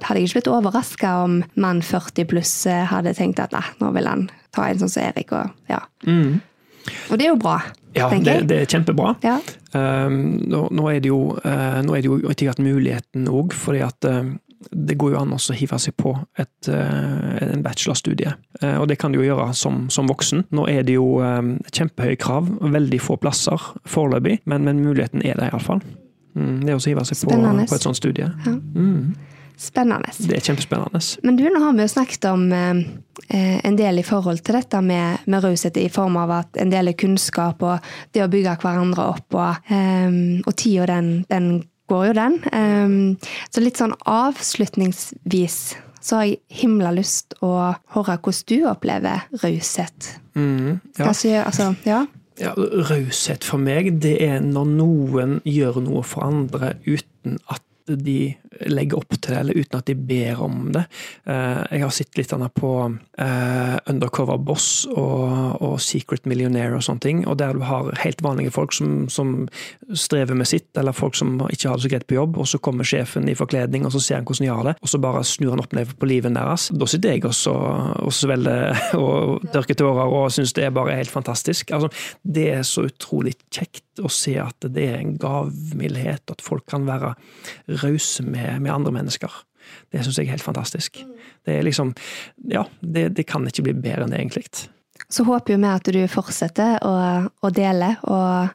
hadde 0.03 0.19
jeg 0.19 0.29
ikke 0.29 0.41
blitt 0.41 0.53
overraska 0.53 1.15
om 1.25 1.41
mann 1.61 1.83
40 1.85 2.29
pluss 2.31 2.55
eh, 2.71 2.87
hadde 2.91 3.15
tenkt 3.19 3.43
at 3.43 3.55
nei, 3.55 3.65
nå 3.83 3.93
vil 3.97 4.09
han 4.11 4.27
ta 4.55 4.69
en 4.69 4.81
sånn 4.81 4.93
som 4.93 5.05
Erik. 5.05 5.33
Og, 5.37 5.53
ja. 5.71 5.83
Mm. 6.07 6.41
og 7.11 7.15
det 7.19 7.29
er 7.29 7.33
jo 7.33 7.39
bra. 7.41 7.61
Ja, 7.97 8.11
det, 8.13 8.35
det, 8.51 8.59
er 8.63 8.69
kjempebra. 8.71 9.15
Ja. 9.25 9.39
Um, 9.73 10.39
nå, 10.49 10.67
nå, 10.75 10.91
er 10.91 11.01
det 11.03 11.11
jo, 11.11 11.23
uh, 11.41 11.79
nå 11.85 11.97
er 11.97 12.05
det 12.05 12.11
jo 12.11 12.19
ikke 12.31 12.51
hatt 12.53 12.63
muligheten 12.63 13.27
òg, 13.33 13.57
fordi 13.57 13.83
at 13.87 14.09
uh, 14.09 14.23
det 14.75 14.99
går 14.99 15.15
jo 15.15 15.21
an 15.21 15.35
å 15.35 15.39
hive 15.55 15.79
seg 15.81 15.95
på 16.01 16.13
et, 16.43 16.69
en 16.69 17.61
bachelorstudie. 17.63 18.33
og 18.67 18.89
det 18.91 18.97
kan 18.99 19.15
du 19.15 19.21
jo 19.21 19.29
gjøre 19.29 19.53
som, 19.55 19.85
som 19.87 20.11
voksen. 20.11 20.43
Nå 20.51 20.65
er 20.67 20.83
det 20.83 20.97
jo 20.97 21.23
kjempehøye 21.23 22.19
krav, 22.19 22.51
veldig 22.75 22.99
få 22.99 23.17
plasser 23.23 23.69
foreløpig, 23.87 24.41
men, 24.51 24.67
men 24.67 24.83
muligheten 24.83 25.23
er 25.23 25.39
der 25.39 25.55
iallfall. 25.55 25.79
Mm, 26.39 26.61
det 26.67 26.77
å 26.77 26.83
hive 26.85 27.05
seg 27.09 27.25
på, 27.27 27.35
på, 27.35 27.75
et 27.75 27.87
sånt 27.89 27.99
studie. 27.99 28.29
Ja. 28.47 28.55
Mm. 28.55 29.17
Spennende. 29.59 30.13
Det 30.23 30.37
er 30.37 30.45
kjempespennende. 30.47 31.01
Men 31.27 31.39
du, 31.39 31.43
nå 31.51 31.61
har 31.65 31.73
vi 31.75 31.83
jo 31.83 31.91
snakket 31.91 32.29
om 32.31 32.45
eh, 32.55 33.57
en 33.67 33.79
del 33.79 33.99
i 33.99 34.05
forhold 34.07 34.45
til 34.47 34.55
dette 34.55 34.83
med, 34.87 35.25
med 35.27 35.43
raushet 35.43 35.81
i 35.83 35.89
form 35.91 36.15
av 36.21 36.37
at 36.37 36.61
en 36.63 36.71
del 36.71 36.93
er 36.93 36.99
kunnskap 36.99 37.65
og 37.67 37.89
det 38.15 38.23
å 38.23 38.31
bygge 38.31 38.55
hverandre 38.63 39.09
opp, 39.17 39.27
og, 39.35 39.67
eh, 39.75 40.15
og 40.45 40.55
tida 40.55 40.87
den, 40.93 41.11
den 41.27 41.51
går 41.91 42.07
jo, 42.13 42.15
den. 42.21 42.39
Eh, 42.55 43.35
så 43.51 43.65
litt 43.65 43.83
sånn 43.83 43.97
avslutningsvis 44.07 45.59
så 45.99 46.21
har 46.21 46.29
jeg 46.29 46.39
himla 46.61 46.93
lyst 46.95 47.35
å 47.45 47.51
høre 47.97 48.15
hvordan 48.23 48.47
du 48.49 48.57
opplever 48.71 49.27
raushet. 49.43 50.13
Mm, 50.39 50.79
ja. 51.01 51.09
altså, 51.11 51.73
ja. 51.85 52.05
Ja, 52.39 52.53
Raushet 52.55 53.43
for 53.43 53.59
meg, 53.59 53.97
det 54.03 54.15
er 54.23 54.39
når 54.45 54.69
noen 54.79 55.39
gjør 55.43 55.81
noe 55.83 56.05
for 56.07 56.29
andre 56.29 56.77
uten 56.87 57.41
at 57.51 57.65
de 57.97 58.35
legger 58.67 58.99
opp 58.99 59.15
til 59.17 59.33
det, 59.33 59.41
eller 59.41 59.59
uten 59.59 59.79
at 59.79 59.89
de 59.89 59.95
ber 59.95 60.43
om 60.43 60.71
det. 60.75 60.85
Eh, 61.29 61.61
jeg 61.77 61.85
har 61.85 61.95
sett 61.95 62.19
litt 62.19 62.33
på 62.59 62.71
uh, 62.89 63.77
Undercover 63.91 64.39
Boss 64.39 64.87
og, 64.91 65.63
og, 65.63 65.77
Secret 65.83 66.27
Millionaire 66.29 66.77
og 66.77 66.85
sånne 66.85 67.03
ting, 67.03 67.23
og 67.27 67.39
der 67.41 67.57
du 67.57 67.65
har 67.67 67.91
helt 68.03 68.23
vanlige 68.25 68.53
folk 68.55 68.75
som, 68.77 69.09
som, 69.13 69.49
strever 69.95 70.37
med 70.37 70.49
sitt, 70.49 70.69
eller 70.79 70.97
folk 70.97 71.17
som 71.17 71.39
ikke 71.49 71.71
har 71.71 71.79
det 71.79 71.87
så 71.87 71.93
greit 71.93 72.07
på 72.11 72.19
jobb, 72.19 72.39
og 72.41 72.49
så 72.51 72.61
kommer 72.63 72.87
sjefen 72.89 73.29
i 73.31 73.37
forkledning, 73.39 73.87
og 73.87 73.95
så 73.95 74.03
ser 74.03 74.21
han 74.21 74.29
hvordan 74.29 74.47
de 74.47 74.53
har 74.53 74.69
det, 74.69 74.77
og 74.83 74.93
så 74.93 75.01
bare 75.03 75.25
snur 75.27 75.55
han 75.55 75.63
opp 75.63 75.77
ned 75.77 75.95
på 75.99 76.09
livet 76.11 76.35
deres. 76.37 76.69
Da 76.75 76.89
sitter 76.91 77.17
jeg 77.17 77.27
også 77.29 77.55
og 78.05 78.15
svelger 78.15 78.77
og 79.03 79.49
tørker 79.55 79.79
tårer 79.79 80.17
og 80.19 80.33
syns 80.35 80.55
det 80.57 80.67
er 80.69 80.75
bare 80.75 80.97
helt 80.99 81.13
fantastisk. 81.13 81.73
Altså, 81.77 81.91
det 82.23 82.49
er 82.59 82.67
så 82.67 82.87
utrolig 82.89 83.37
kjekt 83.55 83.85
å 84.05 84.11
se 84.13 84.37
at 84.41 84.69
det 84.75 84.85
er 84.93 85.01
en 85.01 85.17
gavmildhet, 85.21 86.31
at 86.31 86.45
folk 86.45 86.67
kan 86.71 86.87
være 86.89 87.15
rause 87.83 88.25
med, 88.27 88.63
med, 88.63 88.73
andre 88.73 88.93
mennesker. 88.95 89.33
Det 89.93 90.03
syns 90.05 90.19
jeg 90.19 90.29
er 90.29 90.37
helt 90.37 90.45
fantastisk. 90.45 91.01
Det 91.45 91.59
er 91.59 91.65
liksom 91.67 91.95
Ja, 92.49 92.65
det, 92.81 93.11
det 93.17 93.27
kan 93.29 93.47
ikke 93.49 93.69
bli 93.69 93.77
bedre 93.77 94.07
enn 94.07 94.15
det, 94.15 94.21
egentlig. 94.23 94.69
Så 95.09 95.25
håper 95.25 95.57
vi 95.57 95.71
at 95.71 95.89
du 95.95 96.03
fortsetter 96.11 96.79
å, 96.85 96.95
å 97.29 97.51
dele, 97.55 97.95
og, 98.11 98.55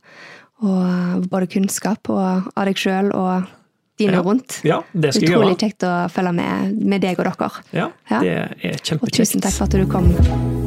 og, 0.65 1.27
både 1.31 1.49
kunnskap 1.49 2.09
og, 2.13 2.49
av 2.53 2.69
deg 2.69 2.77
sjøl 2.77 3.11
og 3.15 3.49
dine 3.97 4.17
ja. 4.19 4.23
rundt. 4.25 4.59
Ja, 4.67 4.79
det 4.91 5.13
skal 5.13 5.27
jeg 5.27 5.33
gjøre. 5.33 5.43
Utrolig 5.47 5.59
kjekt 5.61 5.87
å 5.87 5.93
følge 6.13 6.33
med, 6.39 6.79
med 6.81 7.05
deg 7.05 7.21
og 7.21 7.29
dere. 7.29 7.51
Ja, 7.73 7.89
det 8.13 8.33
er 8.33 8.81
kjempekjekt. 8.81 9.03
Og 9.03 9.13
tusen 9.19 9.45
takk 9.45 9.59
for 9.59 9.69
at 9.69 9.77
du 9.77 9.85
kom, 9.89 10.09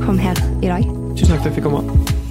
kom 0.06 0.22
her 0.22 0.40
i 0.62 0.70
dag. 0.70 0.86
Tusen 1.18 1.34
takk 1.34 1.42
for 1.42 1.44
at 1.44 1.52
jeg 1.52 1.60
fikk 1.60 1.68
komme. 1.70 2.24